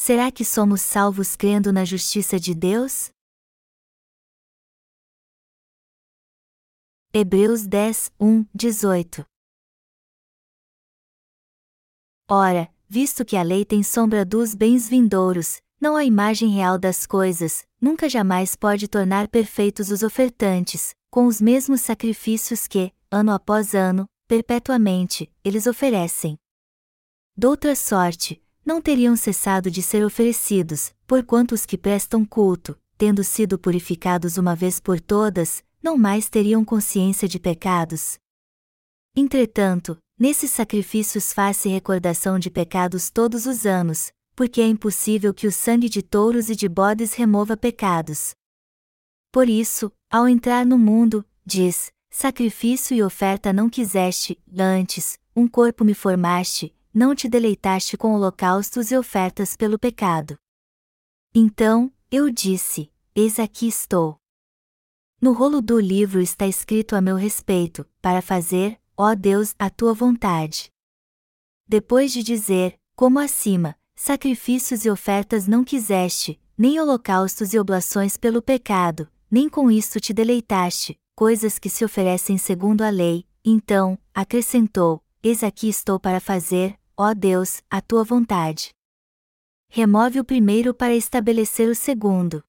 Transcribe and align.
será 0.00 0.32
que 0.32 0.46
somos 0.46 0.80
salvos 0.80 1.36
crendo 1.36 1.70
na 1.70 1.84
justiça 1.84 2.40
de 2.40 2.54
Deus? 2.54 3.10
Hebreus 7.12 7.66
10, 7.66 8.10
1, 8.18 8.46
18 8.54 9.26
Ora, 12.30 12.72
visto 12.88 13.26
que 13.26 13.36
a 13.36 13.42
lei 13.42 13.62
tem 13.66 13.82
sombra 13.82 14.24
dos 14.24 14.54
bens 14.54 14.88
vindouros, 14.88 15.60
não 15.78 15.94
a 15.94 16.04
imagem 16.04 16.48
real 16.48 16.78
das 16.78 17.04
coisas, 17.04 17.66
nunca 17.78 18.08
jamais 18.08 18.56
pode 18.56 18.88
tornar 18.88 19.28
perfeitos 19.28 19.90
os 19.90 20.02
ofertantes, 20.02 20.94
com 21.10 21.26
os 21.26 21.42
mesmos 21.42 21.82
sacrifícios 21.82 22.66
que, 22.66 22.90
ano 23.10 23.32
após 23.32 23.74
ano, 23.74 24.06
perpetuamente, 24.26 25.30
eles 25.44 25.66
oferecem. 25.66 26.38
Doutra 27.36 27.76
sorte, 27.76 28.42
não 28.64 28.80
teriam 28.80 29.16
cessado 29.16 29.70
de 29.70 29.82
ser 29.82 30.04
oferecidos, 30.04 30.92
porquanto 31.06 31.52
os 31.52 31.64
que 31.66 31.78
prestam 31.78 32.24
culto, 32.24 32.78
tendo 32.96 33.24
sido 33.24 33.58
purificados 33.58 34.36
uma 34.36 34.54
vez 34.54 34.78
por 34.78 35.00
todas, 35.00 35.64
não 35.82 35.96
mais 35.96 36.28
teriam 36.28 36.64
consciência 36.64 37.26
de 37.26 37.38
pecados. 37.38 38.18
Entretanto, 39.16 39.98
nesses 40.18 40.50
sacrifícios 40.50 41.32
faz-se 41.32 41.68
recordação 41.68 42.38
de 42.38 42.50
pecados 42.50 43.10
todos 43.10 43.46
os 43.46 43.66
anos, 43.66 44.12
porque 44.36 44.60
é 44.60 44.66
impossível 44.66 45.34
que 45.34 45.46
o 45.46 45.52
sangue 45.52 45.88
de 45.88 46.02
touros 46.02 46.48
e 46.50 46.56
de 46.56 46.68
bodes 46.68 47.14
remova 47.14 47.56
pecados. 47.56 48.34
Por 49.32 49.48
isso, 49.48 49.92
ao 50.10 50.28
entrar 50.28 50.66
no 50.66 50.78
mundo, 50.78 51.24
diz: 51.44 51.92
Sacrifício 52.10 52.94
e 52.96 53.02
oferta 53.02 53.52
não 53.52 53.70
quiseste, 53.70 54.38
antes, 54.56 55.18
um 55.34 55.46
corpo 55.46 55.84
me 55.84 55.94
formaste, 55.94 56.74
não 56.92 57.14
te 57.14 57.28
deleitaste 57.28 57.96
com 57.96 58.14
holocaustos 58.14 58.90
e 58.90 58.96
ofertas 58.96 59.56
pelo 59.56 59.78
pecado. 59.78 60.36
Então, 61.34 61.92
eu 62.10 62.30
disse: 62.30 62.90
Eis 63.14 63.38
aqui 63.38 63.68
estou. 63.68 64.18
No 65.20 65.32
rolo 65.32 65.60
do 65.60 65.78
livro 65.78 66.20
está 66.20 66.46
escrito 66.46 66.96
a 66.96 67.00
meu 67.00 67.16
respeito, 67.16 67.86
para 68.00 68.22
fazer, 68.22 68.80
ó 68.96 69.14
Deus, 69.14 69.54
a 69.58 69.68
tua 69.68 69.92
vontade. 69.92 70.70
Depois 71.66 72.12
de 72.12 72.22
dizer, 72.22 72.78
como 72.96 73.18
acima, 73.18 73.76
Sacrifícios 74.02 74.86
e 74.86 74.90
ofertas 74.90 75.46
não 75.46 75.62
quiseste, 75.62 76.40
nem 76.56 76.80
holocaustos 76.80 77.52
e 77.52 77.58
oblações 77.58 78.16
pelo 78.16 78.40
pecado, 78.40 79.06
nem 79.30 79.46
com 79.46 79.70
isto 79.70 80.00
te 80.00 80.14
deleitaste, 80.14 80.98
coisas 81.14 81.58
que 81.58 81.68
se 81.68 81.84
oferecem 81.84 82.38
segundo 82.38 82.80
a 82.80 82.88
lei, 82.88 83.26
então, 83.44 83.98
acrescentou: 84.14 85.02
Eis 85.22 85.44
aqui 85.44 85.68
estou 85.68 86.00
para 86.00 86.18
fazer, 86.18 86.79
ó 87.02 87.14
Deus, 87.14 87.62
a 87.70 87.80
tua 87.80 88.04
vontade. 88.04 88.74
Remove 89.70 90.20
o 90.20 90.24
primeiro 90.24 90.74
para 90.74 90.94
estabelecer 90.94 91.66
o 91.66 91.74
segundo. 91.74 92.44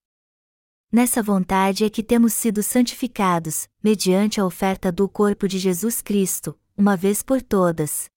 Nessa 0.91 1.23
vontade 1.23 1.85
é 1.85 1.89
que 1.89 2.03
temos 2.03 2.33
sido 2.33 2.61
santificados, 2.61 3.69
mediante 3.81 4.41
a 4.41 4.45
oferta 4.45 4.91
do 4.91 5.07
corpo 5.07 5.47
de 5.47 5.57
Jesus 5.57 6.01
Cristo, 6.01 6.59
uma 6.75 6.97
vez 6.97 7.23
por 7.23 7.41
todas. 7.41 8.09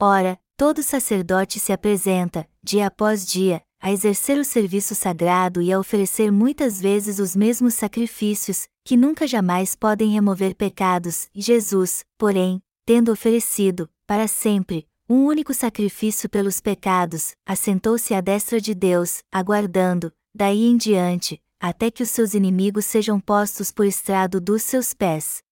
Ora, 0.00 0.40
todo 0.56 0.82
sacerdote 0.82 1.60
se 1.60 1.74
apresenta, 1.74 2.48
dia 2.62 2.86
após 2.86 3.26
dia, 3.26 3.62
a 3.78 3.92
exercer 3.92 4.38
o 4.38 4.44
serviço 4.46 4.94
sagrado 4.94 5.60
e 5.60 5.70
a 5.70 5.78
oferecer 5.78 6.32
muitas 6.32 6.80
vezes 6.80 7.18
os 7.18 7.36
mesmos 7.36 7.74
sacrifícios, 7.74 8.66
que 8.82 8.96
nunca 8.96 9.26
jamais 9.26 9.74
podem 9.74 10.08
remover 10.08 10.54
pecados, 10.54 11.28
Jesus, 11.34 12.02
porém, 12.16 12.62
tendo 12.86 13.12
oferecido, 13.12 13.90
para 14.06 14.26
sempre, 14.26 14.88
um 15.08 15.26
único 15.26 15.52
sacrifício 15.52 16.28
pelos 16.30 16.60
pecados, 16.60 17.34
assentou-se 17.44 18.14
à 18.14 18.20
destra 18.20 18.60
de 18.60 18.74
Deus, 18.74 19.22
aguardando, 19.30 20.10
daí 20.34 20.64
em 20.64 20.76
diante, 20.76 21.42
até 21.60 21.90
que 21.90 22.02
os 22.02 22.10
seus 22.10 22.32
inimigos 22.32 22.86
sejam 22.86 23.20
postos 23.20 23.70
por 23.70 23.84
estrado 23.84 24.40
dos 24.40 24.62
seus 24.62 24.94
pés. 24.94 25.42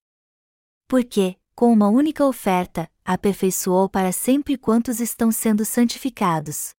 Porque, 0.88 1.36
com 1.54 1.70
uma 1.70 1.88
única 1.88 2.24
oferta, 2.24 2.90
aperfeiçoou 3.04 3.88
para 3.88 4.10
sempre 4.10 4.56
quantos 4.56 5.00
estão 5.00 5.30
sendo 5.30 5.64
santificados. 5.64 6.70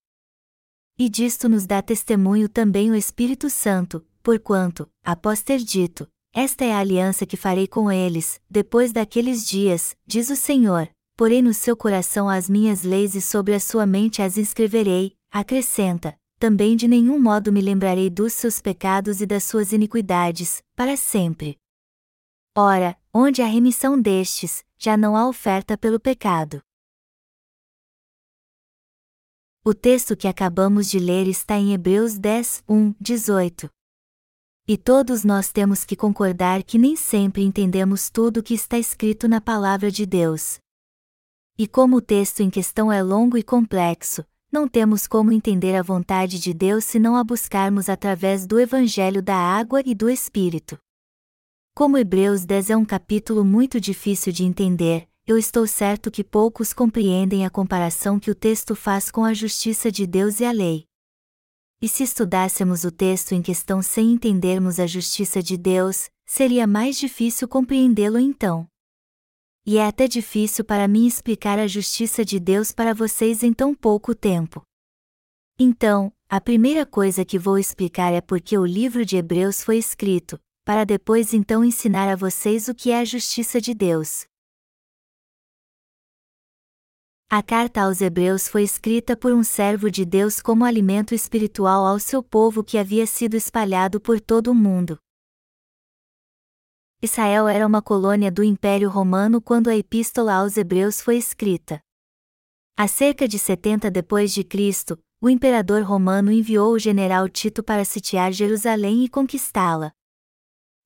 E 0.98 1.08
disto 1.08 1.48
nos 1.48 1.66
dá 1.66 1.80
testemunho 1.80 2.48
também 2.48 2.90
o 2.90 2.94
Espírito 2.94 3.48
Santo, 3.50 4.04
porquanto, 4.22 4.90
após 5.02 5.42
ter 5.42 5.58
dito, 5.58 6.08
esta 6.32 6.64
é 6.64 6.72
a 6.72 6.78
aliança 6.78 7.24
que 7.24 7.36
farei 7.36 7.68
com 7.68 7.90
eles, 7.90 8.40
depois 8.50 8.92
daqueles 8.92 9.46
dias, 9.46 9.96
diz 10.04 10.30
o 10.30 10.36
Senhor, 10.36 10.88
porei 11.16 11.40
no 11.40 11.54
seu 11.54 11.76
coração 11.76 12.28
as 12.28 12.48
minhas 12.48 12.82
leis 12.82 13.14
e 13.14 13.20
sobre 13.20 13.54
a 13.54 13.60
sua 13.60 13.86
mente 13.86 14.20
as 14.20 14.36
inscreverei, 14.36 15.16
acrescenta, 15.30 16.18
também 16.38 16.76
de 16.76 16.88
nenhum 16.88 17.20
modo 17.20 17.52
me 17.52 17.60
lembrarei 17.60 18.10
dos 18.10 18.32
seus 18.32 18.60
pecados 18.60 19.20
e 19.20 19.26
das 19.26 19.44
suas 19.44 19.72
iniquidades, 19.72 20.62
para 20.74 20.96
sempre. 20.96 21.56
Ora, 22.56 22.96
onde 23.12 23.42
há 23.42 23.46
remissão 23.46 24.00
destes, 24.00 24.64
já 24.78 24.96
não 24.96 25.16
há 25.16 25.28
oferta 25.28 25.78
pelo 25.78 25.98
pecado. 25.98 26.62
O 29.64 29.72
texto 29.72 30.16
que 30.16 30.28
acabamos 30.28 30.90
de 30.90 30.98
ler 30.98 31.26
está 31.26 31.56
em 31.56 31.72
Hebreus 31.72 32.18
10, 32.18 32.62
1, 32.68 32.94
18. 33.00 33.70
E 34.68 34.76
todos 34.76 35.24
nós 35.24 35.50
temos 35.50 35.84
que 35.84 35.96
concordar 35.96 36.62
que 36.62 36.78
nem 36.78 36.96
sempre 36.96 37.42
entendemos 37.42 38.10
tudo 38.10 38.40
o 38.40 38.42
que 38.42 38.54
está 38.54 38.78
escrito 38.78 39.26
na 39.26 39.40
palavra 39.40 39.90
de 39.90 40.04
Deus. 40.04 40.58
E 41.56 41.68
como 41.68 41.98
o 41.98 42.00
texto 42.00 42.40
em 42.40 42.50
questão 42.50 42.90
é 42.90 43.00
longo 43.00 43.38
e 43.38 43.42
complexo, 43.42 44.24
não 44.50 44.66
temos 44.66 45.06
como 45.06 45.30
entender 45.30 45.76
a 45.76 45.82
vontade 45.82 46.40
de 46.40 46.52
Deus 46.52 46.84
se 46.84 46.98
não 46.98 47.14
a 47.14 47.22
buscarmos 47.22 47.88
através 47.88 48.44
do 48.44 48.58
Evangelho 48.58 49.22
da 49.22 49.36
Água 49.36 49.80
e 49.86 49.94
do 49.94 50.10
Espírito. 50.10 50.76
Como 51.72 51.96
Hebreus 51.96 52.44
10 52.44 52.70
é 52.70 52.76
um 52.76 52.84
capítulo 52.84 53.44
muito 53.44 53.80
difícil 53.80 54.32
de 54.32 54.42
entender, 54.42 55.08
eu 55.24 55.38
estou 55.38 55.64
certo 55.64 56.10
que 56.10 56.24
poucos 56.24 56.72
compreendem 56.72 57.46
a 57.46 57.50
comparação 57.50 58.18
que 58.18 58.32
o 58.32 58.34
texto 58.34 58.74
faz 58.74 59.08
com 59.08 59.24
a 59.24 59.32
justiça 59.32 59.92
de 59.92 60.08
Deus 60.08 60.40
e 60.40 60.44
a 60.44 60.50
lei. 60.50 60.86
E 61.80 61.88
se 61.88 62.02
estudássemos 62.02 62.82
o 62.82 62.90
texto 62.90 63.30
em 63.30 63.40
questão 63.40 63.80
sem 63.80 64.10
entendermos 64.10 64.80
a 64.80 64.88
justiça 64.88 65.40
de 65.40 65.56
Deus, 65.56 66.10
seria 66.26 66.66
mais 66.66 66.98
difícil 66.98 67.46
compreendê-lo 67.46 68.18
então. 68.18 68.66
E 69.66 69.78
é 69.78 69.86
até 69.86 70.06
difícil 70.06 70.62
para 70.62 70.86
mim 70.86 71.06
explicar 71.06 71.58
a 71.58 71.66
justiça 71.66 72.22
de 72.22 72.38
Deus 72.38 72.70
para 72.70 72.92
vocês 72.92 73.42
em 73.42 73.52
tão 73.52 73.74
pouco 73.74 74.14
tempo. 74.14 74.62
Então, 75.58 76.12
a 76.28 76.38
primeira 76.38 76.84
coisa 76.84 77.24
que 77.24 77.38
vou 77.38 77.58
explicar 77.58 78.12
é 78.12 78.20
porque 78.20 78.58
o 78.58 78.66
livro 78.66 79.06
de 79.06 79.16
Hebreus 79.16 79.62
foi 79.62 79.78
escrito, 79.78 80.38
para 80.64 80.84
depois 80.84 81.32
então 81.32 81.64
ensinar 81.64 82.10
a 82.10 82.16
vocês 82.16 82.68
o 82.68 82.74
que 82.74 82.90
é 82.90 83.00
a 83.00 83.04
justiça 83.04 83.60
de 83.60 83.72
Deus. 83.72 84.26
A 87.30 87.42
carta 87.42 87.82
aos 87.82 88.00
Hebreus 88.00 88.46
foi 88.46 88.64
escrita 88.64 89.16
por 89.16 89.32
um 89.32 89.42
servo 89.42 89.90
de 89.90 90.04
Deus 90.04 90.40
como 90.40 90.64
alimento 90.64 91.14
espiritual 91.14 91.86
ao 91.86 91.98
seu 91.98 92.22
povo 92.22 92.62
que 92.62 92.76
havia 92.76 93.06
sido 93.06 93.34
espalhado 93.34 93.98
por 93.98 94.20
todo 94.20 94.48
o 94.48 94.54
mundo. 94.54 94.98
Israel 97.04 97.46
era 97.46 97.66
uma 97.66 97.82
colônia 97.82 98.32
do 98.32 98.42
Império 98.42 98.88
Romano 98.88 99.38
quando 99.38 99.68
a 99.68 99.76
epístola 99.76 100.36
aos 100.36 100.56
Hebreus 100.56 101.02
foi 101.02 101.18
escrita. 101.18 101.78
Há 102.78 102.88
cerca 102.88 103.28
de 103.28 103.38
70 103.38 103.90
depois 103.90 104.32
de 104.32 104.42
Cristo, 104.42 104.98
o 105.20 105.28
imperador 105.28 105.82
romano 105.82 106.32
enviou 106.32 106.72
o 106.72 106.78
general 106.78 107.28
Tito 107.28 107.62
para 107.62 107.84
sitiar 107.84 108.32
Jerusalém 108.32 109.04
e 109.04 109.08
conquistá-la. 109.10 109.92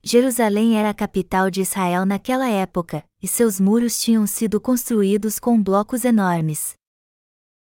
Jerusalém 0.03 0.77
era 0.77 0.91
a 0.91 0.95
capital 0.95 1.51
de 1.53 1.61
Israel 1.61 2.05
naquela 2.05 2.49
época, 2.49 3.05
e 3.23 3.29
seus 3.29 3.61
muros 3.61 4.01
tinham 4.01 4.27
sido 4.27 4.61
construídos 4.61 5.39
com 5.39 5.63
blocos 5.63 6.05
enormes. 6.05 6.75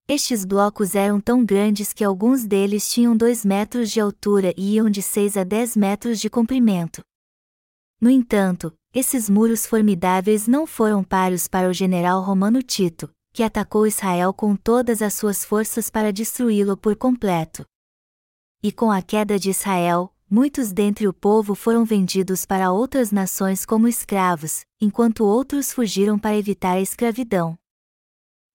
Estes 0.06 0.44
blocos 0.44 0.94
eram 0.94 1.22
tão 1.22 1.42
grandes 1.42 1.94
que 1.94 2.04
alguns 2.04 2.44
deles 2.44 2.92
tinham 2.92 3.16
2 3.16 3.46
metros 3.46 3.90
de 3.90 3.98
altura 3.98 4.52
e 4.58 4.74
iam 4.74 4.90
de 4.90 5.00
6 5.00 5.38
a 5.38 5.44
10 5.44 5.74
metros 5.74 6.20
de 6.20 6.28
comprimento. 6.28 7.02
No 8.02 8.10
entanto, 8.10 8.74
esses 8.92 9.30
muros 9.30 9.64
formidáveis 9.64 10.48
não 10.48 10.66
foram 10.66 11.04
páreos 11.04 11.46
para 11.46 11.68
o 11.68 11.72
general 11.72 12.20
romano 12.20 12.60
Tito, 12.60 13.08
que 13.32 13.44
atacou 13.44 13.86
Israel 13.86 14.34
com 14.34 14.56
todas 14.56 15.00
as 15.00 15.14
suas 15.14 15.44
forças 15.44 15.88
para 15.88 16.12
destruí-lo 16.12 16.76
por 16.76 16.96
completo. 16.96 17.64
E 18.60 18.72
com 18.72 18.90
a 18.90 19.00
queda 19.00 19.38
de 19.38 19.50
Israel, 19.50 20.12
muitos 20.28 20.72
dentre 20.72 21.06
o 21.06 21.12
povo 21.12 21.54
foram 21.54 21.84
vendidos 21.84 22.44
para 22.44 22.72
outras 22.72 23.12
nações 23.12 23.64
como 23.64 23.86
escravos, 23.86 24.64
enquanto 24.80 25.24
outros 25.24 25.72
fugiram 25.72 26.18
para 26.18 26.36
evitar 26.36 26.72
a 26.72 26.80
escravidão. 26.80 27.56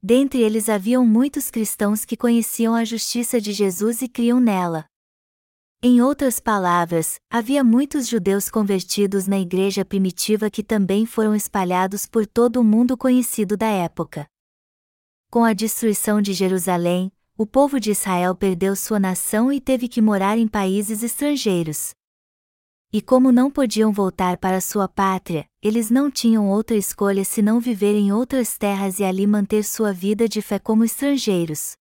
Dentre 0.04 0.42
eles 0.42 0.68
haviam 0.68 1.06
muitos 1.06 1.50
cristãos 1.50 2.04
que 2.04 2.18
conheciam 2.18 2.76
a 2.76 2.84
justiça 2.84 3.40
de 3.40 3.54
Jesus 3.54 4.02
e 4.02 4.10
criam 4.10 4.42
nela. 4.42 4.88
Em 5.84 6.02
outras 6.02 6.40
palavras, 6.40 7.20
havia 7.30 7.64
muitos 7.64 8.08
judeus 8.08 8.50
convertidos 8.50 9.28
na 9.28 9.38
igreja 9.40 9.86
primitiva 9.86 10.50
que 10.50 10.64
também 10.64 11.06
foram 11.06 11.36
espalhados 11.36 12.08
por 12.08 12.26
todo 12.26 12.60
o 12.60 12.64
mundo 12.64 12.98
conhecido 12.98 13.56
da 13.56 13.68
época. 13.68 14.26
Com 15.30 15.44
a 15.44 15.54
destruição 15.54 16.20
de 16.20 16.34
Jerusalém, 16.34 17.12
o 17.38 17.46
povo 17.46 17.80
de 17.80 17.92
Israel 17.92 18.34
perdeu 18.34 18.76
sua 18.76 19.00
nação 19.00 19.54
e 19.54 19.62
teve 19.62 19.88
que 19.88 20.02
morar 20.02 20.40
em 20.40 20.48
países 20.48 21.04
estrangeiros. 21.04 21.92
E 22.92 23.00
como 23.00 23.32
não 23.32 23.52
podiam 23.52 23.92
voltar 23.92 24.38
para 24.38 24.60
sua 24.60 24.88
pátria, 24.88 25.46
eles 25.62 25.92
não 25.92 26.10
tinham 26.10 26.50
outra 26.50 26.76
escolha 26.76 27.24
senão 27.24 27.60
viver 27.60 27.94
em 27.94 28.12
outras 28.12 28.58
terras 28.58 28.98
e 29.00 29.04
ali 29.04 29.28
manter 29.28 29.64
sua 29.64 29.94
vida 29.94 30.28
de 30.28 30.42
fé 30.42 30.58
como 30.58 30.84
estrangeiros. 30.84 31.78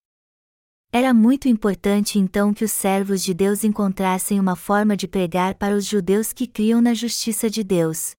Era 0.98 1.12
muito 1.12 1.46
importante 1.46 2.18
então 2.18 2.54
que 2.54 2.64
os 2.64 2.72
servos 2.72 3.22
de 3.22 3.34
Deus 3.34 3.62
encontrassem 3.64 4.40
uma 4.40 4.56
forma 4.56 4.96
de 4.96 5.06
pregar 5.06 5.54
para 5.54 5.76
os 5.76 5.84
judeus 5.84 6.32
que 6.32 6.46
criam 6.46 6.80
na 6.80 6.94
justiça 6.94 7.50
de 7.50 7.62
Deus. 7.62 8.14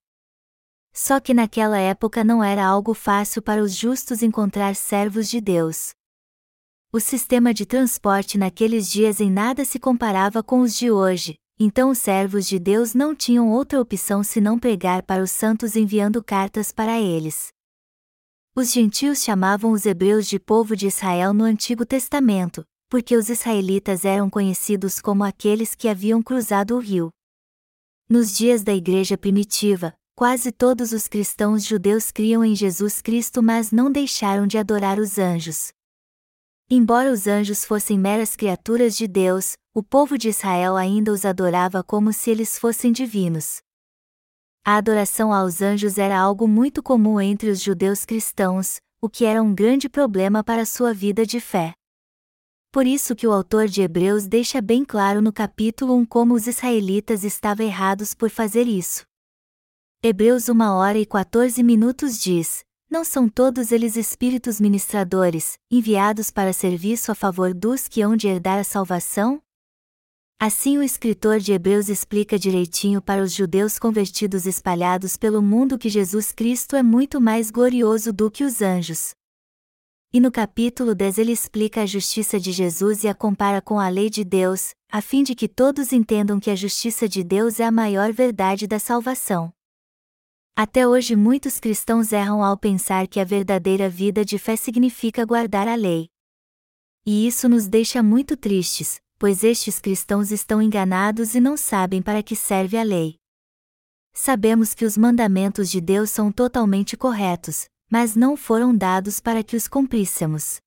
Só 0.93 1.19
que 1.19 1.33
naquela 1.33 1.79
época 1.79 2.23
não 2.23 2.43
era 2.43 2.63
algo 2.63 2.93
fácil 2.93 3.41
para 3.41 3.63
os 3.63 3.75
justos 3.75 4.21
encontrar 4.21 4.75
servos 4.75 5.27
de 5.27 5.41
Deus. 5.41 5.89
O 6.93 6.99
sistema 6.99 7.51
de 7.51 7.65
transporte 7.65 8.37
naqueles 8.37 8.91
dias 8.91 9.19
em 9.19 9.31
nada 9.31 9.65
se 9.65 9.79
comparava 9.79 10.43
com 10.43 10.59
os 10.61 10.75
de 10.75 10.91
hoje, 10.91 11.33
então 11.59 11.89
os 11.89 11.97
servos 11.97 12.45
de 12.47 12.59
Deus 12.59 12.93
não 12.93 13.15
tinham 13.15 13.49
outra 13.49 13.81
opção 13.81 14.21
senão 14.21 14.59
pregar 14.59 15.01
para 15.01 15.23
os 15.23 15.31
santos 15.31 15.75
enviando 15.75 16.23
cartas 16.23 16.71
para 16.71 17.01
eles. 17.01 17.56
Os 18.59 18.71
gentios 18.71 19.21
chamavam 19.21 19.71
os 19.71 19.85
hebreus 19.85 20.27
de 20.27 20.39
povo 20.39 20.75
de 20.75 20.87
Israel 20.87 21.31
no 21.31 21.43
Antigo 21.43 21.85
Testamento, 21.85 22.65
porque 22.89 23.15
os 23.15 23.29
israelitas 23.29 24.03
eram 24.03 24.31
conhecidos 24.31 24.99
como 24.99 25.23
aqueles 25.23 25.75
que 25.75 25.87
haviam 25.87 26.23
cruzado 26.23 26.75
o 26.75 26.79
rio. 26.79 27.11
Nos 28.09 28.35
dias 28.35 28.63
da 28.63 28.73
Igreja 28.73 29.15
primitiva, 29.15 29.93
quase 30.15 30.51
todos 30.51 30.91
os 30.91 31.07
cristãos 31.07 31.63
judeus 31.63 32.09
criam 32.09 32.43
em 32.43 32.55
Jesus 32.55 32.99
Cristo, 32.99 33.43
mas 33.43 33.71
não 33.71 33.91
deixaram 33.91 34.47
de 34.47 34.57
adorar 34.57 34.97
os 34.97 35.19
anjos. 35.19 35.67
Embora 36.67 37.11
os 37.11 37.27
anjos 37.27 37.63
fossem 37.63 37.99
meras 37.99 38.35
criaturas 38.35 38.97
de 38.97 39.07
Deus, 39.07 39.53
o 39.71 39.83
povo 39.83 40.17
de 40.17 40.29
Israel 40.29 40.75
ainda 40.75 41.11
os 41.11 41.25
adorava 41.25 41.83
como 41.83 42.11
se 42.11 42.31
eles 42.31 42.57
fossem 42.57 42.91
divinos. 42.91 43.61
A 44.69 44.75
adoração 44.75 45.31
aos 45.31 45.61
anjos 45.61 45.97
era 45.97 46.19
algo 46.19 46.45
muito 46.45 46.83
comum 46.83 47.21
entre 47.21 47.49
os 47.49 47.61
judeus 47.61 48.03
cristãos, 48.03 48.81
o 49.01 49.07
que 49.07 49.23
era 49.23 49.41
um 49.41 49.55
grande 49.55 49.87
problema 49.87 50.43
para 50.43 50.65
sua 50.65 50.93
vida 50.93 51.25
de 51.25 51.39
fé. 51.39 51.71
Por 52.69 52.85
isso 52.85 53.15
que 53.15 53.25
o 53.25 53.31
autor 53.31 53.69
de 53.69 53.81
Hebreus 53.81 54.27
deixa 54.27 54.61
bem 54.61 54.83
claro 54.83 55.21
no 55.21 55.31
capítulo 55.31 55.95
1 55.95 56.05
como 56.07 56.33
os 56.33 56.47
israelitas 56.47 57.23
estavam 57.23 57.65
errados 57.65 58.13
por 58.13 58.29
fazer 58.29 58.67
isso. 58.67 59.05
Hebreus 60.03 60.49
1 60.49 60.59
hora 60.59 60.99
e 60.99 61.05
14 61.05 61.63
minutos 61.63 62.19
diz: 62.19 62.61
não 62.91 63.05
são 63.05 63.29
todos 63.29 63.71
eles 63.71 63.95
espíritos 63.95 64.59
ministradores, 64.59 65.57
enviados 65.71 66.29
para 66.29 66.51
serviço 66.51 67.09
a 67.09 67.15
favor 67.15 67.53
dos 67.53 67.87
que 67.87 68.01
hão 68.01 68.17
de 68.17 68.27
herdar 68.27 68.59
a 68.59 68.65
salvação? 68.65 69.41
Assim 70.39 70.77
o 70.77 70.83
escritor 70.83 71.39
de 71.39 71.51
Hebreus 71.51 71.89
explica 71.89 72.37
direitinho 72.37 73.01
para 73.01 73.23
os 73.23 73.33
judeus 73.33 73.79
convertidos 73.79 74.45
espalhados 74.45 75.17
pelo 75.17 75.41
mundo 75.41 75.79
que 75.79 75.89
Jesus 75.89 76.31
Cristo 76.31 76.75
é 76.75 76.83
muito 76.83 77.19
mais 77.19 77.49
glorioso 77.49 78.13
do 78.13 78.29
que 78.29 78.43
os 78.43 78.61
anjos. 78.61 79.15
E 80.13 80.19
no 80.19 80.31
capítulo 80.31 80.93
10 80.93 81.17
ele 81.17 81.31
explica 81.31 81.81
a 81.81 81.85
justiça 81.87 82.39
de 82.39 82.51
Jesus 82.51 83.03
e 83.03 83.07
a 83.07 83.15
compara 83.15 83.63
com 83.63 83.79
a 83.79 83.89
lei 83.89 84.11
de 84.11 84.23
Deus, 84.23 84.75
a 84.91 85.01
fim 85.01 85.23
de 85.23 85.33
que 85.33 85.47
todos 85.47 85.91
entendam 85.91 86.39
que 86.39 86.51
a 86.51 86.55
justiça 86.55 87.09
de 87.09 87.23
Deus 87.23 87.59
é 87.59 87.63
a 87.63 87.71
maior 87.71 88.13
verdade 88.13 88.67
da 88.67 88.77
salvação. 88.77 89.51
Até 90.55 90.87
hoje 90.87 91.15
muitos 91.15 91.59
cristãos 91.59 92.11
erram 92.11 92.43
ao 92.43 92.55
pensar 92.55 93.07
que 93.07 93.19
a 93.19 93.23
verdadeira 93.23 93.89
vida 93.89 94.23
de 94.23 94.37
fé 94.37 94.55
significa 94.55 95.25
guardar 95.25 95.67
a 95.67 95.73
lei. 95.73 96.09
E 97.07 97.25
isso 97.25 97.49
nos 97.49 97.67
deixa 97.67 98.03
muito 98.03 98.37
tristes, 98.37 99.01
pois 99.17 99.43
estes 99.43 99.79
cristãos 99.79 100.31
estão 100.31 100.61
enganados 100.61 101.35
e 101.35 101.39
não 101.39 101.57
sabem 101.57 102.01
para 102.01 102.21
que 102.21 102.35
serve 102.35 102.77
a 102.77 102.83
lei. 102.83 103.15
Sabemos 104.13 104.73
que 104.73 104.85
os 104.85 104.97
mandamentos 104.97 105.69
de 105.69 105.79
Deus 105.79 106.09
são 106.09 106.31
totalmente 106.31 106.97
corretos, 106.97 107.67
mas 107.89 108.15
não 108.15 108.35
foram 108.35 108.75
dados 108.75 109.19
para 109.19 109.43
que 109.43 109.55
os 109.55 109.67
cumpríssemos. 109.67 110.59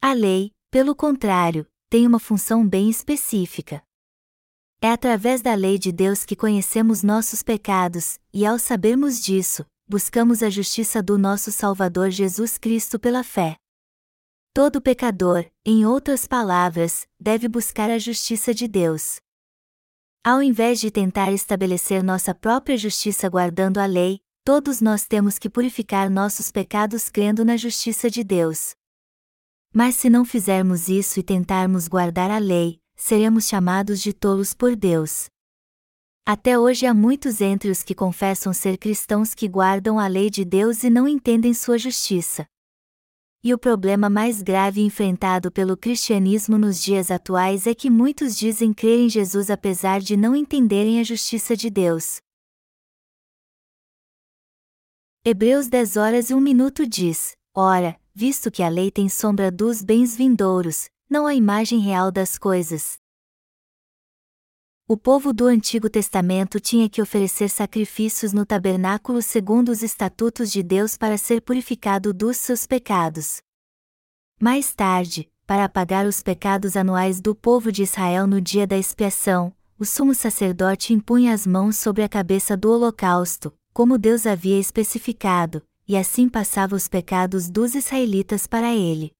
A 0.00 0.12
lei, 0.12 0.52
pelo 0.70 0.94
contrário, 0.94 1.66
tem 1.88 2.06
uma 2.06 2.18
função 2.18 2.66
bem 2.66 2.88
específica. 2.88 3.82
É 4.80 4.90
através 4.90 5.42
da 5.42 5.54
lei 5.54 5.78
de 5.78 5.92
Deus 5.92 6.24
que 6.24 6.36
conhecemos 6.36 7.02
nossos 7.02 7.42
pecados, 7.42 8.18
e 8.32 8.46
ao 8.46 8.58
sabermos 8.58 9.20
disso, 9.20 9.66
buscamos 9.86 10.42
a 10.42 10.48
justiça 10.48 11.02
do 11.02 11.18
nosso 11.18 11.52
Salvador 11.52 12.10
Jesus 12.10 12.56
Cristo 12.56 12.98
pela 12.98 13.22
fé. 13.22 13.56
Todo 14.52 14.82
pecador, 14.82 15.48
em 15.64 15.86
outras 15.86 16.26
palavras, 16.26 17.06
deve 17.20 17.46
buscar 17.46 17.88
a 17.88 18.00
justiça 18.00 18.52
de 18.52 18.66
Deus. 18.66 19.20
Ao 20.24 20.42
invés 20.42 20.80
de 20.80 20.90
tentar 20.90 21.30
estabelecer 21.32 22.02
nossa 22.02 22.34
própria 22.34 22.76
justiça 22.76 23.28
guardando 23.28 23.78
a 23.78 23.86
lei, 23.86 24.18
todos 24.44 24.80
nós 24.80 25.06
temos 25.06 25.38
que 25.38 25.48
purificar 25.48 26.10
nossos 26.10 26.50
pecados 26.50 27.08
crendo 27.08 27.44
na 27.44 27.56
justiça 27.56 28.10
de 28.10 28.24
Deus. 28.24 28.74
Mas 29.72 29.94
se 29.94 30.10
não 30.10 30.24
fizermos 30.24 30.88
isso 30.88 31.20
e 31.20 31.22
tentarmos 31.22 31.86
guardar 31.86 32.28
a 32.28 32.38
lei, 32.38 32.80
seremos 32.96 33.46
chamados 33.46 34.02
de 34.02 34.12
tolos 34.12 34.52
por 34.52 34.74
Deus. 34.74 35.28
Até 36.26 36.58
hoje 36.58 36.86
há 36.86 36.92
muitos 36.92 37.40
entre 37.40 37.70
os 37.70 37.84
que 37.84 37.94
confessam 37.94 38.52
ser 38.52 38.78
cristãos 38.78 39.32
que 39.32 39.46
guardam 39.46 39.96
a 39.96 40.08
lei 40.08 40.28
de 40.28 40.44
Deus 40.44 40.82
e 40.82 40.90
não 40.90 41.06
entendem 41.06 41.54
sua 41.54 41.78
justiça. 41.78 42.48
E 43.42 43.54
o 43.54 43.58
problema 43.58 44.10
mais 44.10 44.42
grave 44.42 44.82
enfrentado 44.82 45.50
pelo 45.50 45.74
cristianismo 45.74 46.58
nos 46.58 46.78
dias 46.78 47.10
atuais 47.10 47.66
é 47.66 47.74
que 47.74 47.88
muitos 47.88 48.36
dizem 48.36 48.70
crer 48.70 48.98
em 49.00 49.08
Jesus 49.08 49.48
apesar 49.48 49.98
de 50.00 50.14
não 50.14 50.36
entenderem 50.36 51.00
a 51.00 51.02
justiça 51.02 51.56
de 51.56 51.70
Deus. 51.70 52.20
Hebreus 55.24 55.68
10 55.68 55.96
horas 55.96 56.28
e 56.28 56.34
1 56.34 56.40
minuto 56.40 56.86
diz: 56.86 57.34
Ora, 57.56 57.98
visto 58.14 58.50
que 58.50 58.62
a 58.62 58.68
lei 58.68 58.90
tem 58.90 59.08
sombra 59.08 59.50
dos 59.50 59.82
bens 59.82 60.14
vindouros, 60.14 60.90
não 61.08 61.26
a 61.26 61.34
imagem 61.34 61.80
real 61.80 62.12
das 62.12 62.36
coisas. 62.36 62.99
O 64.92 64.96
povo 64.96 65.32
do 65.32 65.46
Antigo 65.46 65.88
Testamento 65.88 66.58
tinha 66.58 66.88
que 66.88 67.00
oferecer 67.00 67.48
sacrifícios 67.48 68.32
no 68.32 68.44
tabernáculo 68.44 69.22
segundo 69.22 69.68
os 69.68 69.84
estatutos 69.84 70.50
de 70.50 70.64
Deus 70.64 70.96
para 70.96 71.16
ser 71.16 71.42
purificado 71.42 72.12
dos 72.12 72.38
seus 72.38 72.66
pecados. 72.66 73.40
Mais 74.42 74.74
tarde, 74.74 75.30
para 75.46 75.66
apagar 75.66 76.06
os 76.06 76.24
pecados 76.24 76.76
anuais 76.76 77.20
do 77.20 77.36
povo 77.36 77.70
de 77.70 77.84
Israel 77.84 78.26
no 78.26 78.40
dia 78.40 78.66
da 78.66 78.76
expiação, 78.76 79.54
o 79.78 79.84
sumo 79.84 80.12
sacerdote 80.12 80.92
impunha 80.92 81.32
as 81.32 81.46
mãos 81.46 81.76
sobre 81.76 82.02
a 82.02 82.08
cabeça 82.08 82.56
do 82.56 82.72
holocausto, 82.72 83.56
como 83.72 83.96
Deus 83.96 84.26
havia 84.26 84.58
especificado, 84.58 85.62
e 85.86 85.96
assim 85.96 86.28
passava 86.28 86.74
os 86.74 86.88
pecados 86.88 87.48
dos 87.48 87.76
israelitas 87.76 88.44
para 88.44 88.74
ele. 88.74 89.12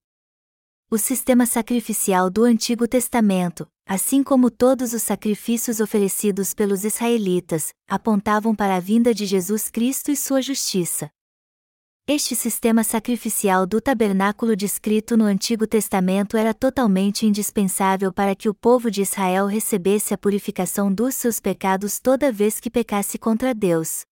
O 0.91 0.99
sistema 0.99 1.47
sacrificial 1.47 2.29
do 2.29 2.43
Antigo 2.43 2.89
Testamento, 2.89 3.69
assim 3.91 4.23
como 4.23 4.53
todos 4.53 4.95
os 4.95 5.03
sacrifícios 5.03 5.81
oferecidos 5.81 6.55
pelos 6.55 6.85
israelitas, 6.85 7.75
apontavam 7.89 8.55
para 8.55 8.77
a 8.77 8.79
vinda 8.79 9.13
de 9.13 9.27
Jesus 9.27 9.69
Cristo 9.69 10.13
e 10.13 10.17
sua 10.17 10.41
justiça. 10.41 11.11
Este 12.07 12.37
sistema 12.37 12.85
sacrificial 12.85 13.67
do 13.67 13.81
tabernáculo 13.81 14.55
descrito 14.55 15.17
no 15.17 15.25
Antigo 15.25 15.67
Testamento 15.67 16.37
era 16.37 16.55
totalmente 16.55 17.27
indispensável 17.27 18.13
para 18.13 18.37
que 18.37 18.49
o 18.49 18.55
povo 18.55 18.93
de 18.93 19.03
Israel 19.03 19.47
recebesse 19.47 20.15
a 20.15 20.19
purificação 20.19 20.95
dos 20.95 21.17
seus 21.17 21.41
pecados 21.41 21.99
toda 21.99 22.31
vez 22.31 22.61
que 22.61 22.71
pecasse 22.71 23.19
contra 23.19 23.53
Deus. 23.53 24.03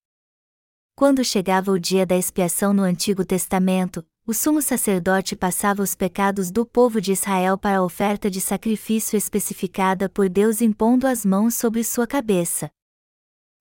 Quando 0.96 1.22
chegava 1.22 1.70
o 1.70 1.78
dia 1.78 2.04
da 2.04 2.16
expiação 2.16 2.72
no 2.72 2.82
Antigo 2.82 3.24
Testamento, 3.24 4.04
o 4.28 4.34
sumo 4.34 4.60
sacerdote 4.60 5.34
passava 5.34 5.82
os 5.82 5.94
pecados 5.94 6.50
do 6.50 6.66
povo 6.66 7.00
de 7.00 7.12
Israel 7.12 7.56
para 7.56 7.78
a 7.78 7.82
oferta 7.82 8.30
de 8.30 8.42
sacrifício 8.42 9.16
especificada 9.16 10.06
por 10.06 10.28
Deus 10.28 10.60
impondo 10.60 11.06
as 11.06 11.24
mãos 11.24 11.54
sobre 11.54 11.82
sua 11.82 12.06
cabeça. 12.06 12.70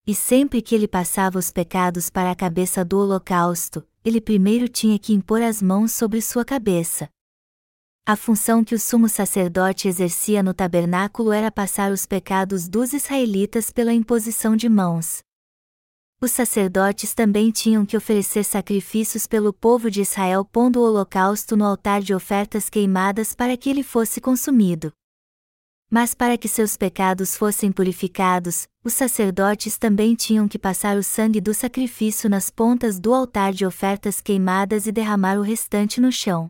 E 0.05 0.13
sempre 0.13 0.61
que 0.61 0.75
ele 0.75 0.85
passava 0.85 1.39
os 1.39 1.51
pecados 1.51 2.09
para 2.09 2.31
a 2.31 2.35
cabeça 2.35 2.83
do 2.83 2.99
holocausto, 2.99 3.81
ele 4.03 4.19
primeiro 4.19 4.67
tinha 4.67 4.99
que 4.99 5.13
impor 5.13 5.41
as 5.41 5.61
mãos 5.61 5.93
sobre 5.93 6.21
sua 6.21 6.43
cabeça. 6.43 7.07
A 8.05 8.17
função 8.17 8.61
que 8.61 8.75
o 8.75 8.79
sumo 8.79 9.07
sacerdote 9.07 9.87
exercia 9.87 10.43
no 10.43 10.53
tabernáculo 10.53 11.31
era 11.31 11.49
passar 11.49 11.93
os 11.93 12.05
pecados 12.05 12.67
dos 12.67 12.91
israelitas 12.91 13.71
pela 13.71 13.93
imposição 13.93 14.53
de 14.53 14.67
mãos. 14.67 15.23
Os 16.19 16.31
sacerdotes 16.31 17.13
também 17.13 17.51
tinham 17.51 17.85
que 17.85 17.95
oferecer 17.95 18.43
sacrifícios 18.43 19.27
pelo 19.27 19.53
povo 19.53 19.91
de 19.91 20.01
Israel, 20.01 20.43
pondo 20.43 20.79
o 20.79 20.83
holocausto 20.83 21.55
no 21.55 21.63
altar 21.63 22.01
de 22.01 22.11
ofertas 22.11 22.71
queimadas 22.71 23.35
para 23.35 23.55
que 23.55 23.69
ele 23.69 23.83
fosse 23.83 24.19
consumido. 24.19 24.91
Mas 25.87 26.15
para 26.15 26.35
que 26.35 26.47
seus 26.47 26.75
pecados 26.75 27.37
fossem 27.37 27.71
purificados, 27.71 28.67
os 28.83 28.93
sacerdotes 28.93 29.77
também 29.77 30.15
tinham 30.15 30.47
que 30.47 30.57
passar 30.57 30.97
o 30.97 31.03
sangue 31.03 31.39
do 31.39 31.53
sacrifício 31.53 32.27
nas 32.27 32.49
pontas 32.49 32.99
do 32.99 33.13
altar 33.13 33.53
de 33.53 33.63
ofertas 33.63 34.19
queimadas 34.19 34.87
e 34.87 34.91
derramar 34.91 35.37
o 35.37 35.43
restante 35.43 36.01
no 36.01 36.11
chão. 36.11 36.49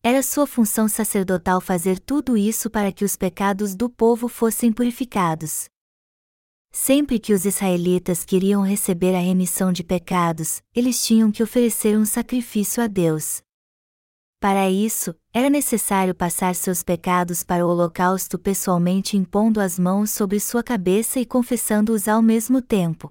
Era 0.00 0.22
sua 0.22 0.46
função 0.46 0.86
sacerdotal 0.86 1.60
fazer 1.60 1.98
tudo 1.98 2.36
isso 2.36 2.70
para 2.70 2.92
que 2.92 3.04
os 3.04 3.16
pecados 3.16 3.74
do 3.74 3.90
povo 3.90 4.28
fossem 4.28 4.72
purificados. 4.72 5.68
Sempre 6.72 7.18
que 7.18 7.32
os 7.32 7.44
israelitas 7.44 8.24
queriam 8.24 8.62
receber 8.62 9.14
a 9.14 9.18
remissão 9.18 9.72
de 9.72 9.82
pecados, 9.82 10.62
eles 10.74 11.04
tinham 11.04 11.32
que 11.32 11.42
oferecer 11.42 11.98
um 11.98 12.04
sacrifício 12.04 12.80
a 12.82 12.86
Deus. 12.86 13.42
Para 14.40 14.70
isso, 14.70 15.14
era 15.34 15.50
necessário 15.50 16.14
passar 16.14 16.54
seus 16.54 16.82
pecados 16.82 17.42
para 17.42 17.66
o 17.66 17.68
holocausto 17.68 18.38
pessoalmente 18.38 19.16
impondo 19.16 19.60
as 19.60 19.78
mãos 19.78 20.10
sobre 20.10 20.38
sua 20.38 20.62
cabeça 20.62 21.18
e 21.18 21.26
confessando-os 21.26 22.06
ao 22.06 22.22
mesmo 22.22 22.62
tempo. 22.62 23.10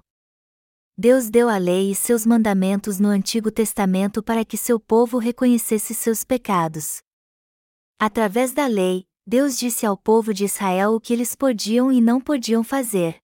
Deus 0.98 1.30
deu 1.30 1.48
a 1.48 1.56
lei 1.56 1.92
e 1.92 1.94
seus 1.94 2.26
mandamentos 2.26 2.98
no 2.98 3.08
Antigo 3.08 3.50
Testamento 3.50 4.22
para 4.22 4.44
que 4.44 4.56
seu 4.56 4.80
povo 4.80 5.18
reconhecesse 5.18 5.94
seus 5.94 6.24
pecados. 6.24 7.00
Através 7.98 8.52
da 8.52 8.66
lei, 8.66 9.04
Deus 9.26 9.56
disse 9.56 9.86
ao 9.86 9.96
povo 9.96 10.34
de 10.34 10.46
Israel 10.46 10.94
o 10.94 11.00
que 11.00 11.12
eles 11.12 11.36
podiam 11.36 11.92
e 11.92 12.00
não 12.00 12.20
podiam 12.20 12.64
fazer. 12.64 13.19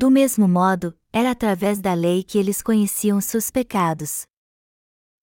Do 0.00 0.12
mesmo 0.12 0.46
modo, 0.46 0.96
era 1.12 1.32
através 1.32 1.80
da 1.80 1.92
lei 1.92 2.22
que 2.22 2.38
eles 2.38 2.62
conheciam 2.62 3.20
seus 3.20 3.50
pecados. 3.50 4.28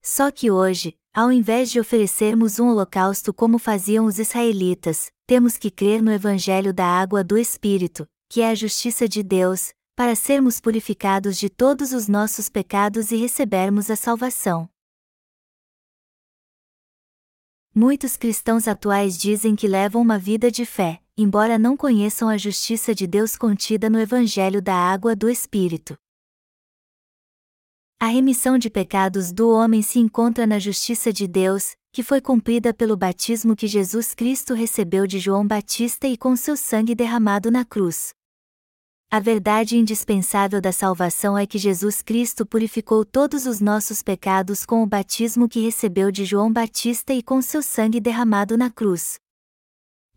Só 0.03 0.29
que 0.29 0.51
hoje, 0.51 0.99
ao 1.13 1.31
invés 1.31 1.71
de 1.71 1.79
oferecermos 1.79 2.59
um 2.59 2.67
holocausto 2.67 3.33
como 3.33 3.57
faziam 3.57 4.05
os 4.05 4.19
israelitas, 4.19 5.09
temos 5.25 5.55
que 5.55 5.71
crer 5.71 6.01
no 6.01 6.11
Evangelho 6.11 6.73
da 6.73 6.85
água 6.85 7.23
do 7.23 7.37
Espírito, 7.37 8.05
que 8.27 8.41
é 8.41 8.49
a 8.49 8.53
justiça 8.53 9.07
de 9.07 9.23
Deus, 9.23 9.73
para 9.95 10.13
sermos 10.13 10.59
purificados 10.59 11.37
de 11.37 11.49
todos 11.49 11.93
os 11.93 12.09
nossos 12.09 12.49
pecados 12.49 13.11
e 13.11 13.15
recebermos 13.15 13.89
a 13.89 13.95
salvação. 13.95 14.69
Muitos 17.73 18.17
cristãos 18.17 18.67
atuais 18.67 19.17
dizem 19.17 19.55
que 19.55 19.69
levam 19.69 20.01
uma 20.01 20.19
vida 20.19 20.51
de 20.51 20.65
fé, 20.65 21.01
embora 21.17 21.57
não 21.57 21.77
conheçam 21.77 22.27
a 22.27 22.37
justiça 22.37 22.93
de 22.93 23.07
Deus 23.07 23.37
contida 23.37 23.89
no 23.89 23.99
Evangelho 23.99 24.61
da 24.61 24.75
água 24.75 25.15
do 25.15 25.29
Espírito. 25.29 25.95
A 27.97 28.07
remissão 28.07 28.57
de 28.57 28.69
pecados 28.69 29.31
do 29.31 29.49
homem 29.49 29.81
se 29.81 29.99
encontra 29.99 30.45
na 30.45 30.59
justiça 30.59 31.13
de 31.13 31.27
Deus, 31.27 31.75
que 31.93 32.03
foi 32.03 32.19
cumprida 32.19 32.73
pelo 32.73 32.97
batismo 32.97 33.55
que 33.55 33.67
Jesus 33.67 34.13
Cristo 34.13 34.53
recebeu 34.53 35.07
de 35.07 35.17
João 35.17 35.47
Batista 35.47 36.05
e 36.05 36.17
com 36.17 36.35
seu 36.35 36.57
sangue 36.57 36.93
derramado 36.93 37.49
na 37.49 37.63
cruz. 37.63 38.13
A 39.09 39.19
verdade 39.21 39.77
indispensável 39.77 40.59
da 40.59 40.73
salvação 40.73 41.37
é 41.37 41.45
que 41.45 41.57
Jesus 41.57 42.01
Cristo 42.01 42.45
purificou 42.45 43.05
todos 43.05 43.45
os 43.45 43.61
nossos 43.61 44.03
pecados 44.03 44.65
com 44.65 44.83
o 44.83 44.85
batismo 44.85 45.47
que 45.47 45.61
recebeu 45.61 46.11
de 46.11 46.25
João 46.25 46.51
Batista 46.51 47.13
e 47.13 47.23
com 47.23 47.41
seu 47.41 47.61
sangue 47.61 48.01
derramado 48.01 48.57
na 48.57 48.69
cruz. 48.69 49.17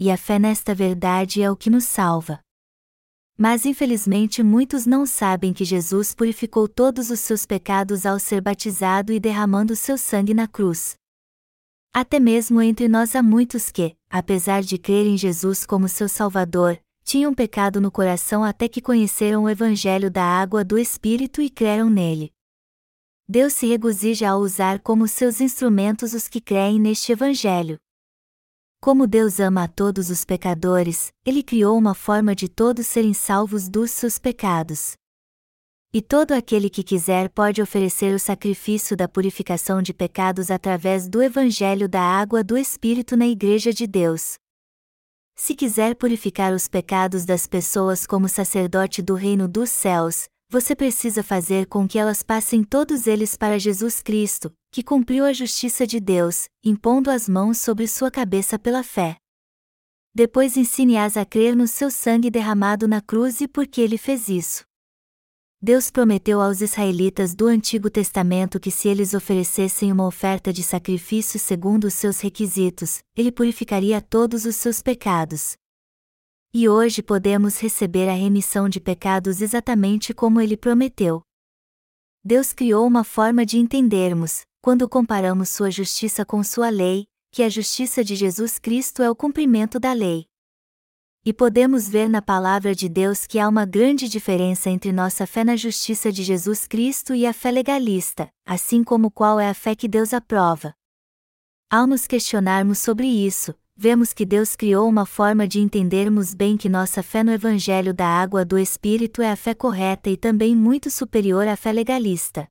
E 0.01 0.11
a 0.11 0.17
fé 0.17 0.39
nesta 0.39 0.75
verdade 0.75 1.43
é 1.43 1.51
o 1.51 1.57
que 1.57 1.69
nos 1.69 1.85
salva. 1.85 2.41
Mas 3.37 3.67
infelizmente 3.67 4.43
muitos 4.43 4.87
não 4.87 5.05
sabem 5.05 5.53
que 5.53 5.65
Jesus 5.65 6.15
purificou 6.15 6.69
todos 6.69 7.11
os 7.11 7.19
seus 7.21 7.45
pecados 7.45 8.07
ao 8.07 8.19
ser 8.19 8.41
batizado 8.41 9.13
e 9.13 9.19
derramando 9.19 9.75
seu 9.75 9.99
sangue 9.99 10.35
na 10.35 10.47
cruz. 10.47 10.97
Até 11.93 12.21
mesmo 12.21 12.61
entre 12.61 12.87
nós 12.89 13.17
há 13.17 13.23
muitos 13.23 13.71
que, 13.71 13.97
apesar 14.09 14.63
de 14.63 14.79
crer 14.79 15.07
em 15.07 15.17
Jesus 15.17 15.67
como 15.67 15.89
seu 15.89 16.09
Salvador, 16.09 16.81
tinham 17.03 17.35
pecado 17.35 17.81
no 17.81 17.91
coração 17.91 18.45
até 18.45 18.69
que 18.69 18.83
conheceram 18.83 19.45
o 19.45 19.49
Evangelho 19.49 20.11
da 20.11 20.23
água 20.23 20.65
do 20.65 20.79
Espírito 20.79 21.41
e 21.41 21.49
creram 21.49 21.89
nele. 21.89 22.33
Deus 23.29 23.53
se 23.53 23.67
regozija 23.67 24.31
ao 24.31 24.41
usar 24.41 24.79
como 24.81 25.09
seus 25.09 25.41
instrumentos 25.41 26.13
os 26.13 26.29
que 26.29 26.41
creem 26.41 26.79
neste 26.79 27.11
Evangelho. 27.13 27.79
Como 28.81 29.09
Deus 29.09 29.41
ama 29.41 29.65
a 29.65 29.69
todos 29.69 30.09
os 30.09 30.25
pecadores, 30.25 31.13
Ele 31.27 31.43
criou 31.43 31.77
uma 31.77 31.95
forma 31.95 32.33
de 32.33 32.49
todos 32.49 32.87
serem 32.87 33.13
salvos 33.13 33.69
dos 33.69 33.91
seus 33.91 34.21
pecados. 34.21 34.93
E 35.93 36.01
todo 36.01 36.31
aquele 36.31 36.71
que 36.71 36.85
quiser 36.85 37.29
pode 37.29 37.61
oferecer 37.61 38.15
o 38.15 38.21
sacrifício 38.21 38.97
da 38.97 39.09
purificação 39.09 39.83
de 39.83 39.93
pecados 39.93 40.49
através 40.49 41.09
do 41.09 41.21
Evangelho 41.21 41.89
da 41.89 42.01
Água 42.01 42.45
do 42.45 42.57
Espírito 42.57 43.17
na 43.17 43.27
Igreja 43.27 43.73
de 43.73 43.85
Deus. 43.85 44.37
Se 45.35 45.57
quiser 45.57 45.97
purificar 45.97 46.53
os 46.53 46.69
pecados 46.69 47.25
das 47.25 47.49
pessoas 47.49 48.07
como 48.07 48.29
sacerdote 48.29 49.03
do 49.03 49.15
Reino 49.15 49.49
dos 49.49 49.71
Céus, 49.71 50.29
você 50.51 50.75
precisa 50.75 51.23
fazer 51.23 51.67
com 51.67 51.87
que 51.87 51.99
elas 51.99 52.23
passem 52.23 52.65
todos 52.65 53.07
eles 53.07 53.37
para 53.37 53.59
Jesus 53.59 54.01
Cristo, 54.01 54.51
que 54.73 54.83
cumpriu 54.83 55.27
a 55.27 55.33
justiça 55.33 55.87
de 55.87 56.01
Deus, 56.01 56.49
impondo 56.65 57.11
as 57.11 57.29
mãos 57.29 57.59
sobre 57.59 57.87
sua 57.87 58.11
cabeça 58.11 58.59
pela 58.59 58.83
fé. 58.83 59.19
Depois 60.15 60.57
ensine-as 60.57 61.19
a 61.19 61.25
crer 61.27 61.55
no 61.55 61.69
seu 61.69 61.91
sangue 61.91 62.31
derramado 62.31 62.89
na 62.89 63.03
cruz 63.03 63.43
e 63.43 63.47
por 63.47 63.67
que 63.67 63.83
ele 63.83 63.99
fez 63.99 64.29
isso. 64.29 64.65
Deus 65.61 65.91
prometeu 65.91 66.41
aos 66.41 66.63
israelitas 66.63 67.35
do 67.35 67.47
Antigo 67.47 67.91
Testamento 67.91 68.59
que 68.59 68.71
se 68.71 68.89
eles 68.89 69.13
oferecessem 69.13 69.93
uma 69.93 70.07
oferta 70.07 70.53
de 70.53 70.63
sacrifício 70.63 71.39
segundo 71.39 71.85
os 71.85 71.95
seus 71.95 72.21
requisitos, 72.21 73.01
ele 73.15 73.31
purificaria 73.31 74.01
todos 74.01 74.47
os 74.47 74.57
seus 74.57 74.81
pecados, 74.81 75.57
e 76.53 76.69
hoje 76.69 77.03
podemos 77.03 77.61
receber 77.61 78.09
a 78.09 78.15
remissão 78.15 78.69
de 78.69 78.81
pecados 78.81 79.43
exatamente 79.43 80.15
como 80.15 80.41
ele 80.41 80.57
prometeu. 80.57 81.23
Deus 82.25 82.53
criou 82.53 82.87
uma 82.87 83.05
forma 83.05 83.45
de 83.45 83.59
entendermos, 83.59 84.43
quando 84.61 84.89
comparamos 84.89 85.51
sua 85.51 85.71
justiça 85.71 86.25
com 86.25 86.43
sua 86.43 86.69
lei, 86.69 87.07
que 87.31 87.43
a 87.43 87.49
justiça 87.49 88.03
de 88.03 88.17
Jesus 88.17 88.59
Cristo 88.59 89.03
é 89.03 89.11
o 89.11 89.15
cumprimento 89.15 89.79
da 89.79 89.93
lei. 89.93 90.27
E 91.25 91.33
podemos 91.33 91.89
ver 91.89 92.09
na 92.09 92.23
palavra 92.23 92.75
de 92.75 92.89
Deus 92.89 93.27
que 93.27 93.39
há 93.39 93.47
uma 93.47 93.67
grande 93.67 94.09
diferença 94.09 94.71
entre 94.71 94.93
nossa 94.93 95.27
fé 95.27 95.45
na 95.45 95.57
justiça 95.57 96.11
de 96.11 96.23
Jesus 96.23 96.67
Cristo 96.67 97.15
e 97.15 97.27
a 97.27 97.33
fé 97.35 97.51
legalista, 97.51 98.31
assim 98.47 98.83
como 98.83 99.11
qual 99.11 99.39
é 99.39 99.49
a 99.49 99.55
fé 99.55 99.75
que 99.75 99.87
Deus 99.87 100.15
aprova. 100.15 100.73
Ao 101.71 101.87
nos 101.87 102.07
questionarmos 102.07 102.79
sobre 102.79 103.07
isso, 103.07 103.55
vemos 103.81 104.13
que 104.13 104.27
Deus 104.27 104.57
criou 104.57 104.89
uma 104.89 105.07
forma 105.07 105.47
de 105.47 105.61
entendermos 105.61 106.35
bem 106.35 106.57
que 106.57 106.69
nossa 106.69 107.01
fé 107.01 107.23
no 107.23 107.31
Evangelho 107.31 107.95
da 107.95 108.09
água 108.09 108.45
do 108.45 108.59
Espírito 108.59 109.23
é 109.23 109.31
a 109.31 109.37
fé 109.37 109.55
correta 109.55 110.11
e 110.11 110.17
também 110.17 110.57
muito 110.57 110.91
superior 110.91 111.47
à 111.47 111.55
fé 111.55 111.71
legalista. 111.71 112.49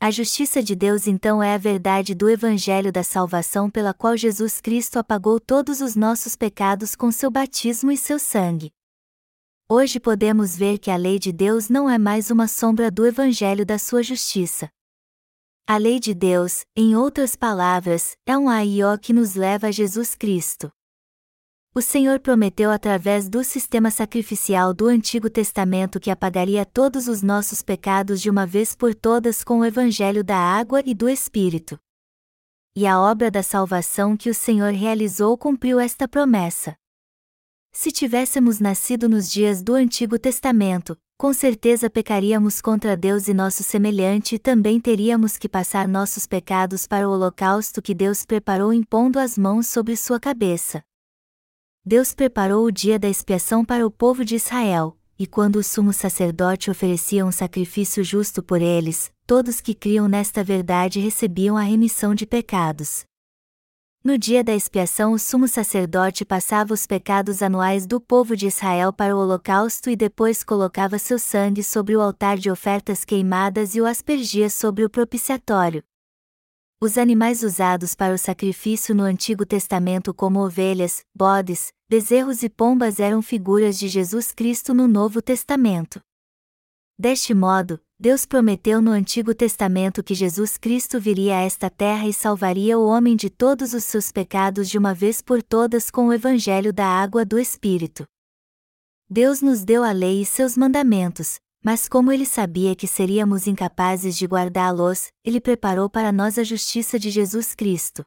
A 0.00 0.10
justiça 0.10 0.60
de 0.60 0.74
Deus 0.74 1.06
então 1.06 1.40
é 1.40 1.54
a 1.54 1.58
verdade 1.58 2.16
do 2.16 2.28
Evangelho 2.28 2.90
da 2.90 3.04
salvação 3.04 3.70
pela 3.70 3.94
qual 3.94 4.16
Jesus 4.16 4.60
Cristo 4.60 4.98
apagou 4.98 5.38
todos 5.38 5.80
os 5.80 5.94
nossos 5.94 6.34
pecados 6.34 6.96
com 6.96 7.12
seu 7.12 7.30
batismo 7.30 7.92
e 7.92 7.96
seu 7.96 8.18
sangue. 8.18 8.72
Hoje 9.68 10.00
podemos 10.00 10.56
ver 10.56 10.78
que 10.78 10.90
a 10.90 10.96
lei 10.96 11.20
de 11.20 11.30
Deus 11.30 11.68
não 11.68 11.88
é 11.88 11.96
mais 11.96 12.32
uma 12.32 12.48
sombra 12.48 12.90
do 12.90 13.06
Evangelho 13.06 13.64
da 13.64 13.78
sua 13.78 14.02
justiça. 14.02 14.68
A 15.66 15.78
lei 15.78 15.98
de 15.98 16.12
Deus, 16.12 16.66
em 16.76 16.94
outras 16.94 17.34
palavras, 17.34 18.18
é 18.26 18.36
um 18.36 18.50
aió 18.50 18.98
que 18.98 19.14
nos 19.14 19.34
leva 19.34 19.68
a 19.68 19.70
Jesus 19.70 20.14
Cristo. 20.14 20.70
O 21.74 21.80
Senhor 21.80 22.20
prometeu 22.20 22.70
através 22.70 23.30
do 23.30 23.42
sistema 23.42 23.90
sacrificial 23.90 24.74
do 24.74 24.88
Antigo 24.88 25.30
Testamento 25.30 25.98
que 25.98 26.10
apagaria 26.10 26.66
todos 26.66 27.08
os 27.08 27.22
nossos 27.22 27.62
pecados 27.62 28.20
de 28.20 28.28
uma 28.28 28.44
vez 28.44 28.76
por 28.76 28.94
todas 28.94 29.42
com 29.42 29.60
o 29.60 29.64
Evangelho 29.64 30.22
da 30.22 30.36
água 30.36 30.82
e 30.84 30.94
do 30.94 31.08
Espírito. 31.08 31.78
E 32.76 32.86
a 32.86 33.00
obra 33.00 33.30
da 33.30 33.42
salvação 33.42 34.18
que 34.18 34.28
o 34.28 34.34
Senhor 34.34 34.74
realizou 34.74 35.38
cumpriu 35.38 35.80
esta 35.80 36.06
promessa. 36.06 36.76
Se 37.76 37.90
tivéssemos 37.90 38.60
nascido 38.60 39.08
nos 39.08 39.28
dias 39.28 39.60
do 39.60 39.74
Antigo 39.74 40.16
Testamento, 40.16 40.96
com 41.18 41.32
certeza 41.32 41.90
pecaríamos 41.90 42.60
contra 42.60 42.96
Deus 42.96 43.26
e 43.26 43.34
nosso 43.34 43.64
semelhante 43.64 44.36
e 44.36 44.38
também 44.38 44.78
teríamos 44.78 45.36
que 45.36 45.48
passar 45.48 45.88
nossos 45.88 46.24
pecados 46.24 46.86
para 46.86 47.08
o 47.08 47.12
holocausto 47.12 47.82
que 47.82 47.92
Deus 47.92 48.24
preparou 48.24 48.72
impondo 48.72 49.18
as 49.18 49.36
mãos 49.36 49.66
sobre 49.66 49.96
sua 49.96 50.20
cabeça. 50.20 50.84
Deus 51.84 52.14
preparou 52.14 52.64
o 52.64 52.70
dia 52.70 52.96
da 52.96 53.08
expiação 53.08 53.64
para 53.64 53.84
o 53.84 53.90
povo 53.90 54.24
de 54.24 54.36
Israel, 54.36 54.96
e 55.18 55.26
quando 55.26 55.56
o 55.56 55.64
sumo 55.64 55.92
sacerdote 55.92 56.70
oferecia 56.70 57.26
um 57.26 57.32
sacrifício 57.32 58.04
justo 58.04 58.40
por 58.40 58.62
eles, 58.62 59.12
todos 59.26 59.60
que 59.60 59.74
criam 59.74 60.06
nesta 60.06 60.44
verdade 60.44 61.00
recebiam 61.00 61.56
a 61.56 61.62
remissão 61.62 62.14
de 62.14 62.24
pecados. 62.24 63.04
No 64.06 64.18
dia 64.18 64.44
da 64.44 64.54
expiação, 64.54 65.14
o 65.14 65.18
sumo 65.18 65.48
sacerdote 65.48 66.26
passava 66.26 66.74
os 66.74 66.86
pecados 66.86 67.40
anuais 67.40 67.86
do 67.86 67.98
povo 67.98 68.36
de 68.36 68.46
Israel 68.46 68.92
para 68.92 69.16
o 69.16 69.18
holocausto 69.18 69.88
e 69.88 69.96
depois 69.96 70.44
colocava 70.44 70.98
seu 70.98 71.18
sangue 71.18 71.62
sobre 71.62 71.96
o 71.96 72.02
altar 72.02 72.36
de 72.36 72.50
ofertas 72.50 73.02
queimadas 73.02 73.74
e 73.74 73.80
o 73.80 73.86
aspergia 73.86 74.50
sobre 74.50 74.84
o 74.84 74.90
propiciatório. 74.90 75.82
Os 76.82 76.98
animais 76.98 77.42
usados 77.42 77.94
para 77.94 78.12
o 78.12 78.18
sacrifício 78.18 78.94
no 78.94 79.04
Antigo 79.04 79.46
Testamento, 79.46 80.12
como 80.12 80.44
ovelhas, 80.44 81.02
bodes, 81.14 81.72
bezerros 81.88 82.42
e 82.42 82.50
pombas, 82.50 83.00
eram 83.00 83.22
figuras 83.22 83.78
de 83.78 83.88
Jesus 83.88 84.32
Cristo 84.32 84.74
no 84.74 84.86
Novo 84.86 85.22
Testamento. 85.22 85.98
Deste 86.98 87.32
modo, 87.32 87.80
Deus 87.98 88.26
prometeu 88.26 88.82
no 88.82 88.90
Antigo 88.90 89.32
Testamento 89.32 90.02
que 90.02 90.14
Jesus 90.14 90.58
Cristo 90.58 90.98
viria 90.98 91.38
a 91.38 91.42
esta 91.42 91.70
terra 91.70 92.08
e 92.08 92.12
salvaria 92.12 92.76
o 92.76 92.84
homem 92.86 93.14
de 93.14 93.30
todos 93.30 93.72
os 93.72 93.84
seus 93.84 94.10
pecados 94.10 94.68
de 94.68 94.76
uma 94.76 94.92
vez 94.92 95.22
por 95.22 95.40
todas 95.40 95.92
com 95.92 96.08
o 96.08 96.12
Evangelho 96.12 96.72
da 96.72 96.86
água 96.86 97.24
do 97.24 97.38
Espírito. 97.38 98.04
Deus 99.08 99.40
nos 99.40 99.64
deu 99.64 99.84
a 99.84 99.92
lei 99.92 100.22
e 100.22 100.26
seus 100.26 100.56
mandamentos, 100.56 101.38
mas 101.64 101.88
como 101.88 102.10
ele 102.10 102.26
sabia 102.26 102.74
que 102.74 102.88
seríamos 102.88 103.46
incapazes 103.46 104.16
de 104.16 104.26
guardá-los, 104.26 105.12
ele 105.24 105.40
preparou 105.40 105.88
para 105.88 106.10
nós 106.10 106.36
a 106.36 106.42
justiça 106.42 106.98
de 106.98 107.10
Jesus 107.10 107.54
Cristo. 107.54 108.04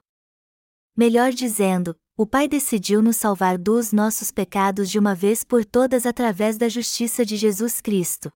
Melhor 0.98 1.32
dizendo, 1.32 1.96
o 2.18 2.26
Pai 2.26 2.48
decidiu 2.48 3.02
nos 3.02 3.16
salvar 3.16 3.58
dos 3.58 3.94
nossos 3.94 4.32
pecados 4.32 4.90
de 4.90 5.00
uma 5.00 5.16
vez 5.16 5.46
por 5.46 5.64
todas 5.64 6.06
através 6.06 6.58
da 6.58 6.68
justiça 6.68 7.26
de 7.26 7.38
Jesus 7.38 7.80
Cristo. 7.80 8.30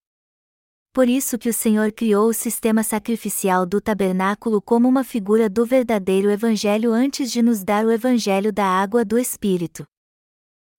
Por 0.94 1.08
isso 1.08 1.38
que 1.38 1.48
o 1.48 1.54
Senhor 1.54 1.94
criou 1.94 2.28
o 2.28 2.34
sistema 2.34 2.84
sacrificial 2.84 3.66
do 3.66 3.80
tabernáculo 3.80 4.62
como 4.62 4.90
uma 4.90 5.06
figura 5.06 5.50
do 5.50 5.66
verdadeiro 5.66 6.30
evangelho 6.30 6.92
antes 6.92 7.32
de 7.32 7.42
nos 7.42 7.64
dar 7.64 7.86
o 7.86 7.92
evangelho 7.92 8.52
da 8.52 8.66
água 8.66 9.06
do 9.06 9.18
Espírito. 9.18 9.86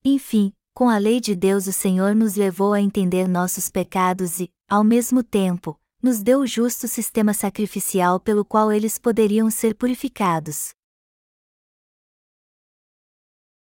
Enfim, 0.04 0.52
com 0.74 0.90
a 0.90 0.98
lei 0.98 1.18
de 1.18 1.34
Deus 1.34 1.66
o 1.66 1.72
Senhor 1.72 2.14
nos 2.14 2.34
levou 2.34 2.74
a 2.74 2.80
entender 2.80 3.26
nossos 3.26 3.70
pecados 3.70 4.38
e, 4.38 4.50
ao 4.68 4.84
mesmo 4.84 5.22
tempo, 5.22 5.80
nos 6.02 6.22
deu 6.22 6.40
o 6.40 6.46
justo 6.46 6.86
sistema 6.86 7.32
sacrificial 7.32 8.20
pelo 8.20 8.44
qual 8.44 8.70
eles 8.70 8.98
poderiam 8.98 9.50
ser 9.50 9.74
purificados. 9.74 10.74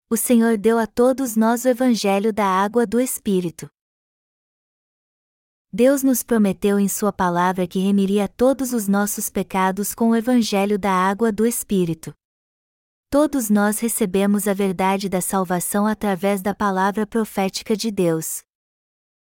O 0.09 0.17
Senhor 0.17 0.57
deu 0.57 0.79
a 0.79 0.87
todos 0.87 1.35
nós 1.35 1.65
o 1.65 1.69
Evangelho 1.69 2.33
da 2.33 2.47
água 2.47 2.87
do 2.87 3.01
Espírito. 3.01 3.69
Deus 5.79 6.03
nos 6.03 6.23
prometeu 6.23 6.81
em 6.81 6.89
Sua 6.89 7.13
palavra 7.13 7.67
que 7.67 7.79
remiria 7.79 8.27
todos 8.27 8.73
os 8.73 8.89
nossos 8.89 9.29
pecados 9.29 9.95
com 9.95 10.09
o 10.09 10.17
Evangelho 10.17 10.79
da 10.79 10.91
água 10.91 11.31
do 11.31 11.45
Espírito. 11.47 12.15
Todos 13.11 13.51
nós 13.51 13.79
recebemos 13.79 14.49
a 14.49 14.55
verdade 14.55 15.07
da 15.07 15.21
salvação 15.21 15.87
através 15.87 16.41
da 16.41 16.55
palavra 16.55 17.07
profética 17.07 17.77
de 17.77 17.91
Deus. 17.91 18.43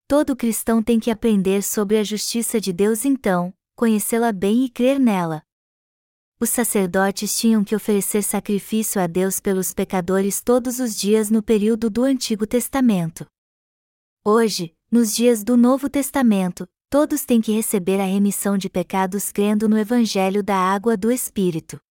Todo 0.05 0.35
cristão 0.35 0.83
tem 0.83 0.99
que 0.99 1.09
aprender 1.09 1.63
sobre 1.63 1.97
a 1.97 2.03
justiça 2.03 2.59
de 2.59 2.73
Deus 2.73 3.05
então, 3.05 3.53
conhecê-la 3.73 4.33
bem 4.33 4.65
e 4.65 4.69
crer 4.69 4.99
nela. 4.99 5.43
Os 6.41 6.49
sacerdotes 6.49 7.39
tinham 7.39 7.63
que 7.63 7.73
oferecer 7.73 8.21
sacrifício 8.21 8.99
a 8.99 9.07
Deus 9.07 9.39
pelos 9.39 9.73
pecadores 9.73 10.41
todos 10.41 10.81
os 10.81 10.93
dias 10.93 11.29
no 11.29 11.41
período 11.41 11.89
do 11.89 12.03
Antigo 12.03 12.45
Testamento. 12.45 13.25
Hoje, 14.25 14.73
nos 14.93 15.15
dias 15.15 15.43
do 15.43 15.57
Novo 15.57 15.89
Testamento, 15.89 16.69
todos 16.87 17.25
têm 17.25 17.41
que 17.41 17.51
receber 17.51 17.99
a 17.99 18.05
remissão 18.05 18.59
de 18.59 18.69
pecados 18.69 19.31
crendo 19.31 19.67
no 19.67 19.75
Evangelho 19.75 20.43
da 20.43 20.55
Água 20.55 20.95
do 20.95 21.11
Espírito. 21.11 21.81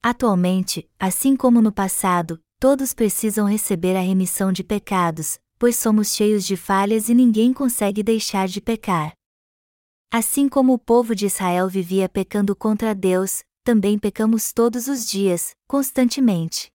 Atualmente, 0.00 0.88
assim 0.96 1.34
como 1.34 1.60
no 1.60 1.72
passado, 1.72 2.40
todos 2.60 2.94
precisam 2.94 3.48
receber 3.48 3.96
a 3.96 4.00
remissão 4.00 4.52
de 4.52 4.62
pecados, 4.62 5.40
pois 5.58 5.74
somos 5.74 6.14
cheios 6.14 6.44
de 6.44 6.56
falhas 6.56 7.08
e 7.08 7.14
ninguém 7.16 7.52
consegue 7.52 8.00
deixar 8.00 8.46
de 8.46 8.60
pecar. 8.60 9.12
Assim 10.08 10.48
como 10.48 10.72
o 10.72 10.78
povo 10.78 11.16
de 11.16 11.26
Israel 11.26 11.68
vivia 11.68 12.08
pecando 12.08 12.54
contra 12.54 12.94
Deus, 12.94 13.42
também 13.64 13.98
pecamos 13.98 14.52
todos 14.52 14.86
os 14.86 15.04
dias, 15.04 15.50
constantemente. 15.66 16.73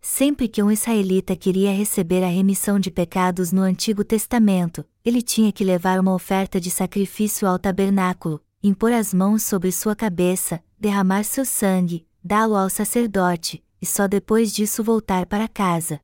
Sempre 0.00 0.48
que 0.48 0.62
um 0.62 0.70
israelita 0.70 1.34
queria 1.34 1.72
receber 1.72 2.22
a 2.22 2.28
remissão 2.28 2.78
de 2.78 2.90
pecados 2.90 3.52
no 3.52 3.62
Antigo 3.62 4.04
Testamento, 4.04 4.84
ele 5.04 5.20
tinha 5.20 5.52
que 5.52 5.64
levar 5.64 5.98
uma 5.98 6.14
oferta 6.14 6.60
de 6.60 6.70
sacrifício 6.70 7.48
ao 7.48 7.58
tabernáculo, 7.58 8.40
impor 8.62 8.92
as 8.92 9.12
mãos 9.12 9.42
sobre 9.42 9.72
sua 9.72 9.96
cabeça, 9.96 10.62
derramar 10.78 11.24
seu 11.24 11.44
sangue, 11.44 12.06
dá-lo 12.22 12.56
ao 12.56 12.70
sacerdote, 12.70 13.62
e 13.80 13.86
só 13.86 14.06
depois 14.06 14.52
disso 14.52 14.82
voltar 14.84 15.26
para 15.26 15.48
casa. 15.48 16.00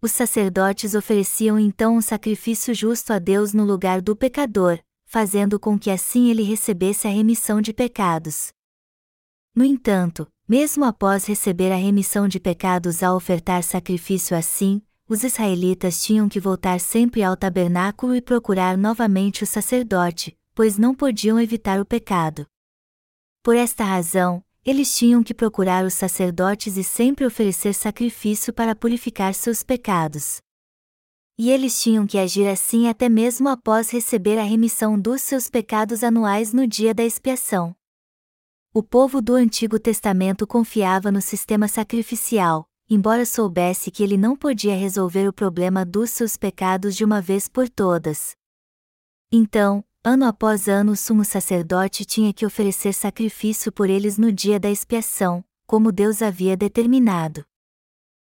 Os 0.00 0.12
sacerdotes 0.12 0.94
ofereciam 0.94 1.58
então 1.58 1.96
um 1.96 2.00
sacrifício 2.00 2.74
justo 2.74 3.12
a 3.12 3.18
Deus 3.18 3.52
no 3.52 3.64
lugar 3.64 4.00
do 4.00 4.16
pecador, 4.16 4.78
fazendo 5.04 5.60
com 5.60 5.78
que 5.78 5.90
assim 5.90 6.30
ele 6.30 6.42
recebesse 6.42 7.06
a 7.06 7.10
remissão 7.10 7.60
de 7.60 7.72
pecados. 7.72 8.52
No 9.54 9.64
entanto, 9.64 10.26
mesmo 10.48 10.84
após 10.84 11.26
receber 11.26 11.72
a 11.72 11.76
remissão 11.76 12.26
de 12.26 12.40
pecados 12.40 13.02
ao 13.02 13.16
ofertar 13.16 13.62
sacrifício 13.62 14.36
assim, 14.36 14.82
os 15.08 15.24
israelitas 15.24 16.02
tinham 16.02 16.28
que 16.28 16.40
voltar 16.40 16.80
sempre 16.80 17.22
ao 17.22 17.36
tabernáculo 17.36 18.14
e 18.14 18.20
procurar 18.20 18.76
novamente 18.76 19.44
o 19.44 19.46
sacerdote, 19.46 20.36
pois 20.54 20.78
não 20.78 20.94
podiam 20.94 21.40
evitar 21.40 21.80
o 21.80 21.84
pecado. 21.84 22.46
Por 23.42 23.56
esta 23.56 23.84
razão, 23.84 24.42
eles 24.64 24.96
tinham 24.96 25.22
que 25.22 25.34
procurar 25.34 25.84
os 25.84 25.94
sacerdotes 25.94 26.76
e 26.76 26.84
sempre 26.84 27.26
oferecer 27.26 27.74
sacrifício 27.74 28.52
para 28.52 28.76
purificar 28.76 29.34
seus 29.34 29.62
pecados. 29.62 30.40
E 31.36 31.50
eles 31.50 31.82
tinham 31.82 32.06
que 32.06 32.18
agir 32.18 32.46
assim 32.46 32.88
até 32.88 33.08
mesmo 33.08 33.48
após 33.48 33.90
receber 33.90 34.38
a 34.38 34.44
remissão 34.44 34.98
dos 34.98 35.22
seus 35.22 35.50
pecados 35.50 36.04
anuais 36.04 36.52
no 36.52 36.66
dia 36.66 36.94
da 36.94 37.02
expiação. 37.02 37.74
O 38.74 38.82
povo 38.82 39.20
do 39.20 39.34
Antigo 39.34 39.78
Testamento 39.78 40.46
confiava 40.46 41.12
no 41.12 41.20
sistema 41.20 41.68
sacrificial, 41.68 42.68
embora 42.88 43.26
soubesse 43.26 43.90
que 43.90 44.02
ele 44.02 44.16
não 44.16 44.34
podia 44.34 44.76
resolver 44.76 45.28
o 45.28 45.32
problema 45.32 45.84
dos 45.84 46.10
seus 46.10 46.36
pecados 46.36 46.96
de 46.96 47.04
uma 47.04 47.20
vez 47.20 47.48
por 47.48 47.68
todas. 47.68 48.34
Então, 49.30 49.84
Ano 50.04 50.24
após 50.24 50.66
ano 50.66 50.90
o 50.92 50.96
sumo 50.96 51.24
sacerdote 51.24 52.04
tinha 52.04 52.32
que 52.32 52.44
oferecer 52.44 52.92
sacrifício 52.92 53.70
por 53.70 53.88
eles 53.88 54.18
no 54.18 54.32
dia 54.32 54.58
da 54.58 54.68
expiação, 54.68 55.44
como 55.64 55.92
Deus 55.92 56.22
havia 56.22 56.56
determinado. 56.56 57.44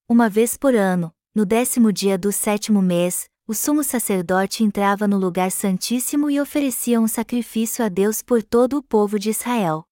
Uma 0.09 0.29
vez 0.29 0.57
por 0.57 0.75
ano, 0.75 1.15
no 1.33 1.47
décimo 1.47 1.93
dia 1.93 2.19
do 2.19 2.33
sétimo 2.33 2.83
mês, 2.83 3.29
o 3.47 3.55
sumo 3.55 3.85
sacerdote 3.85 4.65
entrava 4.65 5.07
no 5.07 5.17
lugar 5.17 5.53
santíssimo 5.53 6.29
e 6.29 6.41
oferecia 6.41 7.01
um 7.01 7.07
sacrifício 7.07 7.85
a 7.85 7.89
Deus 7.89 8.23
por 8.23 8.43
todo 8.43 8.79
o 8.79 8.83
povo 8.83 9.17
de 9.17 9.31
Israel. 9.31 9.85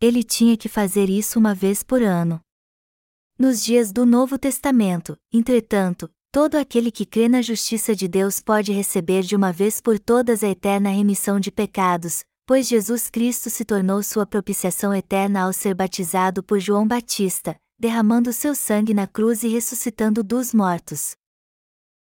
Ele 0.00 0.22
tinha 0.22 0.56
que 0.56 0.68
fazer 0.68 1.10
isso 1.10 1.38
uma 1.38 1.54
vez 1.54 1.82
por 1.82 2.02
ano. 2.02 2.40
Nos 3.38 3.62
dias 3.62 3.92
do 3.92 4.06
Novo 4.06 4.38
Testamento, 4.38 5.16
entretanto, 5.32 6.10
Todo 6.32 6.54
aquele 6.54 6.92
que 6.92 7.04
crê 7.04 7.28
na 7.28 7.42
justiça 7.42 7.92
de 7.92 8.06
Deus 8.06 8.38
pode 8.38 8.70
receber 8.70 9.22
de 9.22 9.34
uma 9.34 9.52
vez 9.52 9.80
por 9.80 9.98
todas 9.98 10.44
a 10.44 10.48
eterna 10.48 10.88
remissão 10.88 11.40
de 11.40 11.50
pecados, 11.50 12.22
pois 12.46 12.68
Jesus 12.68 13.10
Cristo 13.10 13.50
se 13.50 13.64
tornou 13.64 14.00
sua 14.00 14.24
propiciação 14.24 14.94
eterna 14.94 15.42
ao 15.42 15.52
ser 15.52 15.74
batizado 15.74 16.40
por 16.40 16.60
João 16.60 16.86
Batista, 16.86 17.56
derramando 17.76 18.32
seu 18.32 18.54
sangue 18.54 18.94
na 18.94 19.08
cruz 19.08 19.42
e 19.42 19.48
ressuscitando 19.48 20.22
dos 20.22 20.54
mortos. 20.54 21.16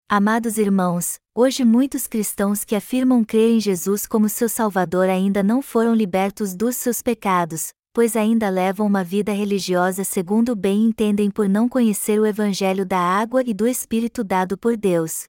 Amados 0.09 0.57
irmãos, 0.57 1.19
hoje 1.35 1.65
muitos 1.65 2.07
cristãos 2.07 2.63
que 2.63 2.77
afirmam 2.77 3.25
crer 3.25 3.51
em 3.51 3.59
Jesus 3.59 4.07
como 4.07 4.29
seu 4.29 4.49
Salvador 4.49 5.09
ainda 5.09 5.43
não 5.43 5.61
foram 5.61 5.97
libertos 5.97 6.55
dos 6.55 6.77
seus 6.77 7.03
pecados, 7.03 7.73
pois 7.93 8.17
ainda 8.17 8.49
levam 8.49 8.87
uma 8.87 9.05
vida 9.05 9.33
religiosa 9.33 10.03
segundo 10.03 10.57
bem 10.57 10.85
entendem 10.85 11.31
por 11.31 11.49
não 11.49 11.69
conhecer 11.69 12.19
o 12.19 12.27
Evangelho 12.27 12.87
da 12.87 12.99
água 12.99 13.43
e 13.47 13.53
do 13.53 13.67
Espírito 13.67 14.25
dado 14.25 14.57
por 14.57 14.77
Deus. 14.77 15.25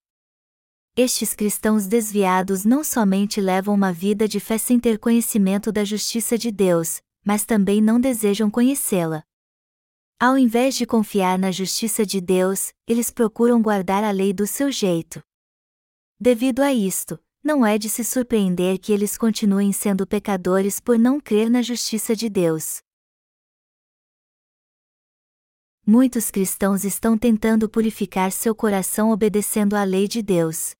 Estes 0.95 1.34
cristãos 1.34 1.88
desviados 1.88 2.63
não 2.63 2.84
somente 2.84 3.41
levam 3.41 3.73
uma 3.73 3.91
vida 3.91 4.28
de 4.28 4.39
fé 4.39 4.58
sem 4.58 4.80
ter 4.80 4.99
conhecimento 4.99 5.71
da 5.71 5.84
justiça 5.84 6.38
de 6.38 6.52
Deus, 6.52 7.02
mas 7.26 7.43
também 7.43 7.82
não 7.82 7.99
desejam 7.99 8.49
conhecê-la. 8.49 9.23
Ao 10.19 10.38
invés 10.38 10.76
de 10.76 10.86
confiar 10.86 11.38
na 11.38 11.52
justiça 11.52 12.06
de 12.06 12.21
Deus, 12.21 12.71
eles 12.88 13.10
procuram 13.10 13.62
guardar 13.62 14.04
a 14.04 14.12
lei 14.12 14.32
do 14.32 14.47
seu 14.47 14.71
jeito. 14.71 15.21
Devido 16.19 16.62
a 16.62 16.71
isto, 16.71 17.19
não 17.44 17.66
é 17.66 17.78
de 17.78 17.90
se 17.90 18.04
surpreender 18.06 18.80
que 18.80 18.94
eles 18.94 19.18
continuem 19.18 19.74
sendo 19.74 20.08
pecadores 20.08 20.80
por 20.80 20.98
não 20.98 21.20
crer 21.20 21.50
na 21.50 21.62
justiça 21.62 22.16
de 22.16 22.30
Deus. 22.30 22.82
Muitos 25.86 26.32
cristãos 26.32 26.86
estão 26.86 27.18
tentando 27.18 27.70
purificar 27.70 28.32
seu 28.32 28.56
coração 28.56 29.12
obedecendo 29.12 29.76
à 29.76 29.84
lei 29.84 30.08
de 30.08 30.22
Deus. 30.22 30.74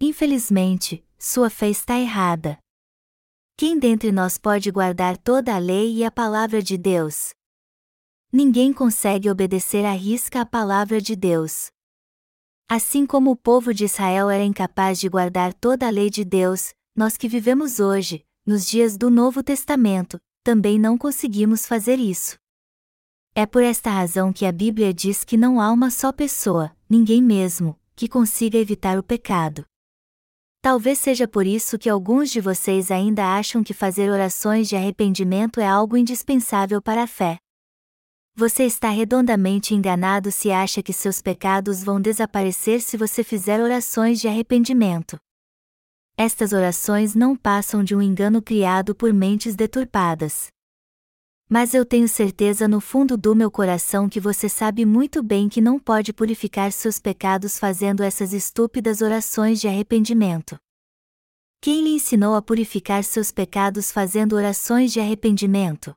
Infelizmente, 0.00 1.06
sua 1.16 1.48
fé 1.48 1.70
está 1.70 1.96
errada. 1.96 2.58
Quem 3.56 3.78
dentre 3.78 4.10
nós 4.10 4.36
pode 4.36 4.70
guardar 4.72 5.16
toda 5.16 5.54
a 5.54 5.58
lei 5.58 5.98
e 5.98 6.04
a 6.04 6.10
palavra 6.10 6.60
de 6.60 6.76
Deus? 6.76 7.30
Ninguém 8.32 8.72
consegue 8.72 9.30
obedecer 9.30 9.84
à 9.84 9.92
risca 9.92 10.40
a 10.40 10.46
palavra 10.46 11.00
de 11.00 11.14
Deus. 11.14 11.70
Assim 12.68 13.06
como 13.06 13.30
o 13.30 13.36
povo 13.36 13.72
de 13.72 13.84
Israel 13.84 14.28
era 14.28 14.42
incapaz 14.42 14.98
de 14.98 15.08
guardar 15.08 15.54
toda 15.54 15.86
a 15.86 15.90
lei 15.90 16.10
de 16.10 16.24
Deus, 16.24 16.74
nós 16.96 17.16
que 17.16 17.28
vivemos 17.28 17.78
hoje, 17.78 18.24
nos 18.44 18.66
dias 18.66 18.96
do 18.96 19.08
Novo 19.08 19.40
Testamento, 19.40 20.18
também 20.42 20.76
não 20.76 20.98
conseguimos 20.98 21.64
fazer 21.64 22.00
isso. 22.00 22.36
É 23.36 23.46
por 23.46 23.62
esta 23.62 23.88
razão 23.88 24.32
que 24.32 24.44
a 24.44 24.50
Bíblia 24.50 24.92
diz 24.92 25.22
que 25.22 25.36
não 25.36 25.60
há 25.60 25.70
uma 25.70 25.90
só 25.90 26.10
pessoa, 26.10 26.74
ninguém 26.90 27.22
mesmo, 27.22 27.78
que 27.94 28.08
consiga 28.08 28.58
evitar 28.58 28.98
o 28.98 29.02
pecado. 29.02 29.64
Talvez 30.60 30.98
seja 30.98 31.28
por 31.28 31.46
isso 31.46 31.78
que 31.78 31.88
alguns 31.88 32.32
de 32.32 32.40
vocês 32.40 32.90
ainda 32.90 33.36
acham 33.36 33.62
que 33.62 33.72
fazer 33.72 34.10
orações 34.10 34.68
de 34.68 34.74
arrependimento 34.74 35.60
é 35.60 35.68
algo 35.68 35.96
indispensável 35.96 36.82
para 36.82 37.04
a 37.04 37.06
fé. 37.06 37.38
Você 38.38 38.64
está 38.64 38.90
redondamente 38.90 39.74
enganado 39.74 40.30
se 40.30 40.50
acha 40.50 40.82
que 40.82 40.92
seus 40.92 41.22
pecados 41.22 41.82
vão 41.82 41.98
desaparecer 41.98 42.82
se 42.82 42.94
você 42.94 43.24
fizer 43.24 43.62
orações 43.62 44.20
de 44.20 44.28
arrependimento. 44.28 45.16
Estas 46.18 46.52
orações 46.52 47.14
não 47.14 47.34
passam 47.34 47.82
de 47.82 47.96
um 47.96 48.02
engano 48.02 48.42
criado 48.42 48.94
por 48.94 49.10
mentes 49.10 49.56
deturpadas. 49.56 50.48
Mas 51.48 51.72
eu 51.72 51.82
tenho 51.86 52.06
certeza 52.06 52.68
no 52.68 52.78
fundo 52.78 53.16
do 53.16 53.34
meu 53.34 53.50
coração 53.50 54.06
que 54.06 54.20
você 54.20 54.50
sabe 54.50 54.84
muito 54.84 55.22
bem 55.22 55.48
que 55.48 55.62
não 55.62 55.78
pode 55.78 56.12
purificar 56.12 56.70
seus 56.72 56.98
pecados 56.98 57.58
fazendo 57.58 58.02
essas 58.02 58.34
estúpidas 58.34 59.00
orações 59.00 59.62
de 59.62 59.66
arrependimento. 59.66 60.58
Quem 61.58 61.82
lhe 61.82 61.94
ensinou 61.94 62.34
a 62.34 62.42
purificar 62.42 63.02
seus 63.02 63.32
pecados 63.32 63.90
fazendo 63.90 64.36
orações 64.36 64.92
de 64.92 65.00
arrependimento? 65.00 65.94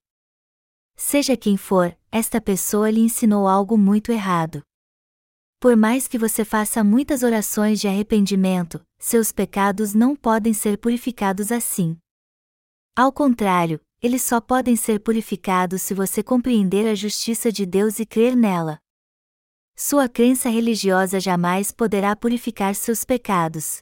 Seja 0.96 1.36
quem 1.36 1.58
for, 1.58 1.99
esta 2.12 2.42
pessoa 2.42 2.90
lhe 2.90 3.02
ensinou 3.02 3.48
algo 3.48 3.78
muito 3.78 4.12
errado. 4.12 4.62
Por 5.60 5.76
mais 5.76 6.08
que 6.08 6.18
você 6.18 6.46
faça 6.46 6.84
muitas 6.84 7.22
orações 7.22 7.80
de 7.80 7.88
arrependimento, 7.88 8.82
seus 8.98 9.32
pecados 9.32 9.94
não 9.94 10.16
podem 10.16 10.54
ser 10.54 10.78
purificados 10.78 11.52
assim. 11.52 11.98
Ao 12.96 13.12
contrário, 13.12 13.80
eles 14.02 14.22
só 14.22 14.40
podem 14.40 14.76
ser 14.76 15.00
purificados 15.00 15.82
se 15.82 15.94
você 15.94 16.24
compreender 16.24 16.88
a 16.88 16.96
justiça 16.96 17.52
de 17.52 17.66
Deus 17.66 18.00
e 18.00 18.06
crer 18.06 18.36
nela. 18.36 18.80
Sua 19.76 20.08
crença 20.08 20.50
religiosa 20.50 21.20
jamais 21.20 21.72
poderá 21.72 22.16
purificar 22.16 22.74
seus 22.76 23.04
pecados. 23.04 23.82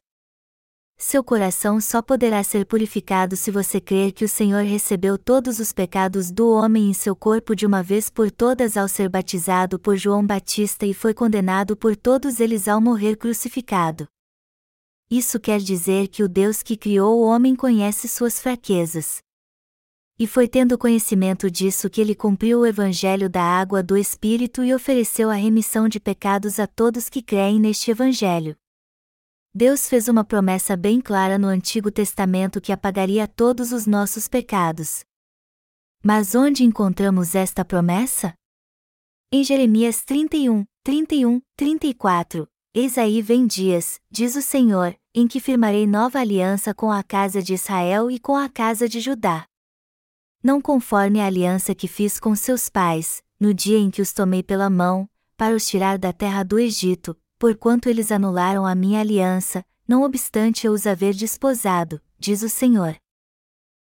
Seu 0.99 1.23
coração 1.23 1.79
só 1.79 2.01
poderá 2.01 2.43
ser 2.43 2.65
purificado 2.65 3.37
se 3.37 3.51
você 3.51 3.79
crer 3.79 4.11
que 4.11 4.25
o 4.25 4.27
Senhor 4.27 4.63
recebeu 4.63 5.15
todos 5.15 5.59
os 5.59 5.71
pecados 5.71 6.31
do 6.31 6.49
homem 6.49 6.89
em 6.89 6.93
seu 6.93 7.15
corpo 7.15 7.55
de 7.55 7.67
uma 7.67 7.83
vez 7.83 8.09
por 8.09 8.31
todas 8.31 8.75
ao 8.75 8.87
ser 8.87 9.07
batizado 9.07 9.77
por 9.77 9.95
João 9.95 10.25
Batista 10.25 10.87
e 10.87 10.95
foi 10.95 11.13
condenado 11.13 11.77
por 11.77 11.95
todos 11.95 12.39
eles 12.39 12.67
ao 12.67 12.81
morrer 12.81 13.15
crucificado. 13.15 14.07
Isso 15.07 15.39
quer 15.39 15.59
dizer 15.59 16.07
que 16.07 16.23
o 16.23 16.27
Deus 16.27 16.63
que 16.63 16.75
criou 16.75 17.19
o 17.19 17.27
homem 17.27 17.55
conhece 17.55 18.07
suas 18.07 18.39
fraquezas. 18.39 19.19
E 20.17 20.25
foi 20.25 20.47
tendo 20.47 20.79
conhecimento 20.79 21.49
disso 21.51 21.91
que 21.91 22.01
ele 22.01 22.15
cumpriu 22.15 22.61
o 22.61 22.65
evangelho 22.65 23.29
da 23.29 23.43
água 23.43 23.83
do 23.83 23.95
Espírito 23.95 24.63
e 24.63 24.73
ofereceu 24.73 25.29
a 25.29 25.35
remissão 25.35 25.87
de 25.87 25.99
pecados 25.99 26.59
a 26.59 26.65
todos 26.65 27.07
que 27.07 27.21
creem 27.21 27.59
neste 27.59 27.91
evangelho. 27.91 28.57
Deus 29.59 29.89
fez 29.89 30.07
uma 30.07 30.23
promessa 30.23 30.77
bem 30.77 31.01
clara 31.01 31.39
no 31.39 31.47
Antigo 31.47 31.89
Testamento 31.89 32.61
que 32.61 32.71
apagaria 32.71 33.27
todos 33.27 33.71
os 33.71 33.87
nossos 33.87 34.27
pecados. 34.27 35.03
Mas 36.03 36.35
onde 36.35 36.63
encontramos 36.63 37.33
esta 37.33 37.65
promessa? 37.65 38.35
Em 39.33 39.43
Jeremias 39.43 40.03
31, 40.03 40.63
31, 40.83 41.41
34, 41.55 42.47
Eis 42.71 42.99
aí 42.99 43.19
vem 43.19 43.47
dias, 43.47 43.99
diz 44.11 44.35
o 44.35 44.43
Senhor, 44.43 44.95
em 45.11 45.27
que 45.27 45.39
firmarei 45.39 45.87
nova 45.87 46.19
aliança 46.19 46.71
com 46.71 46.91
a 46.91 47.01
casa 47.01 47.41
de 47.41 47.55
Israel 47.55 48.11
e 48.11 48.19
com 48.19 48.35
a 48.35 48.47
casa 48.47 48.87
de 48.87 48.99
Judá 48.99 49.47
não 50.43 50.61
conforme 50.61 51.19
a 51.19 51.25
aliança 51.25 51.75
que 51.75 51.87
fiz 51.87 52.19
com 52.19 52.33
seus 52.35 52.69
pais, 52.69 53.23
no 53.37 53.53
dia 53.53 53.77
em 53.77 53.89
que 53.89 54.01
os 54.01 54.13
tomei 54.13 54.41
pela 54.41 54.69
mão, 54.69 55.09
para 55.35 55.53
os 55.53 55.67
tirar 55.67 55.97
da 55.97 56.13
terra 56.13 56.41
do 56.43 56.57
Egito, 56.57 57.17
porquanto 57.39 57.89
eles 57.89 58.11
anularam 58.11 58.65
a 58.65 58.73
minha 58.73 58.99
aliança, 58.99 59.65
não 59.87 60.03
obstante 60.03 60.67
eu 60.67 60.73
os 60.73 60.85
haver 60.85 61.13
desposado, 61.13 62.01
diz 62.19 62.41
o 62.41 62.49
Senhor. 62.49 62.95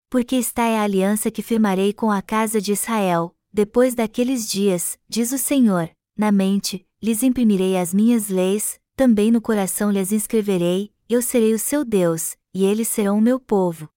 Porque 0.09 0.37
está 0.37 0.65
é 0.65 0.79
a 0.79 0.83
aliança 0.83 1.31
que 1.31 1.43
firmarei 1.43 1.93
com 1.93 2.11
a 2.11 2.23
casa 2.23 2.61
de 2.61 2.73
Israel, 2.73 3.35
depois 3.53 3.95
daqueles 3.95 4.49
dias, 4.49 4.99
diz 5.09 5.33
o 5.33 5.39
Senhor, 5.39 5.91
na 6.17 6.33
mente, 6.33 6.87
lhes 7.03 7.23
imprimirei 7.23 7.77
as 7.77 7.93
minhas 7.93 8.29
leis, 8.29 8.81
também 8.97 9.31
no 9.31 9.41
coração 9.41 9.91
lhes 9.91 10.13
inscreverei, 10.13 10.93
eu 11.09 11.21
serei 11.21 11.55
o 11.55 11.59
seu 11.59 11.85
Deus, 11.85 12.37
e 12.55 12.65
eles 12.65 12.89
serão 12.89 13.19
o 13.19 13.21
meu 13.21 13.41
povo. 13.41 13.89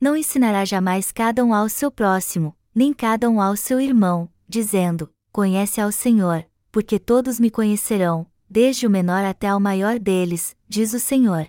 Não 0.00 0.16
ensinará 0.16 0.64
jamais 0.64 1.10
cada 1.10 1.44
um 1.44 1.52
ao 1.52 1.68
seu 1.68 1.90
próximo, 1.90 2.56
nem 2.74 2.92
cada 2.92 3.28
um 3.28 3.40
ao 3.40 3.56
seu 3.56 3.80
irmão, 3.80 4.30
dizendo: 4.48 5.12
Conhece 5.32 5.80
ao 5.80 5.90
Senhor, 5.90 6.46
porque 6.70 6.98
todos 6.98 7.40
me 7.40 7.50
conhecerão, 7.50 8.26
desde 8.48 8.86
o 8.86 8.90
menor 8.90 9.24
até 9.24 9.48
ao 9.48 9.60
maior 9.60 9.98
deles, 9.98 10.56
diz 10.68 10.92
o 10.92 11.00
Senhor. 11.00 11.48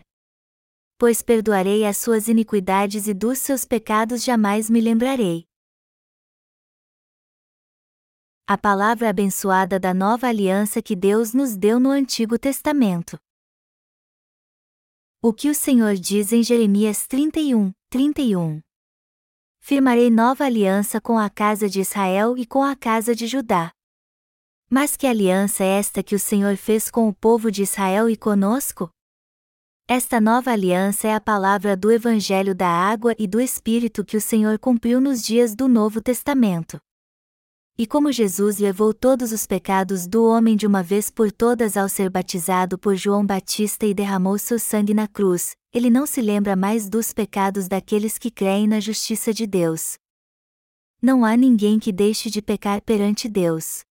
Pois 0.97 1.21
perdoarei 1.21 1.85
as 1.85 1.97
suas 1.97 2.27
iniquidades 2.27 3.07
e 3.07 3.13
dos 3.13 3.39
seus 3.39 3.63
pecados 3.63 4.23
jamais 4.23 4.69
me 4.69 4.81
lembrarei. 4.81 5.45
A 8.45 8.57
palavra 8.57 9.09
abençoada 9.09 9.79
da 9.79 9.93
nova 9.93 10.27
aliança 10.27 10.81
que 10.81 10.95
Deus 10.95 11.33
nos 11.33 11.55
deu 11.55 11.79
no 11.79 11.91
Antigo 11.91 12.37
Testamento. 12.37 13.17
O 15.21 15.31
que 15.31 15.49
o 15.49 15.53
Senhor 15.53 15.95
diz 15.95 16.33
em 16.33 16.41
Jeremias 16.41 17.05
31, 17.05 17.71
31. 17.89 18.59
Firmarei 19.59 20.09
nova 20.09 20.45
aliança 20.45 20.99
com 20.99 21.19
a 21.19 21.29
casa 21.29 21.69
de 21.69 21.79
Israel 21.79 22.37
e 22.37 22.45
com 22.45 22.63
a 22.63 22.75
casa 22.75 23.13
de 23.13 23.27
Judá. 23.27 23.71
Mas 24.71 24.95
que 24.95 25.07
aliança 25.07 25.63
é 25.63 25.79
esta 25.79 26.03
que 26.03 26.13
o 26.13 26.19
Senhor 26.19 26.55
fez 26.55 26.91
com 26.91 27.09
o 27.09 27.13
povo 27.13 27.51
de 27.51 27.63
Israel 27.63 28.07
e 28.07 28.15
conosco? 28.15 28.87
Esta 29.87 30.21
nova 30.21 30.51
aliança 30.51 31.07
é 31.07 31.15
a 31.15 31.19
palavra 31.19 31.75
do 31.75 31.91
Evangelho 31.91 32.53
da 32.53 32.67
Água 32.67 33.15
e 33.17 33.25
do 33.25 33.41
Espírito 33.41 34.05
que 34.05 34.15
o 34.15 34.21
Senhor 34.21 34.59
cumpriu 34.59 35.01
nos 35.01 35.23
dias 35.23 35.55
do 35.55 35.67
Novo 35.67 35.99
Testamento. 35.99 36.79
E 37.79 37.87
como 37.87 38.11
Jesus 38.11 38.59
levou 38.59 38.93
todos 38.93 39.31
os 39.31 39.47
pecados 39.47 40.05
do 40.05 40.23
homem 40.25 40.55
de 40.55 40.67
uma 40.67 40.83
vez 40.83 41.09
por 41.09 41.31
todas 41.31 41.75
ao 41.75 41.89
ser 41.89 42.11
batizado 42.11 42.77
por 42.77 42.95
João 42.95 43.25
Batista 43.25 43.87
e 43.87 43.93
derramou 43.95 44.37
seu 44.37 44.59
sangue 44.59 44.93
na 44.93 45.07
cruz, 45.07 45.55
ele 45.73 45.89
não 45.89 46.05
se 46.05 46.21
lembra 46.21 46.55
mais 46.55 46.87
dos 46.87 47.11
pecados 47.11 47.67
daqueles 47.67 48.19
que 48.19 48.29
creem 48.29 48.67
na 48.67 48.79
justiça 48.79 49.33
de 49.33 49.47
Deus. 49.47 49.97
Não 51.01 51.25
há 51.25 51.35
ninguém 51.35 51.79
que 51.79 51.91
deixe 51.91 52.29
de 52.29 52.39
pecar 52.39 52.83
perante 52.83 53.27
Deus. 53.27 53.88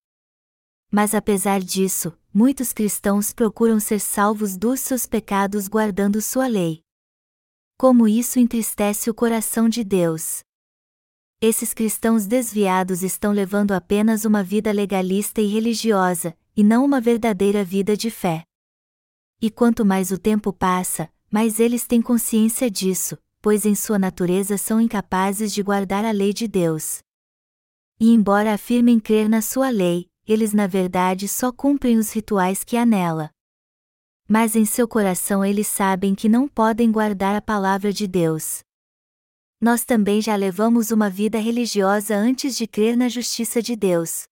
Mas 0.91 1.15
apesar 1.15 1.61
disso, 1.61 2.17
muitos 2.33 2.73
cristãos 2.73 3.33
procuram 3.33 3.79
ser 3.79 4.01
salvos 4.01 4.57
dos 4.57 4.81
seus 4.81 5.07
pecados 5.07 5.69
guardando 5.69 6.21
sua 6.23 6.47
lei. 6.47 6.83
Como 7.77 8.09
isso 8.09 8.39
entristece 8.39 9.11
o 9.11 9.15
coração 9.15 9.69
de 9.69 9.85
Deus. 9.85 10.41
Esses 11.41 11.73
cristãos 11.73 12.27
desviados 12.27 13.03
estão 13.03 13.33
levando 13.33 13.73
apenas 13.73 14.25
uma 14.25 14.43
vida 14.43 14.73
legalista 14.73 15.41
e 15.41 15.47
religiosa, 15.47 16.37
e 16.57 16.65
não 16.65 16.85
uma 16.85 17.01
verdadeira 17.01 17.63
vida 17.63 17.97
de 17.97 18.11
fé. 18.11 18.43
E 19.41 19.49
quanto 19.49 19.85
mais 19.85 20.11
o 20.11 20.19
tempo 20.19 20.53
passa, 20.53 21.09
mais 21.31 21.61
eles 21.61 21.87
têm 21.87 22.03
consciência 22.03 22.69
disso, 22.69 23.17
pois 23.41 23.65
em 23.65 23.77
sua 23.77 23.99
natureza 23.99 24.59
são 24.59 24.81
incapazes 24.81 25.53
de 25.53 25.63
guardar 25.63 26.05
a 26.05 26.11
lei 26.11 26.33
de 26.33 26.49
Deus. 26.49 26.99
E 28.01 28.13
embora 28.13 28.53
afirmem 28.53 28.99
crer 28.99 29.29
na 29.29 29.41
sua 29.41 29.71
lei, 29.71 30.09
eles 30.29 30.53
na 30.53 30.67
verdade 30.67 31.27
só 31.27 31.51
cumprem 31.51 31.97
os 31.97 32.13
rituais 32.13 32.63
que 32.63 32.77
há 32.77 32.85
nela. 32.85 33.31
Mas 34.29 34.55
em 34.55 34.65
seu 34.65 34.87
coração 34.87 35.45
eles 35.45 35.67
sabem 35.67 36.15
que 36.15 36.29
não 36.29 36.47
podem 36.47 36.93
guardar 36.93 37.35
a 37.35 37.41
palavra 37.41 37.93
de 37.93 38.07
Deus 38.07 38.63
nós 39.61 39.85
também 39.85 40.23
já 40.23 40.37
levamos 40.37 40.93
uma 40.93 41.11
vida 41.11 41.39
religiosa 41.39 42.15
antes 42.15 42.57
de 42.57 42.67
crer 42.67 42.97
na 42.97 43.09
justiça 43.09 43.61
de 43.61 43.75
Deus. 43.75 44.29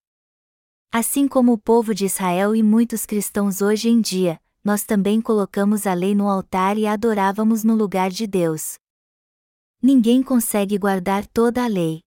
Assim 0.92 1.26
como 1.26 1.52
o 1.52 1.59
povo 1.59 1.92
de 1.92 2.06
Israel 2.06 2.54
e 2.54 2.62
muitos 2.62 3.04
cristãos 3.04 3.61
hoje 3.61 3.88
em 3.88 4.00
dia, 4.00 4.40
nós 4.62 4.85
também 4.85 5.20
colocamos 5.20 5.87
a 5.87 5.94
lei 5.94 6.14
no 6.14 6.28
altar 6.28 6.78
e 6.78 6.87
a 6.87 6.92
adorávamos 6.92 7.64
no 7.64 7.74
lugar 7.74 8.09
de 8.09 8.26
Deus. 8.26 8.76
Ninguém 9.82 10.22
consegue 10.22 10.78
guardar 10.78 11.26
toda 11.26 11.64
a 11.64 11.66
lei. 11.66 12.00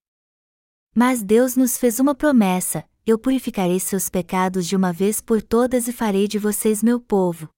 Mas 0.95 1.21
Deus 1.21 1.57
nos 1.57 1.77
fez 1.77 1.99
uma 1.99 2.15
promessa: 2.15 2.88
eu 3.09 3.19
purificarei 3.19 3.79
seus 3.79 4.09
pecados 4.09 4.67
de 4.67 4.75
uma 4.75 4.93
vez 4.93 5.19
por 5.21 5.41
todas 5.41 5.87
e 5.87 5.91
farei 5.91 6.27
de 6.27 6.39
vocês 6.39 6.81
meu 6.83 6.99
povo 6.99 7.49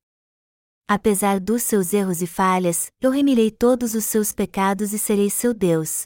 apesar 0.94 1.40
dos 1.40 1.64
seus 1.64 1.94
erros 1.94 2.22
e 2.22 2.28
falhas, 2.28 2.92
eu 3.00 3.12
remirei 3.12 3.50
todos 3.50 3.96
os 3.96 4.04
seus 4.04 4.34
pecados 4.34 4.92
e 4.92 5.00
serei 5.00 5.30
seu 5.30 5.54
Deus. 5.54 6.06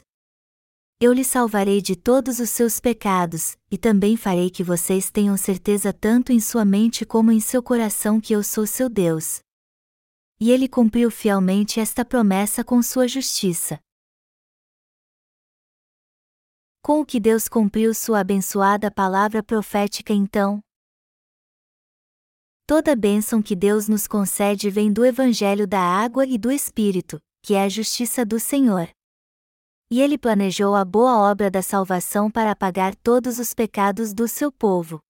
Eu 1.00 1.12
lhe 1.12 1.24
salvarei 1.24 1.82
de 1.82 1.96
todos 1.96 2.38
os 2.38 2.50
seus 2.50 2.78
pecados, 2.78 3.56
e 3.68 3.76
também 3.76 4.16
farei 4.16 4.48
que 4.48 4.62
vocês 4.62 5.10
tenham 5.10 5.36
certeza 5.36 5.92
tanto 5.92 6.30
em 6.30 6.38
sua 6.38 6.64
mente 6.64 7.04
como 7.04 7.32
em 7.32 7.40
seu 7.40 7.60
coração 7.60 8.20
que 8.20 8.32
eu 8.32 8.44
sou 8.44 8.64
seu 8.64 8.88
Deus. 8.88 9.40
E 10.38 10.52
ele 10.52 10.68
cumpriu 10.68 11.10
fielmente 11.10 11.80
esta 11.80 12.04
promessa 12.04 12.62
com 12.62 12.80
sua 12.80 13.08
justiça. 13.08 13.80
Com 16.86 17.00
o 17.00 17.04
que 17.04 17.18
Deus 17.18 17.48
cumpriu 17.48 17.92
sua 17.92 18.20
abençoada 18.20 18.92
palavra 18.92 19.42
profética 19.42 20.12
então? 20.12 20.60
Toda 22.64 22.94
bênção 22.94 23.42
que 23.42 23.56
Deus 23.56 23.88
nos 23.88 24.06
concede 24.06 24.70
vem 24.70 24.92
do 24.92 25.04
Evangelho 25.04 25.66
da 25.66 25.80
água 25.80 26.24
e 26.24 26.38
do 26.38 26.48
Espírito, 26.48 27.20
que 27.42 27.54
é 27.54 27.64
a 27.64 27.68
justiça 27.68 28.24
do 28.24 28.38
Senhor. 28.38 28.88
E 29.90 30.00
ele 30.00 30.16
planejou 30.16 30.76
a 30.76 30.84
boa 30.84 31.28
obra 31.28 31.50
da 31.50 31.60
salvação 31.60 32.30
para 32.30 32.52
apagar 32.52 32.94
todos 32.94 33.40
os 33.40 33.52
pecados 33.52 34.14
do 34.14 34.28
seu 34.28 34.52
povo. 34.52 35.00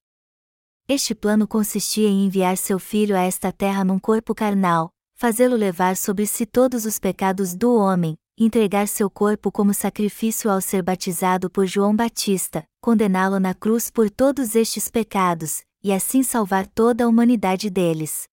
Este 0.88 1.14
plano 1.14 1.46
consistia 1.46 2.08
em 2.08 2.24
enviar 2.24 2.56
seu 2.56 2.78
filho 2.78 3.14
a 3.14 3.20
esta 3.20 3.52
terra 3.52 3.84
num 3.84 3.98
corpo 3.98 4.34
carnal, 4.34 4.88
fazê-lo 5.14 5.56
levar 5.56 5.94
sobre 5.94 6.26
si 6.26 6.46
todos 6.46 6.86
os 6.86 6.98
pecados 6.98 7.54
do 7.54 7.74
homem, 7.76 8.16
entregar 8.44 8.86
seu 8.86 9.08
corpo 9.08 9.50
como 9.50 9.72
sacrifício 9.72 10.50
ao 10.50 10.60
ser 10.60 10.82
batizado 10.82 11.48
por 11.48 11.66
João 11.66 11.96
Batista, 11.96 12.66
condená-lo 12.80 13.40
na 13.40 13.54
cruz 13.54 13.90
por 13.90 14.10
todos 14.10 14.54
estes 14.54 14.90
pecados, 14.90 15.64
e 15.82 15.92
assim 15.92 16.22
salvar 16.22 16.66
toda 16.66 17.04
a 17.04 17.08
humanidade 17.08 17.70
deles. 17.70 18.28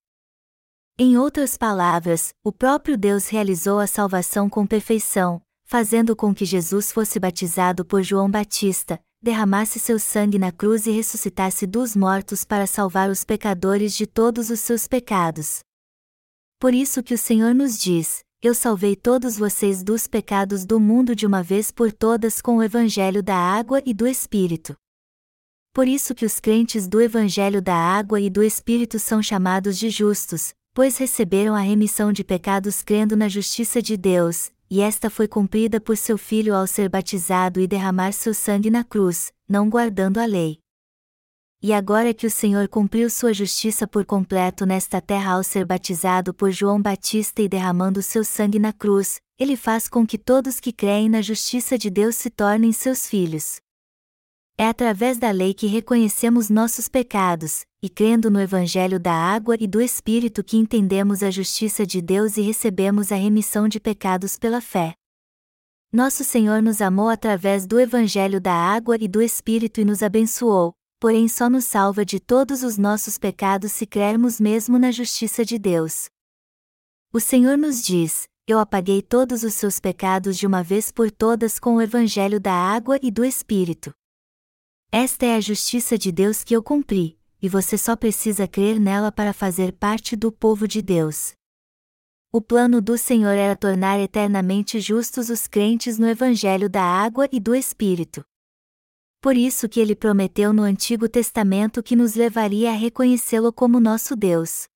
Em 0.99 1.17
outras 1.17 1.57
palavras, 1.57 2.33
o 2.43 2.51
próprio 2.51 2.97
Deus 2.97 3.29
realizou 3.29 3.79
a 3.79 3.87
salvação 3.87 4.49
com 4.49 4.67
perfeição, 4.67 5.41
fazendo 5.63 6.15
com 6.15 6.35
que 6.35 6.45
Jesus 6.45 6.91
fosse 6.91 7.19
batizado 7.19 7.85
por 7.85 8.03
João 8.03 8.29
Batista, 8.29 8.99
derramasse 9.21 9.79
seu 9.79 9.97
sangue 9.97 10.37
na 10.37 10.51
cruz 10.51 10.85
e 10.85 10.91
ressuscitasse 10.91 11.65
dos 11.65 11.95
mortos 11.95 12.43
para 12.43 12.67
salvar 12.67 13.09
os 13.09 13.23
pecadores 13.23 13.95
de 13.95 14.05
todos 14.05 14.49
os 14.49 14.59
seus 14.59 14.85
pecados. 14.85 15.61
Por 16.59 16.73
isso 16.73 17.01
que 17.01 17.13
o 17.13 17.17
Senhor 17.17 17.55
nos 17.55 17.79
diz: 17.79 18.23
Eu 18.43 18.53
salvei 18.53 18.93
todos 18.93 19.37
vocês 19.37 19.81
dos 19.81 20.05
pecados 20.05 20.65
do 20.65 20.77
mundo 20.77 21.15
de 21.15 21.25
uma 21.25 21.41
vez 21.41 21.71
por 21.71 21.93
todas 21.93 22.41
com 22.41 22.57
o 22.57 22.61
evangelho 22.61 23.23
da 23.23 23.37
água 23.37 23.81
e 23.85 23.93
do 23.93 24.05
Espírito. 24.05 24.75
Por 25.73 25.87
isso 25.87 26.13
que 26.13 26.25
os 26.25 26.41
crentes 26.41 26.85
do 26.85 27.01
Evangelho 27.01 27.61
da 27.61 27.73
Água 27.73 28.19
e 28.19 28.29
do 28.29 28.43
Espírito 28.43 28.99
são 28.99 29.23
chamados 29.23 29.77
de 29.77 29.89
justos, 29.89 30.53
pois 30.73 30.97
receberam 30.97 31.55
a 31.55 31.61
remissão 31.61 32.11
de 32.11 32.21
pecados 32.21 32.83
crendo 32.83 33.15
na 33.15 33.29
justiça 33.29 33.81
de 33.81 33.95
Deus, 33.95 34.51
e 34.69 34.81
esta 34.81 35.09
foi 35.09 35.27
cumprida 35.27 35.79
por 35.79 35.95
seu 35.95 36.17
Filho 36.17 36.53
ao 36.53 36.67
ser 36.67 36.89
batizado 36.89 37.61
e 37.61 37.65
derramar 37.65 38.11
seu 38.11 38.33
sangue 38.33 38.69
na 38.69 38.83
cruz, 38.83 39.31
não 39.47 39.69
guardando 39.69 40.17
a 40.17 40.25
lei. 40.25 40.62
E 41.65 41.71
agora 41.71 42.13
que 42.13 42.27
o 42.27 42.29
Senhor 42.29 42.67
cumpriu 42.67 43.09
sua 43.09 43.33
justiça 43.33 43.87
por 43.87 44.03
completo 44.05 44.65
nesta 44.65 44.99
terra 44.99 45.35
ao 45.35 45.43
ser 45.45 45.65
batizado 45.65 46.33
por 46.33 46.51
João 46.51 46.81
Batista 46.81 47.41
e 47.41 47.47
derramando 47.47 48.01
seu 48.01 48.21
sangue 48.25 48.59
na 48.59 48.73
cruz, 48.73 49.21
ele 49.39 49.55
faz 49.55 49.87
com 49.87 50.05
que 50.05 50.17
todos 50.17 50.59
que 50.59 50.73
creem 50.73 51.07
na 51.07 51.21
justiça 51.21 51.77
de 51.77 51.89
Deus 51.89 52.17
se 52.17 52.29
tornem 52.29 52.73
seus 52.73 53.07
filhos. 53.07 53.61
É 54.57 54.67
através 54.67 55.17
da 55.17 55.31
lei 55.31 55.53
que 55.53 55.65
reconhecemos 55.65 56.49
nossos 56.49 56.89
pecados, 56.89 57.63
e 57.81 57.87
crendo 57.87 58.29
no 58.29 58.41
Evangelho 58.41 58.99
da 58.99 59.13
água 59.13 59.55
e 59.57 59.65
do 59.65 59.79
Espírito 59.79 60.43
que 60.43 60.57
entendemos 60.57 61.23
a 61.23 61.31
justiça 61.31 61.85
de 61.87 62.01
Deus 62.01 62.35
e 62.35 62.41
recebemos 62.41 63.09
a 63.09 63.15
remissão 63.15 63.69
de 63.69 63.79
pecados 63.79 64.37
pela 64.37 64.59
fé. 64.59 64.95
Nosso 65.93 66.25
Senhor 66.25 66.61
nos 66.61 66.81
amou 66.81 67.07
através 67.07 67.65
do 67.65 67.79
Evangelho 67.79 68.41
da 68.41 68.53
água 68.53 68.97
e 68.99 69.07
do 69.07 69.21
Espírito 69.21 69.79
e 69.79 69.85
nos 69.85 70.03
abençoou, 70.03 70.75
porém 71.03 71.27
só 71.27 71.49
nos 71.49 71.65
salva 71.65 72.05
de 72.05 72.17
todos 72.17 72.63
os 72.63 72.77
nossos 72.77 73.17
pecados 73.17 73.73
se 73.73 73.85
crermos 73.85 74.39
mesmo 74.39 74.79
na 74.79 74.89
justiça 74.89 75.43
de 75.43 75.59
Deus. 75.59 76.05
O 77.11 77.19
Senhor 77.19 77.57
nos 77.57 77.83
diz: 77.83 78.25
Eu 78.47 78.57
apaguei 78.57 79.01
todos 79.01 79.43
os 79.43 79.53
seus 79.53 79.81
pecados 79.81 80.37
de 80.37 80.47
uma 80.47 80.63
vez 80.63 80.93
por 80.93 81.11
todas 81.11 81.59
com 81.59 81.75
o 81.75 81.81
Evangelho 81.81 82.39
da 82.39 82.53
água 82.53 82.97
e 83.03 83.11
do 83.11 83.25
Espírito. 83.25 83.93
Esta 84.93 85.25
é 85.25 85.35
a 85.35 85.41
justiça 85.41 85.97
de 85.97 86.09
Deus 86.09 86.41
que 86.41 86.55
eu 86.55 86.63
cumpri, 86.63 87.19
e 87.41 87.49
você 87.49 87.77
só 87.77 87.97
precisa 87.97 88.47
crer 88.47 88.79
nela 88.79 89.11
para 89.11 89.33
fazer 89.33 89.73
parte 89.73 90.15
do 90.15 90.31
povo 90.31 90.69
de 90.69 90.81
Deus. 90.81 91.33
O 92.31 92.39
plano 92.39 92.81
do 92.81 92.97
Senhor 92.97 93.35
era 93.35 93.57
tornar 93.57 93.99
eternamente 93.99 94.79
justos 94.79 95.29
os 95.29 95.47
crentes 95.47 95.99
no 95.99 96.07
Evangelho 96.07 96.69
da 96.69 96.81
água 96.81 97.27
e 97.29 97.41
do 97.41 97.53
Espírito. 97.53 98.23
Por 99.23 99.37
isso 99.37 99.69
que 99.69 99.79
ele 99.79 99.95
prometeu 99.95 100.51
no 100.51 100.63
Antigo 100.63 101.07
Testamento 101.07 101.81
que 101.81 101.95
nos 101.95 102.13
levaria 102.13 102.71
a 102.71 102.73
reconhecê-lo 102.73 103.53
como 103.53 103.79
nosso 103.79 104.17
Deus. 104.17 104.67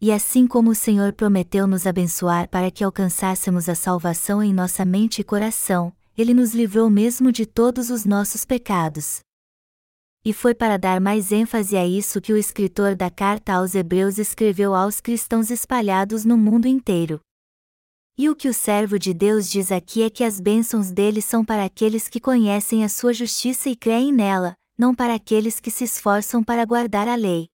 E 0.00 0.12
assim 0.12 0.46
como 0.46 0.70
o 0.70 0.74
Senhor 0.76 1.12
prometeu 1.12 1.66
nos 1.66 1.84
abençoar 1.84 2.48
para 2.48 2.70
que 2.70 2.84
alcançássemos 2.84 3.68
a 3.68 3.74
salvação 3.74 4.40
em 4.40 4.54
nossa 4.54 4.84
mente 4.84 5.22
e 5.22 5.24
coração, 5.24 5.92
ele 6.16 6.32
nos 6.32 6.54
livrou 6.54 6.88
mesmo 6.88 7.32
de 7.32 7.44
todos 7.44 7.90
os 7.90 8.04
nossos 8.04 8.44
pecados. 8.44 9.22
E 10.24 10.32
foi 10.32 10.54
para 10.54 10.76
dar 10.76 11.00
mais 11.00 11.32
ênfase 11.32 11.76
a 11.76 11.84
isso 11.84 12.20
que 12.20 12.32
o 12.32 12.36
escritor 12.36 12.94
da 12.94 13.10
carta 13.10 13.54
aos 13.54 13.74
Hebreus 13.74 14.18
escreveu 14.18 14.72
aos 14.72 15.00
cristãos 15.00 15.50
espalhados 15.50 16.24
no 16.24 16.38
mundo 16.38 16.68
inteiro. 16.68 17.18
E 18.20 18.28
o 18.28 18.34
que 18.34 18.48
o 18.48 18.52
servo 18.52 18.98
de 18.98 19.14
Deus 19.14 19.48
diz 19.48 19.70
aqui 19.70 20.02
é 20.02 20.10
que 20.10 20.24
as 20.24 20.40
bênçãos 20.40 20.90
dele 20.90 21.22
são 21.22 21.44
para 21.44 21.64
aqueles 21.64 22.08
que 22.08 22.18
conhecem 22.18 22.82
a 22.82 22.88
sua 22.88 23.14
justiça 23.14 23.70
e 23.70 23.76
creem 23.76 24.12
nela, 24.12 24.56
não 24.76 24.92
para 24.92 25.14
aqueles 25.14 25.60
que 25.60 25.70
se 25.70 25.84
esforçam 25.84 26.42
para 26.42 26.64
guardar 26.64 27.06
a 27.06 27.14
lei. 27.14 27.46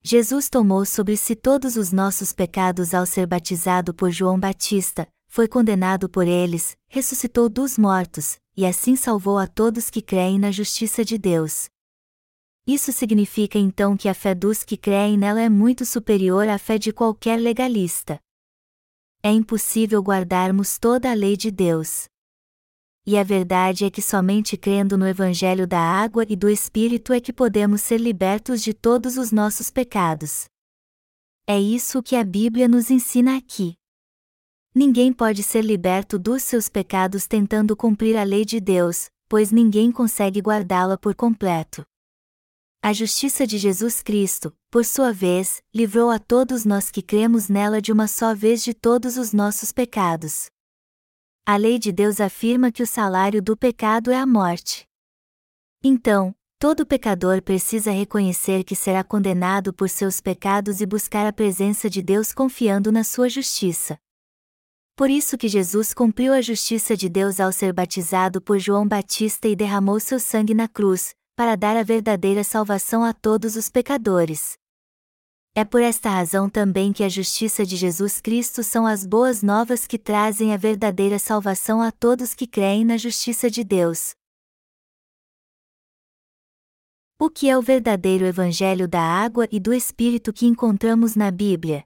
Jesus 0.00 0.48
tomou 0.48 0.86
sobre 0.86 1.16
si 1.16 1.34
todos 1.34 1.76
os 1.76 1.90
nossos 1.90 2.32
pecados 2.32 2.94
ao 2.94 3.04
ser 3.04 3.26
batizado 3.26 3.92
por 3.92 4.12
João 4.12 4.38
Batista, 4.38 5.08
foi 5.26 5.48
condenado 5.48 6.08
por 6.08 6.28
eles, 6.28 6.76
ressuscitou 6.86 7.48
dos 7.48 7.76
mortos, 7.76 8.36
e 8.56 8.64
assim 8.64 8.94
salvou 8.94 9.38
a 9.38 9.48
todos 9.48 9.90
que 9.90 10.00
creem 10.00 10.38
na 10.38 10.52
justiça 10.52 11.04
de 11.04 11.18
Deus. 11.18 11.68
Isso 12.64 12.92
significa 12.92 13.58
então 13.58 13.96
que 13.96 14.08
a 14.08 14.14
fé 14.14 14.36
dos 14.36 14.62
que 14.62 14.76
creem 14.76 15.18
nela 15.18 15.42
é 15.42 15.48
muito 15.48 15.84
superior 15.84 16.48
à 16.48 16.58
fé 16.58 16.78
de 16.78 16.92
qualquer 16.92 17.40
legalista. 17.40 18.20
É 19.26 19.30
impossível 19.30 20.02
guardarmos 20.02 20.78
toda 20.78 21.10
a 21.10 21.14
lei 21.14 21.34
de 21.34 21.50
Deus. 21.50 22.04
E 23.06 23.16
a 23.16 23.22
verdade 23.22 23.86
é 23.86 23.90
que 23.90 24.02
somente 24.02 24.54
crendo 24.54 24.98
no 24.98 25.08
Evangelho 25.08 25.66
da 25.66 25.80
água 25.80 26.26
e 26.28 26.36
do 26.36 26.46
Espírito 26.46 27.10
é 27.10 27.18
que 27.22 27.32
podemos 27.32 27.80
ser 27.80 27.98
libertos 27.98 28.62
de 28.62 28.74
todos 28.74 29.16
os 29.16 29.32
nossos 29.32 29.70
pecados. 29.70 30.44
É 31.46 31.58
isso 31.58 32.02
que 32.02 32.16
a 32.16 32.22
Bíblia 32.22 32.68
nos 32.68 32.90
ensina 32.90 33.34
aqui. 33.34 33.76
Ninguém 34.74 35.10
pode 35.10 35.42
ser 35.42 35.64
liberto 35.64 36.18
dos 36.18 36.42
seus 36.42 36.68
pecados 36.68 37.26
tentando 37.26 37.74
cumprir 37.74 38.18
a 38.18 38.24
lei 38.24 38.44
de 38.44 38.60
Deus, 38.60 39.08
pois 39.26 39.50
ninguém 39.50 39.90
consegue 39.90 40.42
guardá-la 40.42 40.98
por 40.98 41.14
completo. 41.14 41.82
A 42.86 42.92
justiça 42.92 43.46
de 43.46 43.56
Jesus 43.56 44.02
Cristo, 44.02 44.54
por 44.70 44.84
sua 44.84 45.10
vez, 45.10 45.62
livrou 45.74 46.10
a 46.10 46.18
todos 46.18 46.66
nós 46.66 46.90
que 46.90 47.00
cremos 47.00 47.48
nela 47.48 47.80
de 47.80 47.90
uma 47.90 48.06
só 48.06 48.34
vez 48.34 48.62
de 48.62 48.74
todos 48.74 49.16
os 49.16 49.32
nossos 49.32 49.72
pecados. 49.72 50.50
A 51.46 51.56
lei 51.56 51.78
de 51.78 51.90
Deus 51.90 52.20
afirma 52.20 52.70
que 52.70 52.82
o 52.82 52.86
salário 52.86 53.40
do 53.40 53.56
pecado 53.56 54.10
é 54.10 54.18
a 54.18 54.26
morte. 54.26 54.86
Então, 55.82 56.34
todo 56.58 56.84
pecador 56.84 57.40
precisa 57.40 57.90
reconhecer 57.90 58.64
que 58.64 58.76
será 58.76 59.02
condenado 59.02 59.72
por 59.72 59.88
seus 59.88 60.20
pecados 60.20 60.82
e 60.82 60.86
buscar 60.86 61.26
a 61.26 61.32
presença 61.32 61.88
de 61.88 62.02
Deus 62.02 62.34
confiando 62.34 62.92
na 62.92 63.02
sua 63.02 63.30
justiça. 63.30 63.98
Por 64.94 65.08
isso 65.08 65.38
que 65.38 65.48
Jesus 65.48 65.94
cumpriu 65.94 66.34
a 66.34 66.42
justiça 66.42 66.94
de 66.94 67.08
Deus 67.08 67.40
ao 67.40 67.50
ser 67.50 67.72
batizado 67.72 68.42
por 68.42 68.58
João 68.58 68.86
Batista 68.86 69.48
e 69.48 69.56
derramou 69.56 69.98
seu 69.98 70.20
sangue 70.20 70.52
na 70.52 70.68
cruz, 70.68 71.14
para 71.36 71.56
dar 71.56 71.76
a 71.76 71.82
verdadeira 71.82 72.44
salvação 72.44 73.02
a 73.02 73.12
todos 73.12 73.56
os 73.56 73.68
pecadores. 73.68 74.56
É 75.56 75.64
por 75.64 75.80
esta 75.80 76.10
razão 76.10 76.48
também 76.48 76.92
que 76.92 77.04
a 77.04 77.08
justiça 77.08 77.64
de 77.64 77.76
Jesus 77.76 78.20
Cristo 78.20 78.62
são 78.62 78.86
as 78.86 79.06
boas 79.06 79.42
novas 79.42 79.86
que 79.86 79.98
trazem 79.98 80.52
a 80.52 80.56
verdadeira 80.56 81.18
salvação 81.18 81.80
a 81.80 81.92
todos 81.92 82.34
que 82.34 82.46
creem 82.46 82.84
na 82.84 82.96
justiça 82.96 83.48
de 83.48 83.62
Deus. 83.62 84.14
O 87.20 87.30
que 87.30 87.48
é 87.48 87.56
o 87.56 87.62
verdadeiro 87.62 88.24
Evangelho 88.24 88.88
da 88.88 89.00
água 89.00 89.46
e 89.50 89.60
do 89.60 89.72
Espírito 89.72 90.32
que 90.32 90.46
encontramos 90.46 91.14
na 91.14 91.30
Bíblia? 91.30 91.84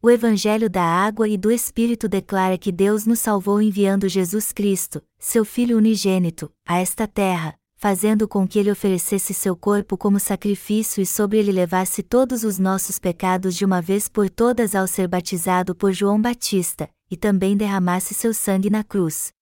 O 0.00 0.08
Evangelho 0.08 0.70
da 0.70 0.84
Água 0.84 1.28
e 1.28 1.36
do 1.36 1.50
Espírito 1.50 2.08
declara 2.08 2.56
que 2.56 2.70
Deus 2.70 3.04
nos 3.04 3.18
salvou 3.18 3.60
enviando 3.60 4.08
Jesus 4.08 4.52
Cristo, 4.52 5.02
seu 5.18 5.44
Filho 5.44 5.76
unigênito, 5.76 6.52
a 6.64 6.78
esta 6.78 7.08
terra, 7.08 7.58
fazendo 7.74 8.28
com 8.28 8.46
que 8.46 8.60
ele 8.60 8.70
oferecesse 8.70 9.34
seu 9.34 9.56
corpo 9.56 9.98
como 9.98 10.20
sacrifício 10.20 11.02
e 11.02 11.06
sobre 11.06 11.38
ele 11.38 11.50
levasse 11.50 12.00
todos 12.00 12.44
os 12.44 12.60
nossos 12.60 12.96
pecados 12.96 13.56
de 13.56 13.64
uma 13.64 13.82
vez 13.82 14.08
por 14.08 14.30
todas 14.30 14.76
ao 14.76 14.86
ser 14.86 15.08
batizado 15.08 15.74
por 15.74 15.92
João 15.92 16.22
Batista, 16.22 16.88
e 17.10 17.16
também 17.16 17.56
derramasse 17.56 18.14
seu 18.14 18.32
sangue 18.32 18.70
na 18.70 18.84
cruz. 18.84 19.32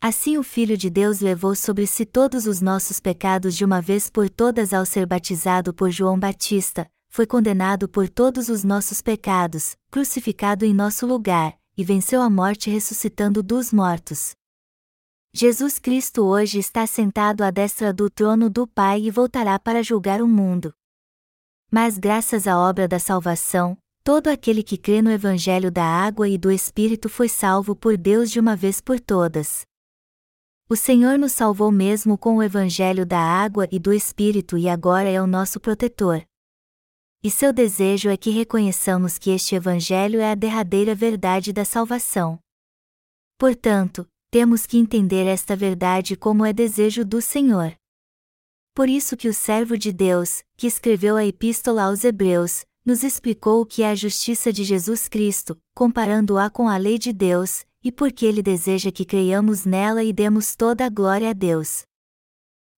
Assim 0.00 0.36
o 0.36 0.42
Filho 0.42 0.76
de 0.76 0.90
Deus 0.90 1.20
levou 1.20 1.54
sobre 1.54 1.86
si 1.86 2.04
todos 2.04 2.44
os 2.44 2.60
nossos 2.60 2.98
pecados 2.98 3.54
de 3.54 3.64
uma 3.64 3.80
vez 3.80 4.10
por 4.10 4.28
todas 4.28 4.74
ao 4.74 4.84
ser 4.84 5.06
batizado 5.06 5.72
por 5.72 5.92
João 5.92 6.18
Batista, 6.18 6.90
foi 7.10 7.26
condenado 7.26 7.88
por 7.88 8.08
todos 8.08 8.48
os 8.48 8.62
nossos 8.62 9.02
pecados, 9.02 9.76
crucificado 9.90 10.64
em 10.64 10.72
nosso 10.72 11.04
lugar, 11.04 11.58
e 11.76 11.82
venceu 11.82 12.22
a 12.22 12.30
morte 12.30 12.70
ressuscitando 12.70 13.42
dos 13.42 13.72
mortos. 13.72 14.30
Jesus 15.32 15.78
Cristo 15.78 16.24
hoje 16.24 16.60
está 16.60 16.86
sentado 16.86 17.42
à 17.42 17.50
destra 17.50 17.92
do 17.92 18.08
trono 18.08 18.48
do 18.48 18.66
Pai 18.66 19.02
e 19.02 19.10
voltará 19.10 19.58
para 19.58 19.82
julgar 19.82 20.22
o 20.22 20.28
mundo. 20.28 20.72
Mas 21.68 21.98
graças 21.98 22.46
à 22.46 22.58
obra 22.58 22.86
da 22.86 23.00
salvação, 23.00 23.76
todo 24.04 24.28
aquele 24.28 24.62
que 24.62 24.78
crê 24.78 25.02
no 25.02 25.10
Evangelho 25.10 25.70
da 25.70 25.84
água 25.84 26.28
e 26.28 26.38
do 26.38 26.50
Espírito 26.50 27.08
foi 27.08 27.28
salvo 27.28 27.74
por 27.74 27.96
Deus 27.96 28.30
de 28.30 28.38
uma 28.38 28.54
vez 28.54 28.80
por 28.80 29.00
todas. 29.00 29.62
O 30.68 30.76
Senhor 30.76 31.18
nos 31.18 31.32
salvou 31.32 31.72
mesmo 31.72 32.16
com 32.16 32.36
o 32.36 32.42
Evangelho 32.42 33.04
da 33.04 33.20
água 33.20 33.66
e 33.72 33.80
do 33.80 33.92
Espírito 33.92 34.56
e 34.56 34.68
agora 34.68 35.08
é 35.08 35.20
o 35.20 35.26
nosso 35.26 35.58
protetor. 35.58 36.24
E 37.22 37.30
seu 37.30 37.52
desejo 37.52 38.08
é 38.08 38.16
que 38.16 38.30
reconheçamos 38.30 39.18
que 39.18 39.30
este 39.30 39.54
Evangelho 39.54 40.20
é 40.20 40.30
a 40.30 40.34
derradeira 40.34 40.94
verdade 40.94 41.52
da 41.52 41.66
salvação. 41.66 42.38
Portanto, 43.36 44.08
temos 44.30 44.64
que 44.64 44.78
entender 44.78 45.26
esta 45.26 45.54
verdade 45.54 46.16
como 46.16 46.46
é 46.46 46.52
desejo 46.52 47.04
do 47.04 47.20
Senhor. 47.20 47.74
Por 48.74 48.88
isso 48.88 49.18
que 49.18 49.28
o 49.28 49.34
servo 49.34 49.76
de 49.76 49.92
Deus, 49.92 50.42
que 50.56 50.66
escreveu 50.66 51.16
a 51.16 51.26
epístola 51.26 51.82
aos 51.82 52.04
Hebreus, 52.04 52.64
nos 52.86 53.04
explicou 53.04 53.60
o 53.60 53.66
que 53.66 53.82
é 53.82 53.90
a 53.90 53.94
justiça 53.94 54.50
de 54.50 54.64
Jesus 54.64 55.06
Cristo, 55.06 55.60
comparando-a 55.74 56.48
com 56.48 56.70
a 56.70 56.78
lei 56.78 56.98
de 56.98 57.12
Deus, 57.12 57.66
e 57.84 57.92
porque 57.92 58.24
ele 58.24 58.42
deseja 58.42 58.90
que 58.90 59.04
creiamos 59.04 59.66
nela 59.66 60.02
e 60.02 60.10
demos 60.10 60.56
toda 60.56 60.86
a 60.86 60.88
glória 60.88 61.28
a 61.28 61.32
Deus. 61.34 61.82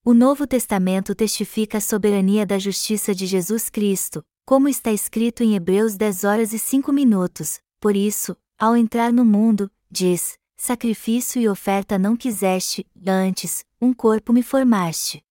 O 0.04 0.12
Novo 0.12 0.48
Testamento 0.48 1.14
testifica 1.14 1.78
a 1.78 1.80
soberania 1.80 2.44
da 2.44 2.58
justiça 2.58 3.14
de 3.14 3.24
Jesus 3.24 3.70
Cristo, 3.70 4.24
como 4.44 4.68
está 4.68 4.92
escrito 4.92 5.42
em 5.42 5.54
Hebreus 5.54 5.96
10 5.96 6.24
horas 6.24 6.52
e 6.52 6.58
5 6.58 6.92
minutos. 6.92 7.60
Por 7.80 7.96
isso, 7.96 8.36
ao 8.58 8.76
entrar 8.76 9.12
no 9.12 9.24
mundo, 9.24 9.70
diz: 9.90 10.38
Sacrifício 10.56 11.40
e 11.40 11.48
oferta 11.48 11.98
não 11.98 12.16
quiseste, 12.16 12.86
antes, 13.06 13.64
um 13.80 13.92
corpo 13.92 14.32
me 14.32 14.42
formaste. 14.42 15.24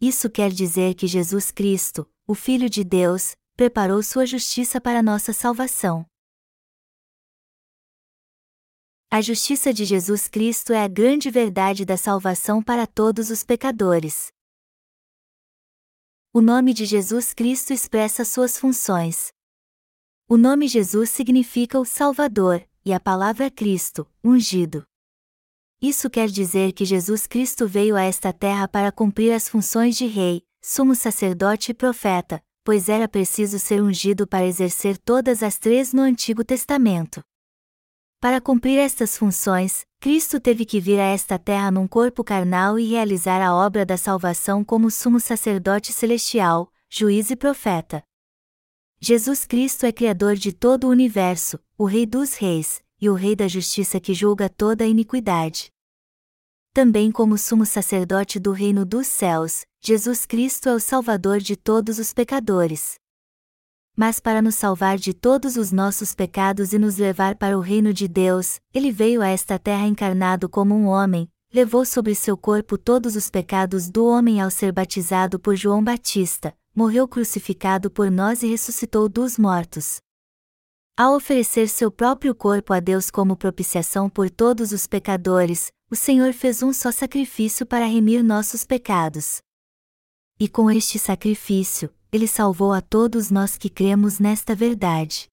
Isso 0.00 0.28
quer 0.28 0.50
dizer 0.50 0.94
que 0.94 1.06
Jesus 1.06 1.50
Cristo, 1.50 2.06
o 2.26 2.34
Filho 2.34 2.68
de 2.68 2.84
Deus, 2.84 3.36
preparou 3.56 4.02
sua 4.02 4.26
justiça 4.26 4.80
para 4.80 5.02
nossa 5.02 5.32
salvação. 5.32 6.04
A 9.10 9.20
justiça 9.20 9.72
de 9.72 9.84
Jesus 9.84 10.26
Cristo 10.26 10.72
é 10.72 10.82
a 10.82 10.88
grande 10.88 11.30
verdade 11.30 11.84
da 11.84 11.96
salvação 11.96 12.60
para 12.60 12.84
todos 12.84 13.30
os 13.30 13.44
pecadores. 13.44 14.33
O 16.36 16.40
nome 16.40 16.74
de 16.74 16.84
Jesus 16.84 17.32
Cristo 17.32 17.72
expressa 17.72 18.24
suas 18.24 18.58
funções. 18.58 19.32
O 20.28 20.36
nome 20.36 20.66
Jesus 20.66 21.10
significa 21.10 21.78
o 21.78 21.84
Salvador, 21.84 22.60
e 22.84 22.92
a 22.92 22.98
palavra 22.98 23.48
Cristo, 23.48 24.04
ungido. 24.22 24.84
Isso 25.80 26.10
quer 26.10 26.28
dizer 26.28 26.72
que 26.72 26.84
Jesus 26.84 27.28
Cristo 27.28 27.68
veio 27.68 27.94
a 27.94 28.02
esta 28.02 28.32
terra 28.32 28.66
para 28.66 28.90
cumprir 28.90 29.32
as 29.32 29.48
funções 29.48 29.96
de 29.96 30.06
rei, 30.06 30.42
sumo 30.60 30.96
sacerdote 30.96 31.70
e 31.70 31.74
profeta, 31.74 32.42
pois 32.64 32.88
era 32.88 33.06
preciso 33.06 33.60
ser 33.60 33.80
ungido 33.80 34.26
para 34.26 34.44
exercer 34.44 34.98
todas 34.98 35.40
as 35.40 35.56
três 35.56 35.92
no 35.92 36.02
Antigo 36.02 36.42
Testamento. 36.42 37.22
Para 38.20 38.40
cumprir 38.40 38.80
estas 38.80 39.16
funções, 39.16 39.86
Cristo 40.04 40.38
teve 40.38 40.66
que 40.66 40.78
vir 40.78 41.00
a 41.00 41.04
esta 41.04 41.38
terra 41.38 41.70
num 41.70 41.88
corpo 41.88 42.22
carnal 42.22 42.78
e 42.78 42.86
realizar 42.86 43.40
a 43.40 43.54
obra 43.54 43.86
da 43.86 43.96
salvação 43.96 44.62
como 44.62 44.90
sumo 44.90 45.18
sacerdote 45.18 45.94
celestial, 45.94 46.70
juiz 46.90 47.30
e 47.30 47.36
profeta. 47.36 48.04
Jesus 49.00 49.46
Cristo 49.46 49.86
é 49.86 49.92
Criador 49.92 50.36
de 50.36 50.52
todo 50.52 50.84
o 50.84 50.90
universo, 50.90 51.58
o 51.78 51.86
Rei 51.86 52.04
dos 52.04 52.34
Reis, 52.34 52.82
e 53.00 53.08
o 53.08 53.14
Rei 53.14 53.34
da 53.34 53.48
Justiça 53.48 53.98
que 53.98 54.12
julga 54.12 54.46
toda 54.46 54.84
a 54.84 54.86
iniquidade. 54.86 55.72
Também 56.74 57.10
como 57.10 57.38
sumo 57.38 57.64
sacerdote 57.64 58.38
do 58.38 58.52
reino 58.52 58.84
dos 58.84 59.06
céus, 59.06 59.64
Jesus 59.80 60.26
Cristo 60.26 60.68
é 60.68 60.74
o 60.74 60.80
Salvador 60.80 61.38
de 61.38 61.56
todos 61.56 61.98
os 61.98 62.12
pecadores. 62.12 62.96
Mas 63.96 64.18
para 64.18 64.42
nos 64.42 64.56
salvar 64.56 64.98
de 64.98 65.14
todos 65.14 65.56
os 65.56 65.70
nossos 65.70 66.14
pecados 66.14 66.72
e 66.72 66.78
nos 66.78 66.96
levar 66.96 67.36
para 67.36 67.56
o 67.56 67.60
reino 67.60 67.92
de 67.92 68.08
Deus, 68.08 68.60
ele 68.72 68.90
veio 68.90 69.22
a 69.22 69.28
esta 69.28 69.58
terra 69.58 69.86
encarnado 69.86 70.48
como 70.48 70.74
um 70.74 70.86
homem, 70.86 71.28
levou 71.52 71.84
sobre 71.84 72.14
seu 72.16 72.36
corpo 72.36 72.76
todos 72.76 73.14
os 73.14 73.30
pecados 73.30 73.88
do 73.88 74.04
homem 74.04 74.40
ao 74.40 74.50
ser 74.50 74.72
batizado 74.72 75.38
por 75.38 75.54
João 75.54 75.84
Batista, 75.84 76.52
morreu 76.74 77.06
crucificado 77.06 77.88
por 77.88 78.10
nós 78.10 78.42
e 78.42 78.48
ressuscitou 78.48 79.08
dos 79.08 79.38
mortos. 79.38 79.98
Ao 80.96 81.14
oferecer 81.14 81.68
seu 81.68 81.90
próprio 81.90 82.34
corpo 82.34 82.72
a 82.72 82.80
Deus 82.80 83.10
como 83.10 83.36
propiciação 83.36 84.10
por 84.10 84.28
todos 84.28 84.72
os 84.72 84.86
pecadores, 84.86 85.72
o 85.88 85.94
Senhor 85.94 86.32
fez 86.32 86.62
um 86.62 86.72
só 86.72 86.90
sacrifício 86.90 87.64
para 87.64 87.86
remir 87.86 88.24
nossos 88.24 88.64
pecados. 88.64 89.40
E 90.38 90.48
com 90.48 90.68
este 90.68 90.98
sacrifício, 90.98 91.88
ele 92.14 92.28
salvou 92.28 92.72
a 92.72 92.80
todos 92.80 93.28
nós 93.28 93.56
que 93.56 93.68
cremos 93.68 94.20
nesta 94.20 94.54
verdade. 94.54 95.26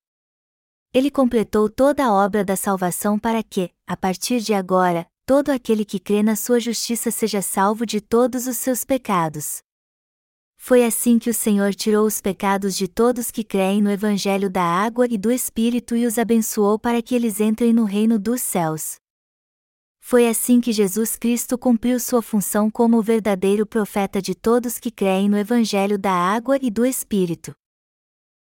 Ele 0.92 1.12
completou 1.12 1.70
toda 1.70 2.04
a 2.04 2.12
obra 2.12 2.44
da 2.44 2.56
salvação 2.56 3.20
para 3.20 3.44
que, 3.44 3.70
a 3.86 3.96
partir 3.96 4.40
de 4.40 4.52
agora, 4.52 5.06
todo 5.24 5.52
aquele 5.52 5.86
que 5.86 6.00
crê 6.00 6.24
na 6.24 6.36
sua 6.36 6.60
justiça 6.60 7.12
seja 7.12 7.40
salvo 7.40 7.86
de 7.86 8.02
todos 8.02 8.48
os 8.48 8.58
seus 8.58 8.84
pecados. 8.84 9.60
Foi 10.58 10.84
assim 10.84 11.20
que 11.20 11.30
o 11.30 11.36
Senhor 11.36 11.76
tirou 11.76 12.04
os 12.04 12.20
pecados 12.20 12.76
de 12.76 12.88
todos 12.88 13.30
que 13.30 13.44
creem 13.44 13.80
no 13.80 13.92
Evangelho 13.92 14.50
da 14.50 14.64
água 14.64 15.06
e 15.08 15.20
do 15.20 15.32
Espírito 15.32 15.96
e 15.96 16.08
os 16.08 16.18
abençoou 16.18 16.80
para 16.80 17.00
que 17.00 17.14
eles 17.14 17.40
entrem 17.40 17.72
no 17.74 17.84
reino 17.84 18.18
dos 18.18 18.42
céus. 18.42 19.01
Foi 20.02 20.28
assim 20.28 20.60
que 20.60 20.74
Jesus 20.74 21.16
Cristo 21.16 21.58
cumpriu 21.58 21.98
sua 22.00 22.22
função 22.22 22.70
como 22.70 22.98
o 22.98 23.02
verdadeiro 23.02 23.66
profeta 23.66 24.22
de 24.22 24.36
todos 24.36 24.78
que 24.78 24.92
creem 24.92 25.30
no 25.30 25.38
Evangelho 25.38 25.98
da 25.98 26.12
água 26.12 26.58
e 26.62 26.70
do 26.70 26.86
Espírito. 26.86 27.54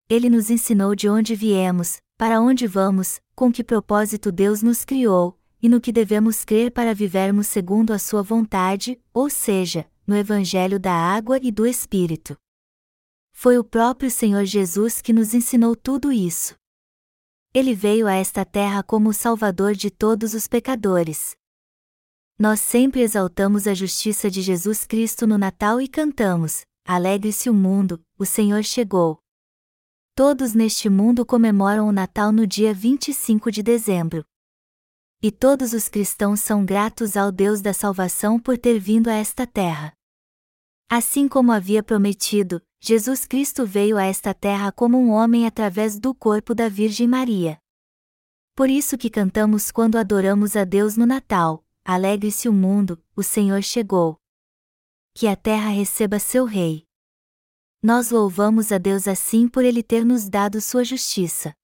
Ele 0.09 0.31
nos 0.31 0.49
ensinou 0.49 0.95
de 0.95 1.11
onde 1.11 1.35
viemos, 1.35 2.01
para 2.17 2.41
onde 2.41 2.67
vamos, 2.67 3.21
com 3.35 3.53
que 3.53 3.63
propósito 3.63 4.33
Deus 4.33 4.63
nos 4.63 4.83
criou, 4.85 5.39
e 5.61 5.69
no 5.69 5.81
que 5.81 5.93
devemos 5.93 6.45
crer 6.45 6.71
para 6.71 6.95
vivermos 6.95 7.49
segundo 7.49 7.93
a 7.93 7.99
sua 7.99 8.23
vontade, 8.23 8.99
ou 9.13 9.29
seja, 9.29 9.87
no 10.07 10.17
Evangelho 10.17 10.81
da 10.81 10.95
água 10.95 11.39
e 11.43 11.53
do 11.53 11.67
Espírito. 11.67 12.35
Foi 13.31 13.59
o 13.59 13.65
próprio 13.65 14.11
Senhor 14.11 14.45
Jesus 14.47 15.03
que 15.03 15.13
nos 15.13 15.35
ensinou 15.35 15.77
tudo 15.77 16.11
isso. 16.11 16.55
Ele 17.53 17.75
veio 17.75 18.07
a 18.07 18.15
esta 18.15 18.45
terra 18.45 18.83
como 18.83 19.11
o 19.11 19.15
Salvador 19.15 19.75
de 19.75 19.91
todos 19.91 20.33
os 20.33 20.47
pecadores. 20.47 21.37
Nós 22.39 22.61
sempre 22.61 23.01
exaltamos 23.01 23.67
a 23.67 23.75
justiça 23.75 24.31
de 24.31 24.43
Jesus 24.43 24.87
Cristo 24.87 25.27
no 25.27 25.37
Natal 25.37 25.81
e 25.81 25.89
cantamos: 25.89 26.65
Alegre-se 26.87 27.51
o 27.51 27.55
mundo, 27.55 28.01
o 28.17 28.25
Senhor 28.25 28.63
chegou. 28.63 29.19
Todos 30.15 30.55
neste 30.55 30.89
mundo 30.89 31.27
comemoram 31.27 31.89
o 31.89 31.93
Natal 31.93 32.31
no 32.31 32.47
dia 32.47 32.73
25 32.73 33.51
de 33.51 33.61
dezembro. 33.61 34.25
E 35.21 35.33
todos 35.33 35.73
os 35.73 35.89
cristãos 35.89 36.41
são 36.41 36.65
gratos 36.65 37.17
ao 37.17 37.33
Deus 37.33 37.61
da 37.61 37.73
salvação 37.73 38.39
por 38.39 38.57
ter 38.57 38.79
vindo 38.79 39.09
a 39.09 39.15
esta 39.15 39.45
terra. 39.45 39.93
Assim 40.89 41.27
como 41.27 41.51
havia 41.51 41.83
prometido, 41.83 42.63
Jesus 42.81 43.27
Cristo 43.27 43.67
veio 43.67 43.99
a 43.99 44.05
esta 44.05 44.33
terra 44.33 44.71
como 44.71 44.97
um 44.97 45.11
homem 45.11 45.45
através 45.45 45.99
do 45.99 46.15
corpo 46.15 46.55
da 46.55 46.69
Virgem 46.69 47.09
Maria. 47.09 47.59
Por 48.55 48.71
isso 48.71 48.97
que 48.97 49.11
cantamos 49.11 49.73
quando 49.73 49.99
adoramos 49.99 50.55
a 50.55 50.63
Deus 50.63 50.97
no 50.97 51.05
Natal, 51.05 51.65
Alegre-se 51.91 52.51
o 52.51 52.53
mundo, 52.53 53.03
o 53.17 53.23
Senhor 53.23 53.63
chegou. 53.63 54.19
Que 55.15 55.27
a 55.27 55.35
terra 55.35 55.71
receba 55.71 56.19
seu 56.19 56.45
Rei. 56.45 56.85
Nós 57.83 58.11
louvamos 58.11 58.71
a 58.71 58.77
Deus 58.77 59.09
assim 59.09 59.49
por 59.49 59.65
Ele 59.65 59.83
ter 59.83 60.05
nos 60.05 60.29
dado 60.29 60.61
sua 60.61 60.85
justiça. 60.85 61.55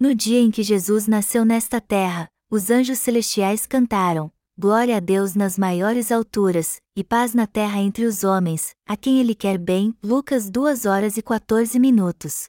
No 0.00 0.14
dia 0.14 0.40
em 0.40 0.50
que 0.50 0.62
Jesus 0.62 1.06
nasceu 1.06 1.44
nesta 1.44 1.82
terra, 1.82 2.30
os 2.50 2.70
anjos 2.70 2.98
celestiais 2.98 3.66
cantaram: 3.66 4.32
Glória 4.56 4.96
a 4.96 5.00
Deus 5.00 5.34
nas 5.34 5.58
maiores 5.58 6.10
alturas, 6.10 6.80
e 6.96 7.04
paz 7.04 7.34
na 7.34 7.46
terra 7.46 7.78
entre 7.78 8.06
os 8.06 8.24
homens, 8.24 8.70
a 8.88 8.96
quem 8.96 9.20
Ele 9.20 9.34
quer 9.34 9.58
bem. 9.58 9.94
Lucas 10.02 10.48
2 10.48 10.86
horas 10.86 11.18
e 11.18 11.22
14 11.22 11.78
minutos. 11.78 12.48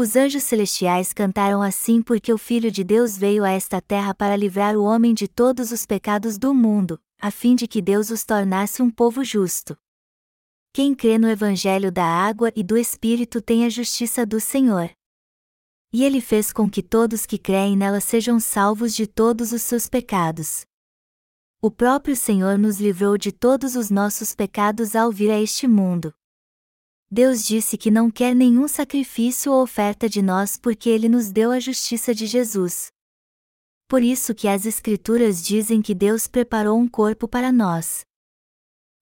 Os 0.00 0.16
anjos 0.16 0.44
celestiais 0.44 1.12
cantaram 1.12 1.60
assim 1.60 2.00
porque 2.00 2.32
o 2.32 2.38
Filho 2.38 2.70
de 2.70 2.82
Deus 2.82 3.18
veio 3.18 3.44
a 3.44 3.50
esta 3.50 3.82
terra 3.82 4.14
para 4.14 4.34
livrar 4.34 4.74
o 4.74 4.82
homem 4.82 5.12
de 5.12 5.28
todos 5.28 5.72
os 5.72 5.84
pecados 5.84 6.38
do 6.38 6.54
mundo, 6.54 6.98
a 7.20 7.30
fim 7.30 7.54
de 7.54 7.68
que 7.68 7.82
Deus 7.82 8.08
os 8.08 8.24
tornasse 8.24 8.80
um 8.80 8.90
povo 8.90 9.22
justo. 9.22 9.76
Quem 10.72 10.94
crê 10.94 11.18
no 11.18 11.28
Evangelho 11.28 11.92
da 11.92 12.06
água 12.06 12.50
e 12.56 12.62
do 12.62 12.78
Espírito 12.78 13.42
tem 13.42 13.66
a 13.66 13.68
justiça 13.68 14.24
do 14.24 14.40
Senhor. 14.40 14.90
E 15.92 16.02
ele 16.02 16.22
fez 16.22 16.50
com 16.50 16.66
que 16.70 16.82
todos 16.82 17.26
que 17.26 17.36
creem 17.36 17.76
nela 17.76 18.00
sejam 18.00 18.40
salvos 18.40 18.94
de 18.94 19.06
todos 19.06 19.52
os 19.52 19.60
seus 19.60 19.86
pecados. 19.86 20.64
O 21.60 21.70
próprio 21.70 22.16
Senhor 22.16 22.56
nos 22.56 22.80
livrou 22.80 23.18
de 23.18 23.32
todos 23.32 23.76
os 23.76 23.90
nossos 23.90 24.34
pecados 24.34 24.96
ao 24.96 25.12
vir 25.12 25.30
a 25.30 25.38
este 25.38 25.68
mundo. 25.68 26.14
Deus 27.12 27.44
disse 27.44 27.76
que 27.76 27.90
não 27.90 28.08
quer 28.08 28.36
nenhum 28.36 28.68
sacrifício 28.68 29.50
ou 29.50 29.62
oferta 29.62 30.08
de 30.08 30.22
nós 30.22 30.56
porque 30.56 30.88
ele 30.88 31.08
nos 31.08 31.32
deu 31.32 31.50
a 31.50 31.58
justiça 31.58 32.14
de 32.14 32.24
Jesus. 32.24 32.92
Por 33.88 34.00
isso 34.00 34.32
que 34.32 34.46
as 34.46 34.64
Escrituras 34.64 35.44
dizem 35.44 35.82
que 35.82 35.92
Deus 35.92 36.28
preparou 36.28 36.78
um 36.78 36.86
corpo 36.86 37.26
para 37.26 37.50
nós. 37.50 38.04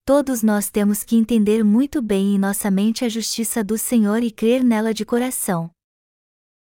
todos 0.06 0.42
nós 0.42 0.70
temos 0.70 1.04
que 1.04 1.16
entender 1.16 1.62
muito 1.62 2.00
bem 2.00 2.34
em 2.34 2.38
nossa 2.38 2.70
mente 2.70 3.04
a 3.04 3.10
justiça 3.10 3.62
do 3.62 3.76
Senhor 3.76 4.22
e 4.22 4.30
crer 4.30 4.64
nela 4.64 4.94
de 4.94 5.04
coração. 5.04 5.70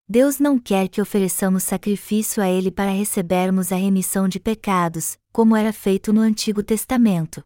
Deus 0.05 0.37
não 0.37 0.59
quer 0.59 0.89
que 0.89 1.01
ofereçamos 1.01 1.63
sacrifício 1.63 2.43
a 2.43 2.49
Ele 2.49 2.69
para 2.69 2.91
recebermos 2.91 3.71
a 3.71 3.77
remissão 3.77 4.27
de 4.27 4.37
pecados, 4.37 5.17
como 5.31 5.55
era 5.55 5.71
feito 5.71 6.11
no 6.11 6.19
Antigo 6.19 6.61
Testamento. 6.61 7.41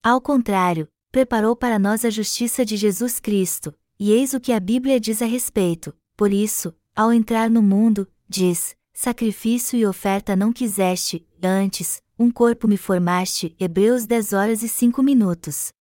Ao 0.00 0.20
contrário, 0.20 0.88
preparou 1.10 1.56
para 1.56 1.78
nós 1.78 2.04
a 2.04 2.10
justiça 2.10 2.64
de 2.64 2.76
Jesus 2.76 3.18
Cristo, 3.18 3.74
e 3.98 4.12
eis 4.12 4.32
o 4.32 4.40
que 4.40 4.52
a 4.52 4.60
Bíblia 4.60 5.00
diz 5.00 5.20
a 5.20 5.26
respeito. 5.26 5.94
Por 6.16 6.32
isso, 6.32 6.74
ao 6.94 7.12
entrar 7.12 7.50
no 7.50 7.62
mundo, 7.62 8.06
diz: 8.28 8.76
Sacrifício 8.92 9.78
e 9.78 9.86
oferta 9.86 10.36
não 10.36 10.52
quiseste, 10.52 11.26
antes, 11.42 12.02
um 12.18 12.30
corpo 12.30 12.68
me 12.68 12.76
formaste. 12.76 13.54
Hebreus 13.58 14.06
10 14.06 14.32
horas 14.32 14.62
e 14.62 14.68
5 14.68 15.02
minutos. 15.02 15.72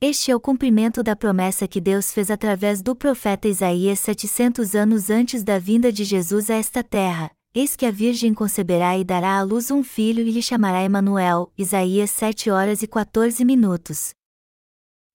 Este 0.00 0.30
é 0.30 0.36
o 0.36 0.40
cumprimento 0.40 1.02
da 1.02 1.14
promessa 1.14 1.68
que 1.68 1.80
Deus 1.80 2.10
fez 2.10 2.30
através 2.30 2.80
do 2.80 2.96
profeta 2.96 3.48
Isaías 3.48 4.00
700 4.00 4.74
anos 4.74 5.10
antes 5.10 5.42
da 5.42 5.58
vinda 5.58 5.92
de 5.92 6.04
Jesus 6.04 6.48
a 6.48 6.54
esta 6.54 6.82
terra. 6.82 7.30
Eis 7.54 7.74
que 7.74 7.84
a 7.84 7.90
Virgem 7.90 8.32
conceberá 8.32 8.96
e 8.96 9.04
dará 9.04 9.36
à 9.36 9.42
luz 9.42 9.70
um 9.70 9.82
filho 9.82 10.20
e 10.20 10.30
lhe 10.30 10.40
chamará 10.40 10.82
Emanuel. 10.82 11.52
Isaías 11.58 12.10
7 12.12 12.48
horas 12.48 12.82
e 12.82 12.86
14 12.86 13.44
minutos. 13.44 14.14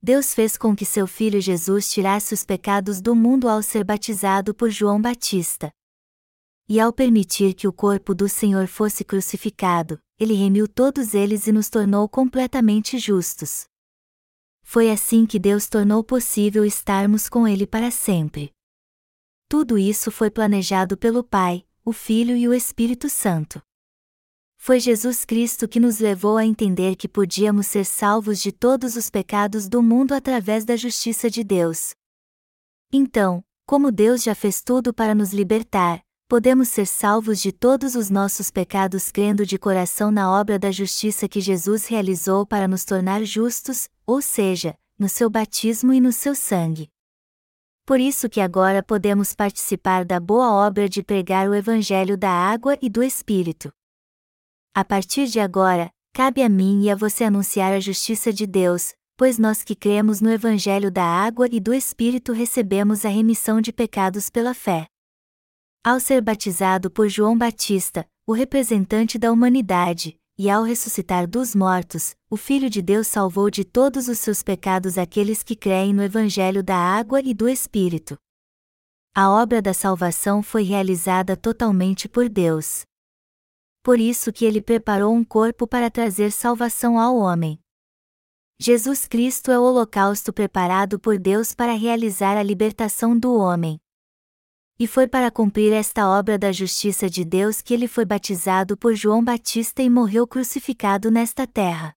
Deus 0.05 0.35
fez 0.35 0.55
com 0.55 0.75
que 0.75 0.85
seu 0.85 1.07
filho 1.07 1.41
Jesus 1.41 1.89
tirasse 1.89 2.31
os 2.31 2.43
pecados 2.43 3.01
do 3.01 3.15
mundo 3.15 3.49
ao 3.49 3.63
ser 3.63 3.83
batizado 3.83 4.53
por 4.53 4.69
João 4.69 5.01
Batista. 5.01 5.71
E 6.69 6.79
ao 6.79 6.93
permitir 6.93 7.55
que 7.55 7.67
o 7.67 7.73
corpo 7.73 8.13
do 8.13 8.29
Senhor 8.29 8.67
fosse 8.67 9.03
crucificado, 9.03 9.99
ele 10.19 10.35
remiu 10.35 10.67
todos 10.67 11.15
eles 11.15 11.47
e 11.47 11.51
nos 11.51 11.71
tornou 11.71 12.07
completamente 12.07 12.99
justos. 12.99 13.65
Foi 14.61 14.91
assim 14.91 15.25
que 15.25 15.39
Deus 15.39 15.67
tornou 15.67 16.03
possível 16.03 16.63
estarmos 16.63 17.27
com 17.27 17.47
Ele 17.47 17.65
para 17.65 17.89
sempre. 17.89 18.51
Tudo 19.49 19.75
isso 19.75 20.11
foi 20.11 20.29
planejado 20.29 20.95
pelo 20.95 21.23
Pai, 21.23 21.65
o 21.83 21.91
Filho 21.91 22.37
e 22.37 22.47
o 22.47 22.53
Espírito 22.53 23.09
Santo. 23.09 23.59
Foi 24.65 24.79
Jesus 24.79 25.23
Cristo 25.25 25.67
que 25.67 25.79
nos 25.79 25.99
levou 25.99 26.37
a 26.37 26.43
entender 26.43 26.95
que 26.95 27.07
podíamos 27.07 27.67
ser 27.67 27.85
salvos 27.85 28.41
de 28.41 28.51
todos 28.51 28.95
os 28.95 29.11
pecados 29.11 29.69
do 29.69 29.79
mundo 29.79 30.11
através 30.11 30.65
da 30.65 30.75
justiça 30.75 31.29
de 31.29 31.43
Deus. 31.43 31.93
Então, 32.91 33.43
como 33.67 33.91
Deus 33.91 34.23
já 34.23 34.33
fez 34.33 34.63
tudo 34.63 34.91
para 34.91 35.13
nos 35.13 35.31
libertar, 35.31 36.01
podemos 36.27 36.67
ser 36.67 36.87
salvos 36.87 37.39
de 37.39 37.51
todos 37.51 37.93
os 37.93 38.09
nossos 38.09 38.49
pecados 38.49 39.11
crendo 39.11 39.45
de 39.45 39.59
coração 39.59 40.09
na 40.09 40.31
obra 40.31 40.57
da 40.57 40.71
justiça 40.71 41.27
que 41.29 41.39
Jesus 41.39 41.85
realizou 41.85 42.43
para 42.43 42.67
nos 42.67 42.83
tornar 42.83 43.23
justos, 43.23 43.87
ou 44.03 44.19
seja, 44.19 44.75
no 44.97 45.07
seu 45.07 45.29
batismo 45.29 45.93
e 45.93 46.01
no 46.01 46.11
seu 46.11 46.33
sangue. 46.33 46.89
Por 47.85 47.99
isso 47.99 48.27
que 48.27 48.41
agora 48.41 48.81
podemos 48.81 49.31
participar 49.31 50.03
da 50.03 50.19
boa 50.19 50.51
obra 50.51 50.89
de 50.89 51.03
pregar 51.03 51.47
o 51.47 51.53
evangelho 51.53 52.17
da 52.17 52.31
água 52.31 52.75
e 52.81 52.89
do 52.89 53.03
espírito. 53.03 53.71
A 54.77 54.83
partir 54.83 55.27
de 55.27 55.39
agora, 55.39 55.89
cabe 56.11 56.43
a 56.43 56.49
mim 56.49 56.83
e 56.83 56.91
a 56.91 56.95
você 56.97 57.23
anunciar 57.23 57.71
a 57.71 57.79
justiça 57.79 58.33
de 58.33 58.45
Deus, 58.45 58.93
pois 59.15 59.39
nós 59.39 59.63
que 59.63 59.73
cremos 59.73 60.19
no 60.19 60.29
evangelho 60.29 60.91
da 60.91 61.01
água 61.01 61.47
e 61.49 61.61
do 61.61 61.73
espírito 61.73 62.33
recebemos 62.33 63.05
a 63.05 63.09
remissão 63.09 63.61
de 63.61 63.71
pecados 63.71 64.29
pela 64.29 64.53
fé. 64.53 64.87
Ao 65.81 65.97
ser 65.97 66.21
batizado 66.21 66.91
por 66.91 67.07
João 67.07 67.37
Batista, 67.37 68.05
o 68.27 68.33
representante 68.33 69.17
da 69.17 69.31
humanidade, 69.31 70.19
e 70.37 70.49
ao 70.49 70.63
ressuscitar 70.63 71.25
dos 71.25 71.55
mortos, 71.55 72.13
o 72.29 72.35
Filho 72.35 72.69
de 72.69 72.81
Deus 72.81 73.07
salvou 73.07 73.49
de 73.49 73.63
todos 73.63 74.09
os 74.09 74.19
seus 74.19 74.43
pecados 74.43 74.97
aqueles 74.97 75.41
que 75.41 75.55
creem 75.55 75.93
no 75.93 76.03
Evangelho 76.03 76.61
da 76.61 76.75
água 76.75 77.21
e 77.21 77.33
do 77.33 77.47
Espírito. 77.47 78.17
A 79.15 79.29
obra 79.31 79.61
da 79.61 79.73
salvação 79.73 80.43
foi 80.43 80.63
realizada 80.63 81.37
totalmente 81.37 82.09
por 82.09 82.27
Deus. 82.27 82.83
Por 83.85 83.99
isso 83.99 84.33
que 84.33 84.45
ele 84.45 84.63
preparou 84.63 85.13
um 85.13 85.23
corpo 85.23 85.67
para 85.67 85.91
trazer 85.91 86.31
salvação 86.31 86.97
ao 86.97 87.17
homem. 87.17 87.59
Jesus 88.59 89.07
Cristo 89.07 89.51
é 89.51 89.59
o 89.59 89.61
holocausto 89.61 90.33
preparado 90.33 90.99
por 90.99 91.19
Deus 91.19 91.53
para 91.53 91.73
realizar 91.73 92.35
a 92.35 92.41
libertação 92.41 93.15
do 93.15 93.35
homem. 93.35 93.79
E 94.79 94.87
foi 94.87 95.07
para 95.07 95.29
cumprir 95.29 95.71
esta 95.71 96.09
obra 96.09 96.35
da 96.35 96.51
justiça 96.51 97.07
de 97.07 97.23
Deus 97.23 97.61
que 97.61 97.75
ele 97.75 97.87
foi 97.87 98.05
batizado 98.05 98.75
por 98.75 98.95
João 98.95 99.23
Batista 99.23 99.83
e 99.83 99.89
morreu 99.89 100.25
crucificado 100.25 101.11
nesta 101.11 101.45
terra. 101.45 101.93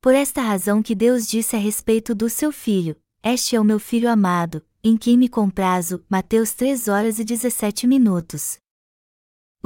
Por 0.00 0.14
esta 0.14 0.40
razão 0.40 0.82
que 0.82 0.94
Deus 0.94 1.26
disse 1.26 1.56
a 1.56 1.58
respeito 1.58 2.14
do 2.14 2.30
seu 2.30 2.50
filho: 2.50 2.96
Este 3.22 3.54
é 3.54 3.60
o 3.60 3.64
meu 3.64 3.78
filho 3.78 4.10
amado, 4.10 4.64
em 4.82 4.96
quem 4.96 5.18
me 5.18 5.28
comprazo. 5.28 6.02
Mateus 6.08 6.54
3 6.54 6.88
horas 6.88 7.18
e 7.18 7.24
17 7.24 7.86
minutos. 7.86 8.58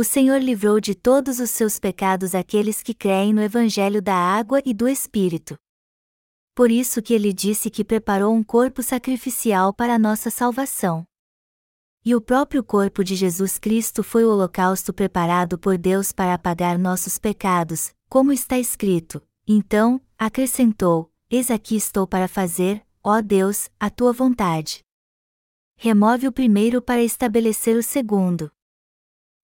O 0.01 0.03
Senhor 0.03 0.41
livrou 0.41 0.81
de 0.81 0.95
todos 0.95 1.41
os 1.41 1.51
seus 1.51 1.79
pecados 1.79 2.35
aqueles 2.35 2.83
que 2.83 2.95
creem 2.95 3.35
no 3.35 3.43
Evangelho 3.43 4.01
da 4.01 4.15
água 4.15 4.63
e 4.65 4.73
do 4.73 4.89
Espírito. 4.89 5.59
Por 6.55 6.71
isso 6.71 7.03
que 7.03 7.13
ele 7.13 7.35
disse 7.35 7.69
que 7.69 7.85
preparou 7.85 8.35
um 8.35 8.43
corpo 8.43 8.83
sacrificial 8.83 9.75
para 9.75 9.97
a 9.97 9.99
nossa 9.99 10.31
salvação. 10.31 11.05
E 12.03 12.15
o 12.15 12.21
próprio 12.23 12.65
corpo 12.65 13.05
de 13.05 13.15
Jesus 13.15 13.59
Cristo 13.59 14.03
foi 14.03 14.25
o 14.25 14.31
holocausto 14.31 14.91
preparado 14.91 15.59
por 15.59 15.77
Deus 15.77 16.13
para 16.13 16.33
apagar 16.33 16.79
nossos 16.79 17.19
pecados, 17.19 17.93
como 18.09 18.33
está 18.33 18.59
escrito. 18.59 19.21
Então, 19.47 20.01
acrescentou: 20.19 21.13
Eis 21.29 21.51
aqui 21.51 21.77
estou 21.77 22.07
para 22.07 22.27
fazer, 22.27 22.83
ó 23.05 23.21
Deus, 23.21 23.69
a 23.79 23.91
tua 23.91 24.15
vontade. 24.15 24.83
Remove 25.77 26.27
o 26.27 26.33
primeiro 26.33 26.81
para 26.81 27.03
estabelecer 27.03 27.77
o 27.77 27.83
segundo. 27.83 28.51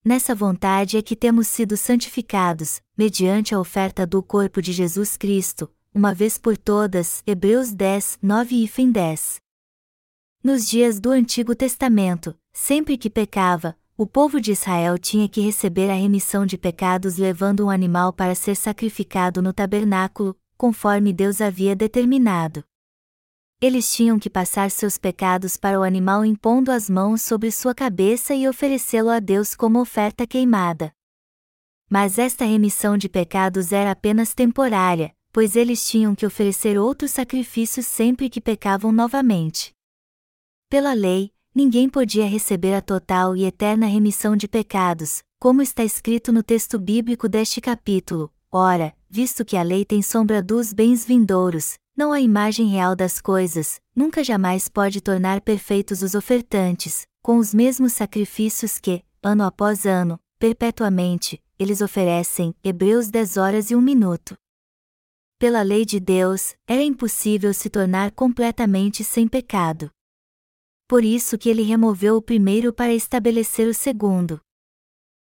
Nessa 0.07 0.37
vontade 0.37 0.97
é 0.97 1.03
que 1.03 1.17
temos 1.17 1.49
sido 1.49 1.77
santificados, 1.77 2.81
mediante 2.97 3.53
a 3.53 3.59
oferta 3.59 4.07
do 4.07 4.23
corpo 4.23 4.63
de 4.63 4.73
Jesus 4.73 5.17
Cristo, 5.17 5.69
uma 5.93 6.15
vez 6.15 6.39
por 6.39 6.57
todas. 6.57 7.25
Hebreus 7.27 7.73
10, 7.73 8.21
9 8.23 8.63
e 8.63 8.69
fim 8.69 8.93
10. 8.93 9.41
Nos 10.45 10.71
dias 10.71 11.01
do 11.01 11.11
Antigo 11.11 11.57
Testamento, 11.57 12.39
Sempre 12.53 12.97
que 12.97 13.11
pecava, 13.11 13.77
o 13.99 14.07
povo 14.07 14.41
de 14.41 14.53
Israel 14.53 14.97
tinha 14.97 15.29
que 15.29 15.41
receber 15.41 15.91
a 15.91 15.95
remissão 15.95 16.47
de 16.47 16.57
pecados 16.57 17.17
levando 17.17 17.67
um 17.67 17.71
animal 17.71 18.13
para 18.13 18.37
ser 18.37 18.55
sacrificado 18.55 19.43
no 19.43 19.53
tabernáculo, 19.53 20.37
conforme 20.57 21.13
Deus 21.13 21.41
havia 21.41 21.75
determinado. 21.75 22.63
Eles 23.59 23.91
tinham 23.91 24.19
que 24.19 24.29
passar 24.29 24.71
seus 24.71 24.99
pecados 24.99 25.57
para 25.57 25.81
o 25.81 25.83
animal 25.83 26.27
impondo 26.27 26.71
as 26.71 26.91
mãos 26.91 27.23
sobre 27.23 27.51
sua 27.51 27.75
cabeça 27.75 28.35
e 28.35 28.47
oferecê-lo 28.47 29.09
a 29.09 29.19
Deus 29.19 29.55
como 29.55 29.81
oferta 29.81 30.27
queimada. 30.27 30.93
Mas 31.89 32.19
esta 32.19 32.45
remissão 32.45 32.99
de 32.99 33.09
pecados 33.09 33.73
era 33.73 33.93
apenas 33.93 34.35
temporária, 34.35 35.15
pois 35.33 35.57
eles 35.57 35.89
tinham 35.89 36.15
que 36.15 36.27
oferecer 36.27 36.79
outros 36.79 37.13
sacrifícios 37.13 37.87
sempre 37.87 38.29
que 38.29 38.43
pecavam 38.43 38.93
novamente. 38.93 39.73
Pela 40.69 40.93
lei, 40.93 41.33
ninguém 41.55 41.89
podia 41.89 42.27
receber 42.27 42.75
a 42.75 42.83
total 42.83 43.35
e 43.35 43.45
eterna 43.45 43.87
remissão 43.87 44.37
de 44.37 44.47
pecados, 44.47 45.23
como 45.39 45.63
está 45.63 45.83
escrito 45.83 46.31
no 46.31 46.43
texto 46.43 46.79
bíblico 46.79 47.27
deste 47.27 47.63
capítulo. 47.63 48.31
Ora, 48.53 48.95
visto 49.09 49.47
que 49.47 49.57
a 49.57 49.63
lei 49.63 49.83
tem 49.85 50.03
sombra 50.03 50.43
dos 50.43 50.75
bens 50.75 51.07
vindouros, 51.07 51.79
não 51.97 52.13
a 52.13 52.21
imagem 52.21 52.69
real 52.69 52.95
das 52.95 53.21
coisas, 53.21 53.81
nunca 53.95 54.23
jamais 54.23 54.69
pode 54.69 55.01
tornar 55.01 55.41
perfeitos 55.41 56.03
os 56.03 56.15
ofertantes, 56.15 57.07
com 57.23 57.39
os 57.39 57.55
mesmos 57.55 57.93
sacrifícios 57.93 58.79
que, 58.79 59.03
ano 59.23 59.45
após 59.45 59.87
ano, 59.87 60.21
perpetuamente, 60.39 61.43
eles 61.59 61.81
oferecem. 61.81 62.55
Hebreus 62.63 63.09
10 63.09 63.37
horas 63.37 63.71
e 63.71 63.77
1 63.77 63.81
minuto. 63.81 64.37
Pela 65.39 65.63
lei 65.63 65.85
de 65.85 65.99
Deus, 65.99 66.55
era 66.67 66.83
impossível 66.83 67.55
se 67.55 67.71
tornar 67.71 68.11
completamente 68.13 69.03
sem 69.03 69.27
pecado 69.27 69.91
por 70.89 71.05
isso 71.05 71.37
que 71.37 71.49
ele 71.49 71.63
removeu 71.63 72.17
o 72.17 72.23
primeiro 72.23 72.73
para 72.73 72.95
estabelecer 72.95 73.69
o 73.69 73.75
segundo. 73.75 74.41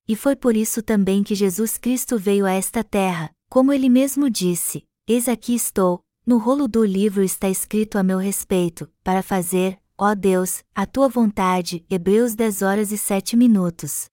E 0.06 0.14
foi 0.14 0.36
por 0.36 0.54
isso 0.54 0.82
também 0.82 1.24
que 1.24 1.34
Jesus 1.34 1.78
Cristo 1.78 2.18
veio 2.18 2.46
a 2.46 2.52
esta 2.52 2.84
terra, 2.84 3.30
como 3.48 3.72
ele 3.72 3.88
mesmo 3.88 4.28
disse: 4.30 4.84
Eis 5.08 5.28
aqui 5.28 5.54
estou, 5.54 6.04
no 6.26 6.38
rolo 6.38 6.66
do 6.66 6.84
livro 6.84 7.22
está 7.22 7.48
escrito 7.48 7.96
a 7.96 8.02
meu 8.02 8.18
respeito, 8.18 8.92
para 9.04 9.22
fazer, 9.22 9.80
ó 9.96 10.12
Deus, 10.12 10.64
a 10.74 10.84
tua 10.84 11.08
vontade. 11.08 11.86
Hebreus 11.88 12.34
10 12.34 12.62
horas 12.62 12.90
e 12.90 12.98
7 12.98 13.36
minutos. 13.36 14.06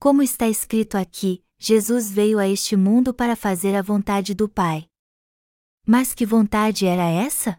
Como 0.00 0.22
está 0.22 0.48
escrito 0.48 0.96
aqui, 0.96 1.44
Jesus 1.58 2.10
veio 2.10 2.38
a 2.38 2.48
este 2.48 2.74
mundo 2.74 3.12
para 3.12 3.36
fazer 3.36 3.76
a 3.76 3.82
vontade 3.82 4.32
do 4.34 4.48
Pai. 4.48 4.86
Mas 5.86 6.14
que 6.14 6.24
vontade 6.24 6.86
era 6.86 7.04
essa? 7.04 7.56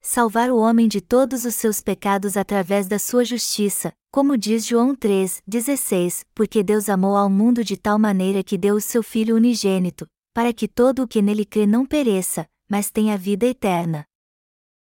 salvar 0.00 0.50
o 0.50 0.56
homem 0.56 0.88
de 0.88 1.00
todos 1.00 1.44
os 1.44 1.54
seus 1.54 1.80
pecados 1.80 2.36
através 2.36 2.86
da 2.86 2.98
sua 2.98 3.24
justiça, 3.24 3.92
como 4.10 4.38
diz 4.38 4.64
João 4.64 4.94
3, 4.94 5.42
16, 5.46 6.24
porque 6.34 6.62
Deus 6.62 6.88
amou 6.88 7.16
ao 7.16 7.28
mundo 7.28 7.62
de 7.64 7.76
tal 7.76 7.98
maneira 7.98 8.42
que 8.42 8.56
deu 8.56 8.76
o 8.76 8.80
seu 8.80 9.02
Filho 9.02 9.36
unigênito, 9.36 10.06
para 10.32 10.52
que 10.52 10.68
todo 10.68 11.02
o 11.02 11.08
que 11.08 11.20
nele 11.20 11.44
crê 11.44 11.66
não 11.66 11.84
pereça, 11.84 12.46
mas 12.68 12.90
tenha 12.90 13.16
vida 13.16 13.46
eterna. 13.46 14.04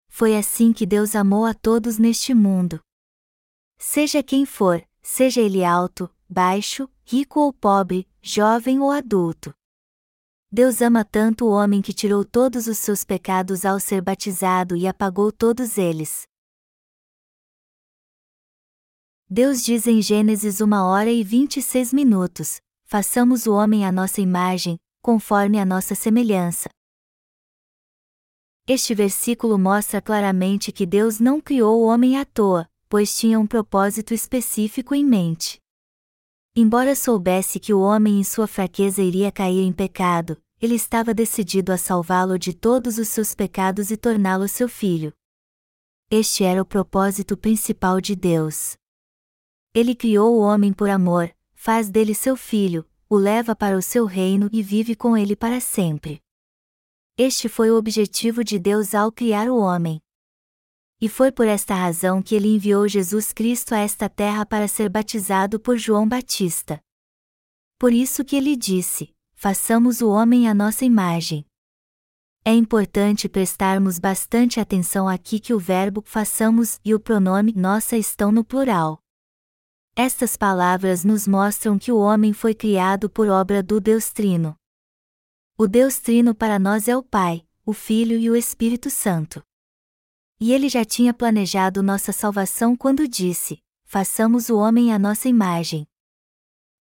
Foi 0.09 0.35
assim 0.35 0.73
que 0.73 0.85
Deus 0.85 1.15
amou 1.15 1.45
a 1.45 1.53
todos 1.53 1.97
neste 1.97 2.33
mundo. 2.33 2.81
Seja 3.77 4.23
quem 4.23 4.45
for, 4.45 4.83
seja 5.01 5.39
ele 5.39 5.63
alto, 5.63 6.09
baixo, 6.27 6.89
rico 7.05 7.39
ou 7.39 7.53
pobre, 7.53 8.07
jovem 8.21 8.79
ou 8.79 8.89
adulto. 8.89 9.53
Deus 10.51 10.81
ama 10.81 11.05
tanto 11.05 11.45
o 11.45 11.51
homem 11.51 11.81
que 11.81 11.93
tirou 11.93 12.23
todos 12.25 12.67
os 12.67 12.77
seus 12.77 13.03
pecados 13.03 13.65
ao 13.65 13.79
ser 13.79 14.01
batizado 14.01 14.75
e 14.75 14.87
apagou 14.87 15.31
todos 15.31 15.77
eles. 15.77 16.25
Deus 19.29 19.61
diz 19.61 19.85
em 19.85 20.01
Gênesis 20.01 20.61
uma 20.61 20.85
hora 20.85 21.11
e 21.11 21.21
vinte 21.21 21.57
e 21.57 21.61
seis 21.61 21.91
minutos: 21.91 22.61
façamos 22.85 23.45
o 23.45 23.53
homem 23.53 23.85
à 23.85 23.91
nossa 23.91 24.21
imagem, 24.21 24.77
conforme 25.01 25.59
a 25.59 25.65
nossa 25.65 25.93
semelhança. 25.93 26.69
Este 28.69 28.93
versículo 28.93 29.57
mostra 29.57 30.01
claramente 30.01 30.73
que 30.73 30.85
Deus 30.85 31.21
não 31.21 31.39
criou 31.39 31.81
o 31.81 31.85
homem 31.85 32.17
à 32.17 32.25
toa, 32.25 32.69
pois 32.89 33.17
tinha 33.17 33.39
um 33.39 33.47
propósito 33.47 34.13
específico 34.13 34.93
em 34.93 35.05
mente. 35.05 35.57
Embora 36.53 36.93
soubesse 36.93 37.61
que 37.61 37.73
o 37.73 37.79
homem 37.79 38.19
em 38.19 38.25
sua 38.25 38.45
fraqueza 38.45 39.01
iria 39.01 39.31
cair 39.31 39.61
em 39.61 39.71
pecado, 39.71 40.37
ele 40.61 40.75
estava 40.75 41.13
decidido 41.13 41.71
a 41.71 41.77
salvá-lo 41.77 42.37
de 42.37 42.53
todos 42.53 42.97
os 42.97 43.07
seus 43.07 43.33
pecados 43.33 43.89
e 43.89 43.95
torná-lo 43.95 44.49
seu 44.49 44.67
filho. 44.67 45.13
Este 46.11 46.43
era 46.43 46.61
o 46.61 46.65
propósito 46.65 47.37
principal 47.37 48.01
de 48.01 48.17
Deus. 48.17 48.75
Ele 49.73 49.95
criou 49.95 50.35
o 50.35 50.41
homem 50.41 50.73
por 50.73 50.89
amor, 50.89 51.33
faz 51.55 51.89
dele 51.89 52.13
seu 52.13 52.35
filho, 52.35 52.85
o 53.09 53.15
leva 53.15 53.55
para 53.55 53.77
o 53.77 53.81
seu 53.81 54.05
reino 54.05 54.49
e 54.51 54.61
vive 54.61 54.93
com 54.93 55.15
ele 55.15 55.37
para 55.37 55.61
sempre. 55.61 56.21
Este 57.19 57.49
foi 57.49 57.71
o 57.71 57.77
objetivo 57.77 58.43
de 58.43 58.59
Deus 58.59 58.93
ao 58.93 59.11
criar 59.11 59.49
o 59.49 59.57
homem. 59.57 59.99
E 61.01 61.09
foi 61.09 61.31
por 61.31 61.47
esta 61.47 61.73
razão 61.73 62.21
que 62.21 62.35
ele 62.35 62.47
enviou 62.47 62.87
Jesus 62.87 63.33
Cristo 63.33 63.73
a 63.73 63.79
esta 63.79 64.07
terra 64.07 64.45
para 64.45 64.67
ser 64.67 64.87
batizado 64.87 65.59
por 65.59 65.79
João 65.79 66.07
Batista. 66.07 66.79
Por 67.79 67.91
isso 67.91 68.23
que 68.23 68.35
ele 68.35 68.55
disse: 68.55 69.15
Façamos 69.33 69.99
o 69.99 70.09
homem 70.09 70.47
à 70.47 70.53
nossa 70.53 70.85
imagem. 70.85 71.43
É 72.45 72.53
importante 72.53 73.27
prestarmos 73.27 73.97
bastante 73.97 74.59
atenção 74.59 75.07
aqui 75.07 75.39
que 75.39 75.55
o 75.55 75.59
verbo 75.59 76.03
façamos 76.05 76.79
e 76.85 76.93
o 76.93 76.99
pronome 76.99 77.51
nossa 77.51 77.97
estão 77.97 78.31
no 78.31 78.43
plural. 78.43 78.99
Estas 79.95 80.37
palavras 80.37 81.03
nos 81.03 81.27
mostram 81.27 81.79
que 81.79 81.91
o 81.91 81.97
homem 81.97 82.31
foi 82.31 82.53
criado 82.53 83.09
por 83.09 83.27
obra 83.27 83.63
do 83.63 83.81
Deus 83.81 84.11
Trino. 84.11 84.56
O 85.59 85.67
Deus 85.67 85.97
Trino 85.97 86.35
para 86.35 86.59
nós 86.59 86.87
é 86.87 86.95
o 86.95 87.01
Pai, 87.01 87.43
o 87.65 87.73
Filho 87.73 88.15
e 88.15 88.29
o 88.29 88.35
Espírito 88.35 88.91
Santo. 88.91 89.41
E 90.39 90.53
ele 90.53 90.69
já 90.69 90.85
tinha 90.85 91.15
planejado 91.15 91.81
nossa 91.81 92.11
salvação 92.11 92.75
quando 92.75 93.07
disse: 93.07 93.59
Façamos 93.83 94.49
o 94.49 94.57
homem 94.57 94.93
à 94.93 94.99
nossa 94.99 95.27
imagem. 95.27 95.87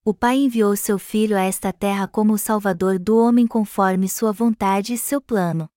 O 0.04 0.12
Pai 0.12 0.36
enviou 0.36 0.76
seu 0.76 0.98
Filho 0.98 1.38
a 1.38 1.40
esta 1.40 1.72
terra 1.72 2.06
como 2.06 2.34
o 2.34 2.38
Salvador 2.38 2.98
do 2.98 3.16
homem 3.16 3.46
conforme 3.46 4.10
sua 4.10 4.30
vontade 4.30 4.92
e 4.92 4.98
seu 4.98 5.22
plano. 5.22 5.70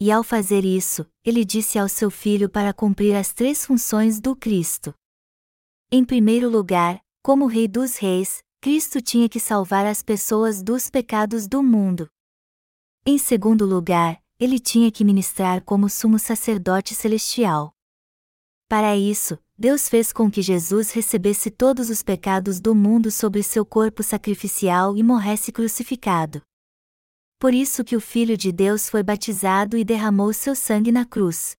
E 0.00 0.10
ao 0.10 0.24
fazer 0.24 0.64
isso, 0.64 1.06
ele 1.24 1.44
disse 1.44 1.78
ao 1.78 1.88
seu 1.88 2.10
Filho 2.10 2.50
para 2.50 2.74
cumprir 2.74 3.14
as 3.14 3.32
três 3.32 3.64
funções 3.64 4.20
do 4.20 4.34
Cristo. 4.34 4.92
Em 5.92 6.04
primeiro 6.04 6.50
lugar, 6.50 7.00
como 7.22 7.46
Rei 7.46 7.68
dos 7.68 7.98
Reis, 7.98 8.42
Cristo 8.62 9.00
tinha 9.00 9.26
que 9.26 9.40
salvar 9.40 9.86
as 9.86 10.02
pessoas 10.02 10.62
dos 10.62 10.90
pecados 10.90 11.48
do 11.48 11.62
mundo. 11.62 12.06
Em 13.06 13.16
segundo 13.16 13.64
lugar, 13.64 14.22
ele 14.38 14.58
tinha 14.58 14.92
que 14.92 15.02
ministrar 15.02 15.64
como 15.64 15.88
sumo 15.88 16.18
sacerdote 16.18 16.94
celestial. 16.94 17.72
Para 18.68 18.94
isso, 18.94 19.38
Deus 19.56 19.88
fez 19.88 20.12
com 20.12 20.30
que 20.30 20.42
Jesus 20.42 20.90
recebesse 20.90 21.50
todos 21.50 21.88
os 21.88 22.02
pecados 22.02 22.60
do 22.60 22.74
mundo 22.74 23.10
sobre 23.10 23.42
seu 23.42 23.64
corpo 23.64 24.02
sacrificial 24.02 24.94
e 24.94 25.02
morresse 25.02 25.50
crucificado. 25.50 26.42
Por 27.38 27.54
isso 27.54 27.82
que 27.82 27.96
o 27.96 28.00
Filho 28.00 28.36
de 28.36 28.52
Deus 28.52 28.90
foi 28.90 29.02
batizado 29.02 29.74
e 29.74 29.84
derramou 29.84 30.34
seu 30.34 30.54
sangue 30.54 30.92
na 30.92 31.06
cruz. 31.06 31.56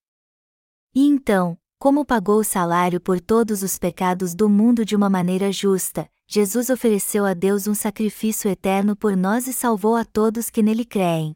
E 0.93 1.07
então, 1.07 1.57
como 1.79 2.05
pagou 2.05 2.41
o 2.41 2.43
salário 2.43 3.01
por 3.01 3.19
todos 3.19 3.63
os 3.63 3.79
pecados 3.79 4.35
do 4.35 4.47
mundo 4.47 4.85
de 4.85 4.95
uma 4.95 5.09
maneira 5.09 5.51
justa, 5.51 6.07
Jesus 6.33 6.69
ofereceu 6.69 7.25
a 7.25 7.33
Deus 7.33 7.67
um 7.67 7.73
sacrifício 7.75 8.49
eterno 8.49 8.95
por 8.95 9.17
nós 9.17 9.47
e 9.47 9.53
salvou 9.53 9.97
a 9.97 10.05
todos 10.05 10.49
que 10.49 10.63
nele 10.63 10.85
creem. 10.85 11.35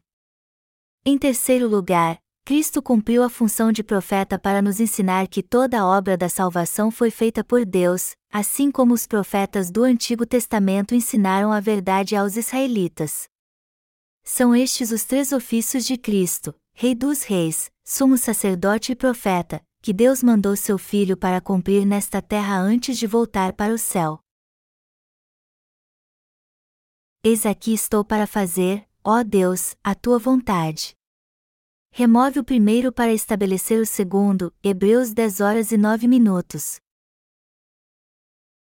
Em 1.04 1.18
terceiro 1.18 1.68
lugar, 1.68 2.16
Cristo 2.46 2.80
cumpriu 2.80 3.22
a 3.22 3.28
função 3.28 3.70
de 3.70 3.82
profeta 3.82 4.38
para 4.38 4.62
nos 4.62 4.80
ensinar 4.80 5.28
que 5.28 5.42
toda 5.42 5.78
a 5.78 5.86
obra 5.86 6.16
da 6.16 6.30
salvação 6.30 6.90
foi 6.90 7.10
feita 7.10 7.44
por 7.44 7.66
Deus, 7.66 8.12
assim 8.32 8.70
como 8.70 8.94
os 8.94 9.06
profetas 9.06 9.70
do 9.70 9.84
Antigo 9.84 10.24
Testamento 10.24 10.94
ensinaram 10.94 11.52
a 11.52 11.60
verdade 11.60 12.16
aos 12.16 12.34
israelitas. 12.38 13.28
São 14.24 14.56
estes 14.56 14.90
os 14.92 15.04
três 15.04 15.30
ofícios 15.30 15.84
de 15.84 15.98
Cristo, 15.98 16.54
Rei 16.72 16.94
dos 16.94 17.22
Reis, 17.22 17.70
Sumo 17.84 18.16
Sacerdote 18.16 18.92
e 18.92 18.96
Profeta, 18.96 19.60
que 19.82 19.92
Deus 19.92 20.22
mandou 20.22 20.56
seu 20.56 20.78
Filho 20.78 21.18
para 21.18 21.38
cumprir 21.38 21.84
nesta 21.84 22.22
terra 22.22 22.58
antes 22.58 22.96
de 22.96 23.06
voltar 23.06 23.52
para 23.52 23.74
o 23.74 23.78
céu. 23.78 24.20
Eis 27.28 27.44
aqui 27.44 27.74
estou 27.74 28.04
para 28.04 28.24
fazer, 28.24 28.86
ó 29.02 29.24
Deus, 29.24 29.74
a 29.82 29.96
tua 29.96 30.16
vontade. 30.16 30.94
Remove 31.90 32.38
o 32.38 32.44
primeiro 32.44 32.92
para 32.92 33.12
estabelecer 33.12 33.80
o 33.80 33.84
segundo, 33.84 34.54
Hebreus 34.62 35.12
10 35.12 35.40
horas 35.40 35.72
e 35.72 35.76
9 35.76 36.06
minutos. 36.06 36.78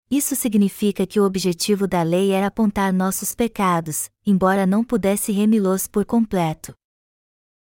Isso 0.08 0.36
significa 0.36 1.08
que 1.08 1.20
o 1.20 1.26
objetivo 1.26 1.88
da 1.88 2.04
lei 2.04 2.30
era 2.30 2.46
apontar 2.46 2.94
nossos 2.94 3.34
pecados, 3.34 4.12
embora 4.24 4.68
não 4.68 4.84
pudesse 4.84 5.32
remi-los 5.32 5.88
por 5.88 6.06
completo. 6.06 6.76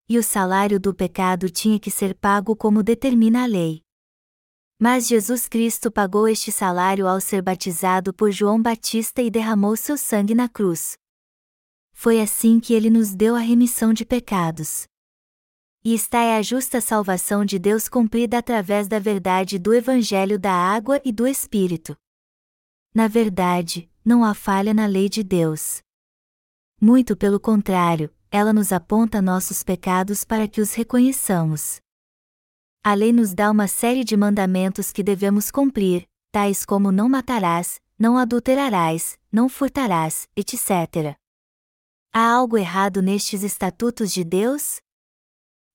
E 0.08 0.18
o 0.18 0.24
salário 0.24 0.80
do 0.80 0.92
pecado 0.92 1.48
tinha 1.48 1.78
que 1.78 1.92
ser 1.92 2.16
pago 2.16 2.56
como 2.56 2.82
determina 2.82 3.44
a 3.44 3.46
lei. 3.46 3.80
Mas 4.82 5.06
Jesus 5.06 5.46
Cristo 5.46 5.90
pagou 5.90 6.26
este 6.26 6.50
salário 6.50 7.06
ao 7.06 7.20
ser 7.20 7.42
batizado 7.42 8.14
por 8.14 8.32
João 8.32 8.62
Batista 8.62 9.20
e 9.20 9.30
derramou 9.30 9.76
seu 9.76 9.94
sangue 9.94 10.34
na 10.34 10.48
cruz. 10.48 10.96
Foi 11.92 12.18
assim 12.18 12.58
que 12.58 12.72
ele 12.72 12.88
nos 12.88 13.14
deu 13.14 13.36
a 13.36 13.40
remissão 13.40 13.92
de 13.92 14.06
pecados. 14.06 14.86
E 15.84 15.92
está 15.92 16.22
é 16.22 16.38
a 16.38 16.40
justa 16.40 16.80
salvação 16.80 17.44
de 17.44 17.58
Deus 17.58 17.90
cumprida 17.90 18.38
através 18.38 18.88
da 18.88 18.98
verdade 18.98 19.58
do 19.58 19.74
Evangelho 19.74 20.38
da 20.38 20.52
água 20.54 20.98
e 21.04 21.12
do 21.12 21.26
Espírito. 21.26 21.94
Na 22.94 23.06
verdade, 23.06 23.86
não 24.02 24.24
há 24.24 24.32
falha 24.32 24.72
na 24.72 24.86
lei 24.86 25.10
de 25.10 25.22
Deus. 25.22 25.82
Muito 26.80 27.14
pelo 27.14 27.38
contrário, 27.38 28.10
ela 28.30 28.50
nos 28.50 28.72
aponta 28.72 29.20
nossos 29.20 29.62
pecados 29.62 30.24
para 30.24 30.48
que 30.48 30.58
os 30.58 30.72
reconheçamos. 30.72 31.82
A 32.82 32.94
lei 32.94 33.12
nos 33.12 33.34
dá 33.34 33.50
uma 33.50 33.68
série 33.68 34.02
de 34.02 34.16
mandamentos 34.16 34.90
que 34.90 35.02
devemos 35.02 35.50
cumprir, 35.50 36.08
tais 36.32 36.64
como 36.64 36.90
não 36.90 37.10
matarás, 37.10 37.78
não 37.98 38.16
adulterarás, 38.16 39.18
não 39.30 39.50
furtarás, 39.50 40.26
etc. 40.34 41.14
Há 42.10 42.32
algo 42.32 42.56
errado 42.56 43.02
nestes 43.02 43.42
estatutos 43.42 44.10
de 44.10 44.24
Deus? 44.24 44.80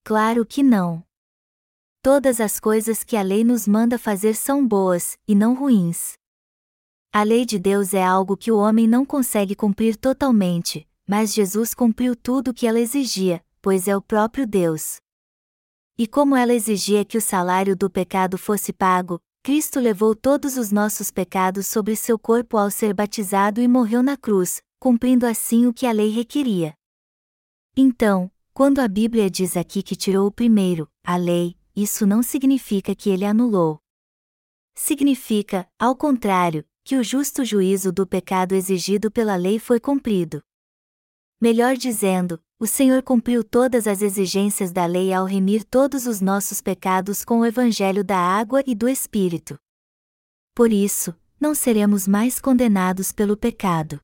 Claro 0.02 0.44
que 0.44 0.64
não. 0.64 1.04
Todas 2.02 2.40
as 2.40 2.58
coisas 2.58 3.04
que 3.04 3.16
a 3.16 3.22
lei 3.22 3.44
nos 3.44 3.68
manda 3.68 4.00
fazer 4.00 4.34
são 4.34 4.66
boas, 4.66 5.16
e 5.28 5.34
não 5.36 5.54
ruins. 5.54 6.14
A 7.12 7.22
lei 7.22 7.46
de 7.46 7.56
Deus 7.56 7.94
é 7.94 8.04
algo 8.04 8.36
que 8.36 8.50
o 8.50 8.58
homem 8.58 8.88
não 8.88 9.06
consegue 9.06 9.54
cumprir 9.54 9.96
totalmente, 9.96 10.88
mas 11.06 11.32
Jesus 11.32 11.72
cumpriu 11.72 12.16
tudo 12.16 12.50
o 12.50 12.54
que 12.54 12.66
ela 12.66 12.80
exigia, 12.80 13.44
pois 13.62 13.86
é 13.86 13.96
o 13.96 14.02
próprio 14.02 14.44
Deus. 14.44 15.00
E 15.98 16.06
como 16.06 16.36
ela 16.36 16.52
exigia 16.52 17.04
que 17.04 17.16
o 17.16 17.22
salário 17.22 17.74
do 17.74 17.88
pecado 17.88 18.36
fosse 18.36 18.70
pago, 18.72 19.18
Cristo 19.42 19.80
levou 19.80 20.14
todos 20.14 20.56
os 20.56 20.70
nossos 20.70 21.10
pecados 21.10 21.66
sobre 21.66 21.96
seu 21.96 22.18
corpo 22.18 22.58
ao 22.58 22.70
ser 22.70 22.92
batizado 22.92 23.60
e 23.62 23.68
morreu 23.68 24.02
na 24.02 24.16
cruz, 24.16 24.60
cumprindo 24.78 25.24
assim 25.24 25.66
o 25.66 25.72
que 25.72 25.86
a 25.86 25.92
lei 25.92 26.10
requeria. 26.10 26.74
Então, 27.74 28.30
quando 28.52 28.80
a 28.80 28.88
Bíblia 28.88 29.30
diz 29.30 29.56
aqui 29.56 29.82
que 29.82 29.96
tirou 29.96 30.26
o 30.26 30.32
primeiro, 30.32 30.86
a 31.02 31.16
lei, 31.16 31.56
isso 31.74 32.06
não 32.06 32.22
significa 32.22 32.94
que 32.94 33.08
ele 33.08 33.24
anulou. 33.24 33.78
Significa, 34.74 35.66
ao 35.78 35.96
contrário, 35.96 36.64
que 36.84 36.96
o 36.96 37.02
justo 37.02 37.44
juízo 37.44 37.90
do 37.90 38.06
pecado 38.06 38.54
exigido 38.54 39.10
pela 39.10 39.36
lei 39.36 39.58
foi 39.58 39.80
cumprido. 39.80 40.42
Melhor 41.40 41.76
dizendo, 41.76 42.42
o 42.58 42.66
Senhor 42.66 43.02
cumpriu 43.02 43.44
todas 43.44 43.86
as 43.86 44.00
exigências 44.00 44.72
da 44.72 44.86
lei 44.86 45.12
ao 45.12 45.26
remir 45.26 45.62
todos 45.62 46.06
os 46.06 46.22
nossos 46.22 46.62
pecados 46.62 47.22
com 47.22 47.40
o 47.40 47.46
Evangelho 47.46 48.02
da 48.02 48.16
água 48.16 48.62
e 48.66 48.74
do 48.74 48.88
Espírito. 48.88 49.58
Por 50.54 50.72
isso, 50.72 51.14
não 51.38 51.54
seremos 51.54 52.08
mais 52.08 52.40
condenados 52.40 53.12
pelo 53.12 53.36
pecado. 53.36 54.00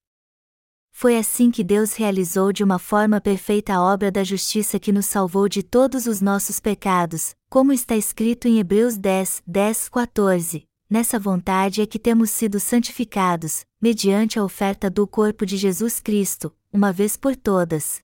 Foi 0.91 1.17
assim 1.17 1.51
que 1.51 1.65
Deus 1.65 1.95
realizou 1.95 2.53
de 2.53 2.63
uma 2.63 2.79
forma 2.79 3.19
perfeita 3.23 3.73
a 3.73 3.83
obra 3.83 4.13
da 4.13 4.23
justiça 4.23 4.79
que 4.79 4.93
nos 4.93 5.07
salvou 5.07 5.49
de 5.49 5.63
todos 5.63 6.07
os 6.07 6.21
nossos 6.21 6.61
pecados, 6.61 7.35
como 7.49 7.73
está 7.73 7.97
escrito 7.97 8.47
em 8.47 8.59
Hebreus 8.59 8.99
10, 8.99 9.43
10, 9.47 9.89
14. 9.89 10.65
Nessa 10.91 11.19
vontade 11.19 11.81
é 11.81 11.87
que 11.87 11.99
temos 11.99 12.29
sido 12.29 12.61
santificados, 12.61 13.65
mediante 13.81 14.39
a 14.39 14.45
oferta 14.45 14.91
do 14.91 15.07
corpo 15.07 15.47
de 15.47 15.57
Jesus 15.57 15.99
Cristo, 15.99 16.55
uma 16.71 16.93
vez 16.93 17.17
por 17.17 17.35
todas. 17.35 18.03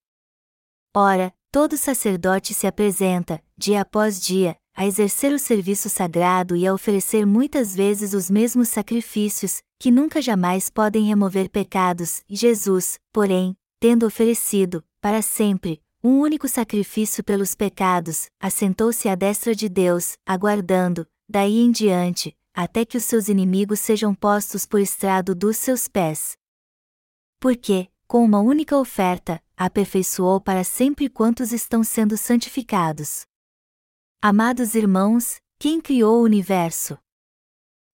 Ora, 0.95 1.32
todo 1.53 1.76
sacerdote 1.76 2.55
se 2.55 2.66
apresenta, 2.66 3.43
dia 3.57 3.82
após 3.82 4.20
dia, 4.20 4.57
a 4.74 4.86
exercer 4.86 5.32
o 5.32 5.39
serviço 5.39 5.89
sagrado 5.89 6.55
e 6.57 6.66
a 6.66 6.72
oferecer 6.72 7.26
muitas 7.26 7.74
vezes 7.74 8.14
os 8.14 8.30
mesmos 8.30 8.68
sacrifícios, 8.68 9.61
que 9.78 9.91
nunca 9.91 10.22
jamais 10.22 10.70
podem 10.70 11.05
remover 11.05 11.51
pecados, 11.51 12.22
Jesus, 12.28 12.99
porém, 13.12 13.57
tendo 13.80 14.07
oferecido, 14.07 14.84
para 15.01 15.20
sempre, 15.20 15.82
um 16.03 16.20
único 16.20 16.49
sacrifício 16.49 17.24
pelos 17.24 17.55
pecados, 17.55 18.30
assentou-se 18.41 19.09
à 19.09 19.14
destra 19.14 19.55
de 19.55 19.68
Deus, 19.68 20.16
aguardando, 20.24 21.07
daí 21.28 21.59
em 21.59 21.70
diante, 21.70 22.36
até 22.55 22.84
que 22.84 22.97
os 22.97 23.05
seus 23.05 23.28
inimigos 23.28 23.80
sejam 23.80 24.14
postos 24.14 24.64
por 24.64 24.80
estrado 24.80 25.34
dos 25.34 25.57
seus 25.57 25.86
pés. 25.86 26.36
Porque, 27.41 27.89
com 28.07 28.24
uma 28.24 28.41
única 28.41 28.76
oferta, 28.76 29.43
aperfeiçoou 29.59 30.40
para 30.40 30.62
sempre 30.62 31.09
quantos 31.09 31.52
estão 31.52 31.82
sendo 31.82 32.16
santificados. 32.16 33.26
Amados 34.22 34.76
irmãos, 34.76 35.40
quem 35.59 35.80
criou 35.80 36.20
o 36.20 36.24
universo? 36.24 36.96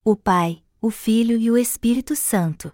O 0.05 0.15
Pai, 0.15 0.63
o 0.81 0.91
Filho 0.91 1.39
e 1.39 1.51
o 1.51 1.57
Espírito 1.57 2.15
Santo. 2.15 2.71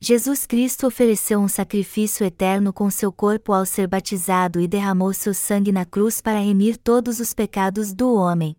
Jesus 0.00 0.44
Cristo 0.46 0.86
ofereceu 0.86 1.38
um 1.38 1.48
sacrifício 1.48 2.26
eterno 2.26 2.72
com 2.72 2.90
seu 2.90 3.12
corpo 3.12 3.52
ao 3.52 3.64
ser 3.64 3.86
batizado 3.86 4.60
e 4.60 4.66
derramou 4.66 5.14
seu 5.14 5.32
sangue 5.32 5.70
na 5.70 5.86
cruz 5.86 6.20
para 6.20 6.40
remir 6.40 6.76
todos 6.76 7.20
os 7.20 7.32
pecados 7.32 7.94
do 7.94 8.12
homem. 8.12 8.56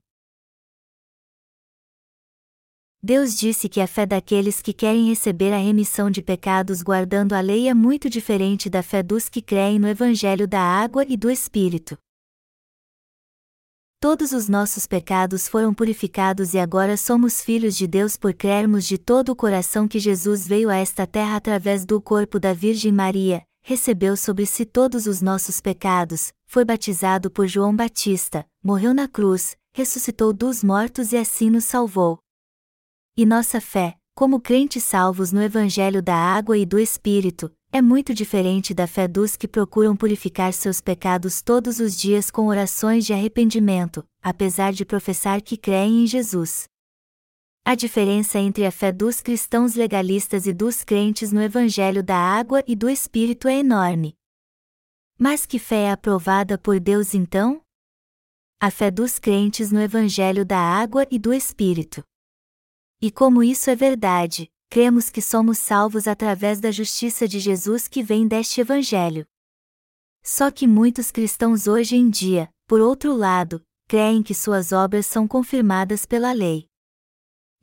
Deus 3.08 3.36
disse 3.36 3.70
que 3.70 3.80
a 3.80 3.86
fé 3.86 4.04
daqueles 4.04 4.64
que 4.64 4.74
querem 4.74 5.10
receber 5.10 5.54
a 5.54 5.60
remissão 5.60 6.10
de 6.10 6.24
pecados 6.24 6.82
guardando 6.82 7.34
a 7.34 7.40
lei 7.40 7.70
é 7.70 7.74
muito 7.76 8.10
diferente 8.10 8.68
da 8.68 8.82
fé 8.82 9.04
dos 9.04 9.30
que 9.30 9.44
creem 9.44 9.78
no 9.78 9.88
Evangelho 9.88 10.48
da 10.48 10.60
água 10.60 11.06
e 11.08 11.16
do 11.16 11.30
Espírito. 11.30 11.96
Todos 14.00 14.32
os 14.32 14.50
nossos 14.50 14.88
pecados 14.88 15.48
foram 15.48 15.72
purificados 15.72 16.56
e 16.56 16.58
agora 16.58 16.98
somos 16.98 17.44
filhos 17.44 17.78
de 17.78 17.86
Deus 17.86 18.18
por 18.18 18.34
crermos 18.34 18.86
de 18.86 18.98
todo 18.98 19.30
o 19.30 19.36
coração 19.36 19.88
que 19.88 20.00
Jesus 20.00 20.48
veio 20.48 20.68
a 20.68 20.76
esta 20.76 21.06
terra 21.06 21.36
através 21.36 21.86
do 21.86 22.02
corpo 22.02 22.40
da 22.40 22.54
Virgem 22.54 22.92
Maria, 22.92 23.44
recebeu 23.62 24.18
sobre 24.18 24.48
si 24.48 24.66
todos 24.66 25.06
os 25.06 25.22
nossos 25.22 25.62
pecados, 25.62 26.34
foi 26.48 26.66
batizado 26.66 27.30
por 27.30 27.46
João 27.46 27.76
Batista, 27.76 28.48
morreu 28.64 28.96
na 28.96 29.08
cruz, 29.08 29.56
ressuscitou 29.76 30.34
dos 30.34 30.64
mortos 30.64 31.12
e 31.12 31.18
assim 31.18 31.52
nos 31.52 31.66
salvou. 31.66 32.25
E 33.18 33.26
nossa 33.26 33.62
fé, 33.62 33.98
como 34.14 34.42
crentes 34.42 34.84
salvos 34.84 35.32
no 35.32 35.42
Evangelho 35.42 36.02
da 36.02 36.14
Água 36.14 36.58
e 36.58 36.66
do 36.66 36.78
Espírito, 36.78 37.50
é 37.72 37.82
muito 37.82 38.14
diferente 38.14 38.74
da 38.74 38.88
fé 38.88 39.08
dos 39.08 39.38
que 39.38 39.48
procuram 39.48 39.96
purificar 39.96 40.52
seus 40.52 40.82
pecados 40.82 41.42
todos 41.42 41.80
os 41.80 41.98
dias 41.98 42.30
com 42.30 42.48
orações 42.48 43.06
de 43.06 43.14
arrependimento, 43.14 44.06
apesar 44.22 44.74
de 44.74 44.84
professar 44.84 45.42
que 45.42 45.56
creem 45.56 46.04
em 46.04 46.08
Jesus. 46.08 46.66
A 47.64 47.74
diferença 47.74 48.38
entre 48.38 48.66
a 48.66 48.72
fé 48.72 48.92
dos 48.92 49.22
cristãos 49.22 49.76
legalistas 49.76 50.46
e 50.46 50.52
dos 50.52 50.84
crentes 50.84 51.32
no 51.32 51.42
Evangelho 51.42 52.04
da 52.04 52.18
Água 52.18 52.66
e 52.68 52.76
do 52.76 52.90
Espírito 52.90 53.48
é 53.48 53.60
enorme. 53.60 54.14
Mas 55.18 55.46
que 55.46 55.58
fé 55.58 55.84
é 55.84 55.92
aprovada 55.92 56.58
por 56.58 56.82
Deus 56.82 57.14
então? 57.14 57.62
A 58.60 58.70
fé 58.70 58.92
dos 58.92 59.18
crentes 59.20 59.72
no 59.72 59.80
Evangelho 59.80 60.46
da 60.46 60.60
Água 60.60 61.08
e 61.10 61.18
do 61.18 61.34
Espírito. 61.34 62.04
E 63.06 63.12
como 63.12 63.44
isso 63.44 63.70
é 63.70 63.76
verdade, 63.76 64.50
cremos 64.68 65.12
que 65.12 65.22
somos 65.22 65.60
salvos 65.60 66.08
através 66.08 66.60
da 66.60 66.72
justiça 66.72 67.28
de 67.28 67.38
Jesus 67.38 67.88
que 67.88 68.02
vem 68.02 68.28
deste 68.28 68.62
Evangelho. 68.62 69.28
Só 70.24 70.50
que 70.50 70.66
muitos 70.66 71.12
cristãos 71.12 71.68
hoje 71.68 71.96
em 71.96 72.10
dia, 72.10 72.50
por 72.66 72.82
outro 72.82 73.16
lado, 73.16 73.64
creem 73.88 74.24
que 74.24 74.34
suas 74.34 74.72
obras 74.72 75.06
são 75.06 75.28
confirmadas 75.28 76.04
pela 76.04 76.32
lei. 76.32 76.66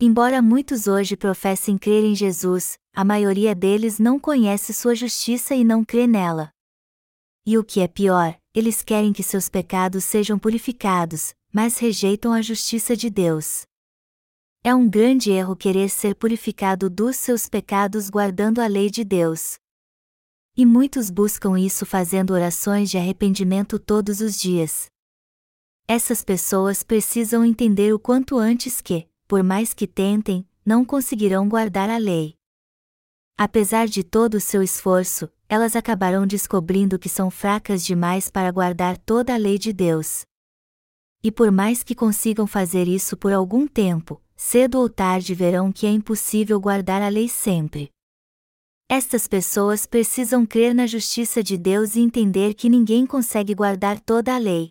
Embora 0.01 0.41
muitos 0.41 0.87
hoje 0.87 1.17
professem 1.17 1.77
crer 1.77 2.05
em 2.05 2.15
Jesus, 2.15 2.79
a 2.95 3.05
maioria 3.05 3.53
deles 3.53 3.99
não 3.99 4.21
conhece 4.21 4.73
sua 4.73 4.95
justiça 4.95 5.57
e 5.57 5.65
não 5.65 5.85
crê 5.85 6.07
nela. 6.07 6.53
E 7.45 7.59
o 7.59 7.65
que 7.65 7.81
é 7.81 7.89
pior, 7.89 8.39
eles 8.55 8.81
querem 8.81 9.13
que 9.13 9.25
seus 9.25 9.49
pecados 9.49 10.05
sejam 10.05 10.39
purificados, 10.39 11.35
mas 11.53 11.79
rejeitam 11.79 12.33
a 12.33 12.41
justiça 12.41 12.97
de 12.97 13.11
Deus. 13.11 13.67
É 14.65 14.73
um 14.73 14.89
grande 14.89 15.33
erro 15.33 15.57
querer 15.57 15.89
ser 15.89 16.15
purificado 16.15 16.89
dos 16.89 17.17
seus 17.17 17.49
pecados 17.49 18.09
guardando 18.09 18.61
a 18.61 18.69
lei 18.69 18.91
de 18.91 19.03
Deus. 19.03 19.59
E 20.57 20.65
muitos 20.65 21.11
buscam 21.11 21.59
isso 21.59 21.85
fazendo 21.85 22.33
orações 22.33 22.89
de 22.89 22.97
arrependimento 22.97 23.77
todos 23.77 24.21
os 24.21 24.41
dias. 24.41 24.87
Essas 25.89 26.23
pessoas 26.23 26.85
precisam 26.85 27.45
entender 27.45 27.93
o 27.93 27.99
quanto 27.99 28.39
antes 28.39 28.81
que, 28.81 29.09
por 29.27 29.43
mais 29.43 29.75
que 29.75 29.85
tentem, 29.85 30.47
não 30.65 30.85
conseguirão 30.85 31.49
guardar 31.49 31.91
a 31.91 31.97
lei. 31.97 32.37
Apesar 33.37 33.89
de 33.89 34.05
todo 34.05 34.35
o 34.35 34.41
seu 34.41 34.63
esforço, 34.63 35.29
elas 35.49 35.75
acabarão 35.75 36.25
descobrindo 36.25 37.01
que 37.01 37.09
são 37.09 37.33
fracas 37.33 37.85
demais 37.85 38.31
para 38.31 38.53
guardar 38.53 38.97
toda 38.97 39.35
a 39.35 39.37
lei 39.37 39.59
de 39.59 39.73
Deus. 39.73 40.23
E 41.21 41.33
por 41.33 41.51
mais 41.51 41.83
que 41.83 41.97
consigam 41.97 42.47
fazer 42.47 42.87
isso 42.87 43.17
por 43.17 43.33
algum 43.33 43.67
tempo, 43.67 44.23
cedo 44.45 44.81
ou 44.81 44.89
tarde 44.89 45.35
verão 45.35 45.71
que 45.71 45.87
é 45.87 45.91
impossível 45.91 46.61
guardar 46.61 47.01
a 47.01 47.09
lei 47.09 47.29
sempre. 47.29 47.91
Estas 48.89 49.29
pessoas 49.29 49.87
precisam 49.87 50.45
crer 50.45 50.75
na 50.75 50.85
justiça 50.85 51.43
de 51.43 51.57
Deus 51.57 51.95
e 51.95 52.01
entender 52.01 52.53
que 52.53 52.69
ninguém 52.69 53.07
consegue 53.07 53.55
guardar 53.55 54.01
toda 54.01 54.35
a 54.35 54.39
lei. 54.39 54.69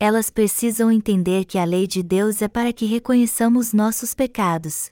Elas 0.00 0.30
precisam 0.30 0.90
entender 0.90 1.44
que 1.44 1.58
a 1.58 1.64
lei 1.64 1.86
de 1.86 2.02
Deus 2.02 2.40
é 2.40 2.48
para 2.48 2.72
que 2.72 2.86
reconheçamos 2.86 3.74
nossos 3.74 4.14
pecados. 4.14 4.90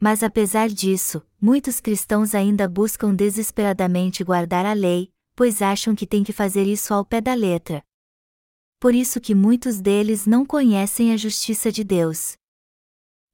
Mas 0.00 0.22
apesar 0.22 0.68
disso, 0.68 1.22
muitos 1.40 1.80
cristãos 1.80 2.34
ainda 2.34 2.68
buscam 2.68 3.14
desesperadamente 3.14 4.24
guardar 4.24 4.66
a 4.66 4.72
lei, 4.72 5.10
pois 5.36 5.62
acham 5.62 5.94
que 5.94 6.06
têm 6.06 6.24
que 6.24 6.32
fazer 6.32 6.66
isso 6.66 6.92
ao 6.92 7.06
pé 7.06 7.20
da 7.20 7.32
letra. 7.32 7.80
Por 8.80 8.92
isso 8.92 9.20
que 9.20 9.36
muitos 9.36 9.80
deles 9.80 10.26
não 10.26 10.44
conhecem 10.44 11.12
a 11.12 11.16
justiça 11.16 11.70
de 11.70 11.84
Deus. 11.84 12.36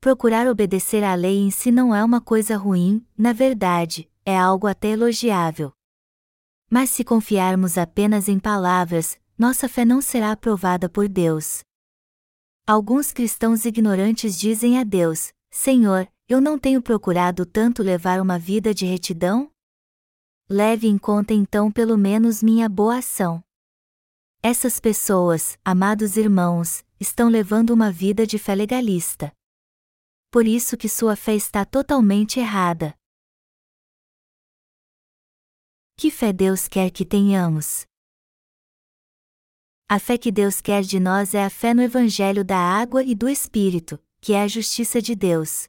Procurar 0.01 0.47
obedecer 0.47 1.03
à 1.03 1.17
lei 1.17 1.39
em 1.39 1.51
si 1.51 1.73
não 1.73 1.93
é 1.93 2.05
uma 2.05 2.21
coisa 2.21 2.57
ruim, 2.57 3.05
na 3.17 3.33
verdade, 3.33 4.09
é 4.25 4.39
algo 4.39 4.69
até 4.69 4.91
elogiável. 4.91 5.73
Mas 6.71 6.91
se 6.91 7.03
confiarmos 7.03 7.77
apenas 7.77 8.29
em 8.29 8.39
palavras, 8.39 9.19
nossa 9.37 9.69
fé 9.69 9.85
não 9.85 10.01
será 10.01 10.31
aprovada 10.31 10.89
por 10.89 11.09
Deus. 11.09 11.63
Alguns 12.65 13.11
cristãos 13.11 13.65
ignorantes 13.65 14.39
dizem 14.39 14.79
a 14.79 14.85
Deus: 14.85 15.33
Senhor, 15.51 16.07
eu 16.29 16.41
não 16.41 16.57
tenho 16.57 16.81
procurado 16.81 17.45
tanto 17.45 17.83
levar 17.83 18.21
uma 18.21 18.39
vida 18.39 18.73
de 18.73 18.87
retidão? 18.87 19.51
Leve 20.49 20.87
em 20.87 20.97
conta 20.97 21.35
então 21.35 21.73
pelo 21.73 21.99
menos 21.99 22.41
minha 22.41 22.69
boa 22.69 22.99
ação. 22.99 23.43
Essas 24.41 24.79
pessoas, 24.79 25.59
amados 25.65 26.17
irmãos, 26.17 26.85
estão 27.01 27.29
levando 27.29 27.71
uma 27.71 27.91
vida 27.91 28.25
de 28.25 28.39
fé 28.39 28.55
legalista 28.55 29.37
por 30.31 30.47
isso 30.47 30.77
que 30.77 30.89
sua 30.89 31.17
fé 31.17 31.35
está 31.35 31.65
totalmente 31.65 32.39
errada. 32.39 32.95
Que 35.97 36.11
fé 36.11 36.33
Deus 36.33 36.69
quer 36.69 36.91
que 36.91 37.05
tenhamos? 37.05 37.85
A 39.89 39.99
fé 39.99 40.19
que 40.19 40.31
Deus 40.31 40.61
quer 40.61 40.83
de 40.83 41.01
nós 41.01 41.35
é 41.35 41.43
a 41.43 41.49
fé 41.49 41.73
no 41.73 41.83
Evangelho 41.83 42.45
da 42.45 42.59
água 42.59 43.03
e 43.03 43.15
do 43.15 43.27
Espírito, 43.29 43.99
que 44.21 44.35
é 44.35 44.43
a 44.43 44.49
justiça 44.49 45.01
de 45.01 45.15
Deus. 45.15 45.67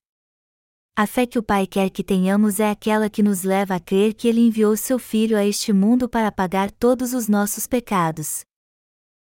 A 0.95 1.07
fé 1.07 1.26
que 1.26 1.39
o 1.39 1.43
Pai 1.43 1.66
quer 1.66 1.89
que 1.89 2.03
tenhamos 2.03 2.60
é 2.60 2.70
aquela 2.70 3.10
que 3.10 3.24
nos 3.24 3.43
leva 3.43 3.76
a 3.76 3.80
crer 3.80 4.14
que 4.14 4.28
Ele 4.28 4.41
enviou 4.41 4.76
seu 4.76 4.99
Filho 4.99 5.38
a 5.38 5.45
este 5.45 5.72
mundo 5.72 6.10
para 6.10 6.30
pagar 6.34 6.70
todos 6.70 7.14
os 7.14 7.30
nossos 7.30 7.66
pecados. 7.66 8.43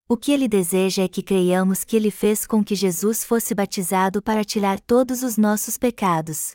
O 0.08 0.16
que 0.16 0.32
ele 0.32 0.48
deseja 0.48 1.02
é 1.02 1.08
que 1.08 1.24
creiamos 1.24 1.84
que 1.84 1.96
ele 1.96 2.12
fez 2.12 2.46
com 2.46 2.64
que 2.64 2.76
Jesus 2.76 3.24
fosse 3.24 3.56
batizado 3.56 4.22
para 4.22 4.44
tirar 4.44 4.80
todos 4.80 5.24
os 5.24 5.36
nossos 5.36 5.80
pecados. 5.80 6.52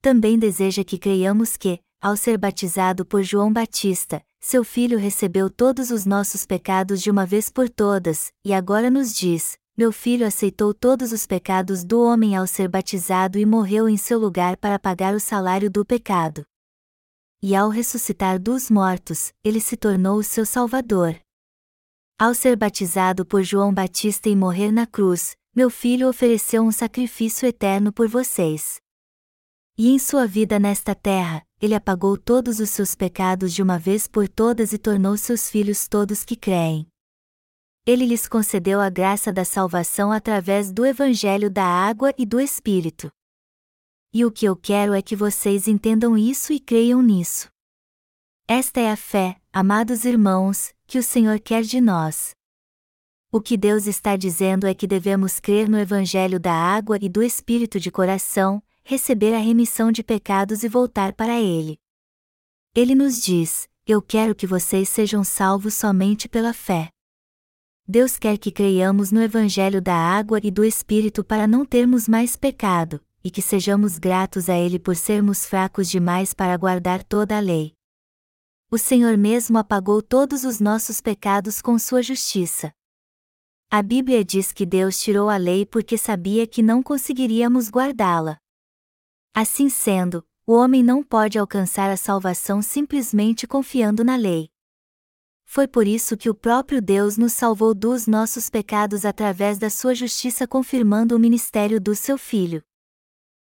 Também 0.00 0.38
deseja 0.38 0.84
que 0.84 0.96
creiamos 0.96 1.56
que, 1.56 1.80
ao 2.00 2.16
ser 2.16 2.38
batizado 2.38 3.04
por 3.04 3.24
João 3.24 3.52
Batista, 3.52 4.22
seu 4.40 4.62
filho 4.62 4.96
recebeu 4.96 5.50
todos 5.50 5.90
os 5.90 6.06
nossos 6.06 6.46
pecados 6.46 7.02
de 7.02 7.10
uma 7.10 7.26
vez 7.26 7.50
por 7.50 7.68
todas, 7.68 8.30
e 8.44 8.52
agora 8.52 8.88
nos 8.88 9.12
diz: 9.12 9.58
Meu 9.76 9.90
filho 9.90 10.24
aceitou 10.24 10.72
todos 10.72 11.10
os 11.10 11.26
pecados 11.26 11.82
do 11.82 12.00
homem 12.04 12.36
ao 12.36 12.46
ser 12.46 12.68
batizado 12.68 13.36
e 13.36 13.44
morreu 13.44 13.88
em 13.88 13.96
seu 13.96 14.16
lugar 14.16 14.56
para 14.58 14.78
pagar 14.78 15.12
o 15.12 15.18
salário 15.18 15.68
do 15.68 15.84
pecado. 15.84 16.44
e 17.42 17.54
ao 17.54 17.68
ressuscitar 17.68 18.38
dos 18.38 18.70
mortos, 18.70 19.32
ele 19.42 19.60
se 19.60 19.76
tornou 19.76 20.18
o 20.18 20.22
seu 20.22 20.46
Salvador. 20.46 21.23
Ao 22.16 22.32
ser 22.32 22.56
batizado 22.56 23.26
por 23.26 23.42
João 23.42 23.74
Batista 23.74 24.28
e 24.28 24.36
morrer 24.36 24.70
na 24.70 24.86
cruz, 24.86 25.36
meu 25.52 25.68
filho 25.68 26.08
ofereceu 26.08 26.62
um 26.62 26.70
sacrifício 26.70 27.44
eterno 27.48 27.92
por 27.92 28.06
vocês. 28.06 28.80
E 29.76 29.90
em 29.90 29.98
sua 29.98 30.24
vida 30.24 30.60
nesta 30.60 30.94
terra, 30.94 31.44
ele 31.60 31.74
apagou 31.74 32.16
todos 32.16 32.60
os 32.60 32.70
seus 32.70 32.94
pecados 32.94 33.52
de 33.52 33.60
uma 33.60 33.80
vez 33.80 34.06
por 34.06 34.28
todas 34.28 34.72
e 34.72 34.78
tornou 34.78 35.16
seus 35.16 35.50
filhos 35.50 35.88
todos 35.88 36.24
que 36.24 36.36
creem. 36.36 36.86
Ele 37.84 38.06
lhes 38.06 38.28
concedeu 38.28 38.80
a 38.80 38.88
graça 38.88 39.32
da 39.32 39.44
salvação 39.44 40.12
através 40.12 40.70
do 40.70 40.86
Evangelho 40.86 41.50
da 41.50 41.64
água 41.64 42.14
e 42.16 42.24
do 42.24 42.40
Espírito. 42.40 43.10
E 44.12 44.24
o 44.24 44.30
que 44.30 44.46
eu 44.46 44.54
quero 44.54 44.94
é 44.94 45.02
que 45.02 45.16
vocês 45.16 45.66
entendam 45.66 46.16
isso 46.16 46.52
e 46.52 46.60
creiam 46.60 47.02
nisso. 47.02 47.50
Esta 48.46 48.78
é 48.78 48.92
a 48.92 48.96
fé, 48.96 49.40
amados 49.54 50.04
irmãos, 50.04 50.74
que 50.84 50.98
o 50.98 51.02
Senhor 51.02 51.38
quer 51.38 51.62
de 51.62 51.80
nós. 51.80 52.34
O 53.30 53.40
que 53.40 53.56
Deus 53.56 53.86
está 53.86 54.16
dizendo 54.16 54.66
é 54.66 54.74
que 54.74 54.84
devemos 54.84 55.38
crer 55.38 55.68
no 55.68 55.78
Evangelho 55.78 56.40
da 56.40 56.52
água 56.52 56.98
e 57.00 57.08
do 57.08 57.22
Espírito 57.22 57.78
de 57.78 57.88
coração, 57.88 58.60
receber 58.82 59.32
a 59.32 59.38
remissão 59.38 59.92
de 59.92 60.02
pecados 60.02 60.64
e 60.64 60.68
voltar 60.68 61.12
para 61.12 61.40
Ele. 61.40 61.78
Ele 62.74 62.96
nos 62.96 63.22
diz: 63.22 63.68
Eu 63.86 64.02
quero 64.02 64.34
que 64.34 64.44
vocês 64.44 64.88
sejam 64.88 65.22
salvos 65.22 65.74
somente 65.74 66.28
pela 66.28 66.52
fé. 66.52 66.88
Deus 67.86 68.18
quer 68.18 68.38
que 68.38 68.50
creiamos 68.50 69.12
no 69.12 69.22
Evangelho 69.22 69.80
da 69.80 69.94
água 69.94 70.40
e 70.42 70.50
do 70.50 70.64
Espírito 70.64 71.22
para 71.22 71.46
não 71.46 71.64
termos 71.64 72.08
mais 72.08 72.34
pecado, 72.34 73.00
e 73.22 73.30
que 73.30 73.40
sejamos 73.40 73.98
gratos 73.98 74.48
a 74.48 74.58
Ele 74.58 74.80
por 74.80 74.96
sermos 74.96 75.46
fracos 75.46 75.88
demais 75.88 76.34
para 76.34 76.56
guardar 76.56 77.04
toda 77.04 77.36
a 77.36 77.40
lei. 77.40 77.72
O 78.74 78.76
Senhor 78.76 79.16
mesmo 79.16 79.56
apagou 79.56 80.02
todos 80.02 80.42
os 80.42 80.58
nossos 80.58 81.00
pecados 81.00 81.62
com 81.62 81.78
sua 81.78 82.02
justiça. 82.02 82.74
A 83.70 83.80
Bíblia 83.80 84.24
diz 84.24 84.50
que 84.50 84.66
Deus 84.66 84.98
tirou 84.98 85.30
a 85.30 85.36
lei 85.36 85.64
porque 85.64 85.96
sabia 85.96 86.44
que 86.44 86.60
não 86.60 86.82
conseguiríamos 86.82 87.70
guardá-la. 87.70 88.36
Assim 89.32 89.68
sendo, 89.68 90.26
o 90.44 90.54
homem 90.54 90.82
não 90.82 91.04
pode 91.04 91.38
alcançar 91.38 91.88
a 91.88 91.96
salvação 91.96 92.60
simplesmente 92.60 93.46
confiando 93.46 94.02
na 94.02 94.16
lei. 94.16 94.50
Foi 95.44 95.68
por 95.68 95.86
isso 95.86 96.16
que 96.16 96.28
o 96.28 96.34
próprio 96.34 96.82
Deus 96.82 97.16
nos 97.16 97.32
salvou 97.32 97.76
dos 97.76 98.08
nossos 98.08 98.50
pecados 98.50 99.04
através 99.04 99.56
da 99.56 99.70
sua 99.70 99.94
justiça, 99.94 100.48
confirmando 100.48 101.14
o 101.14 101.20
ministério 101.20 101.80
do 101.80 101.94
seu 101.94 102.18
Filho. 102.18 102.60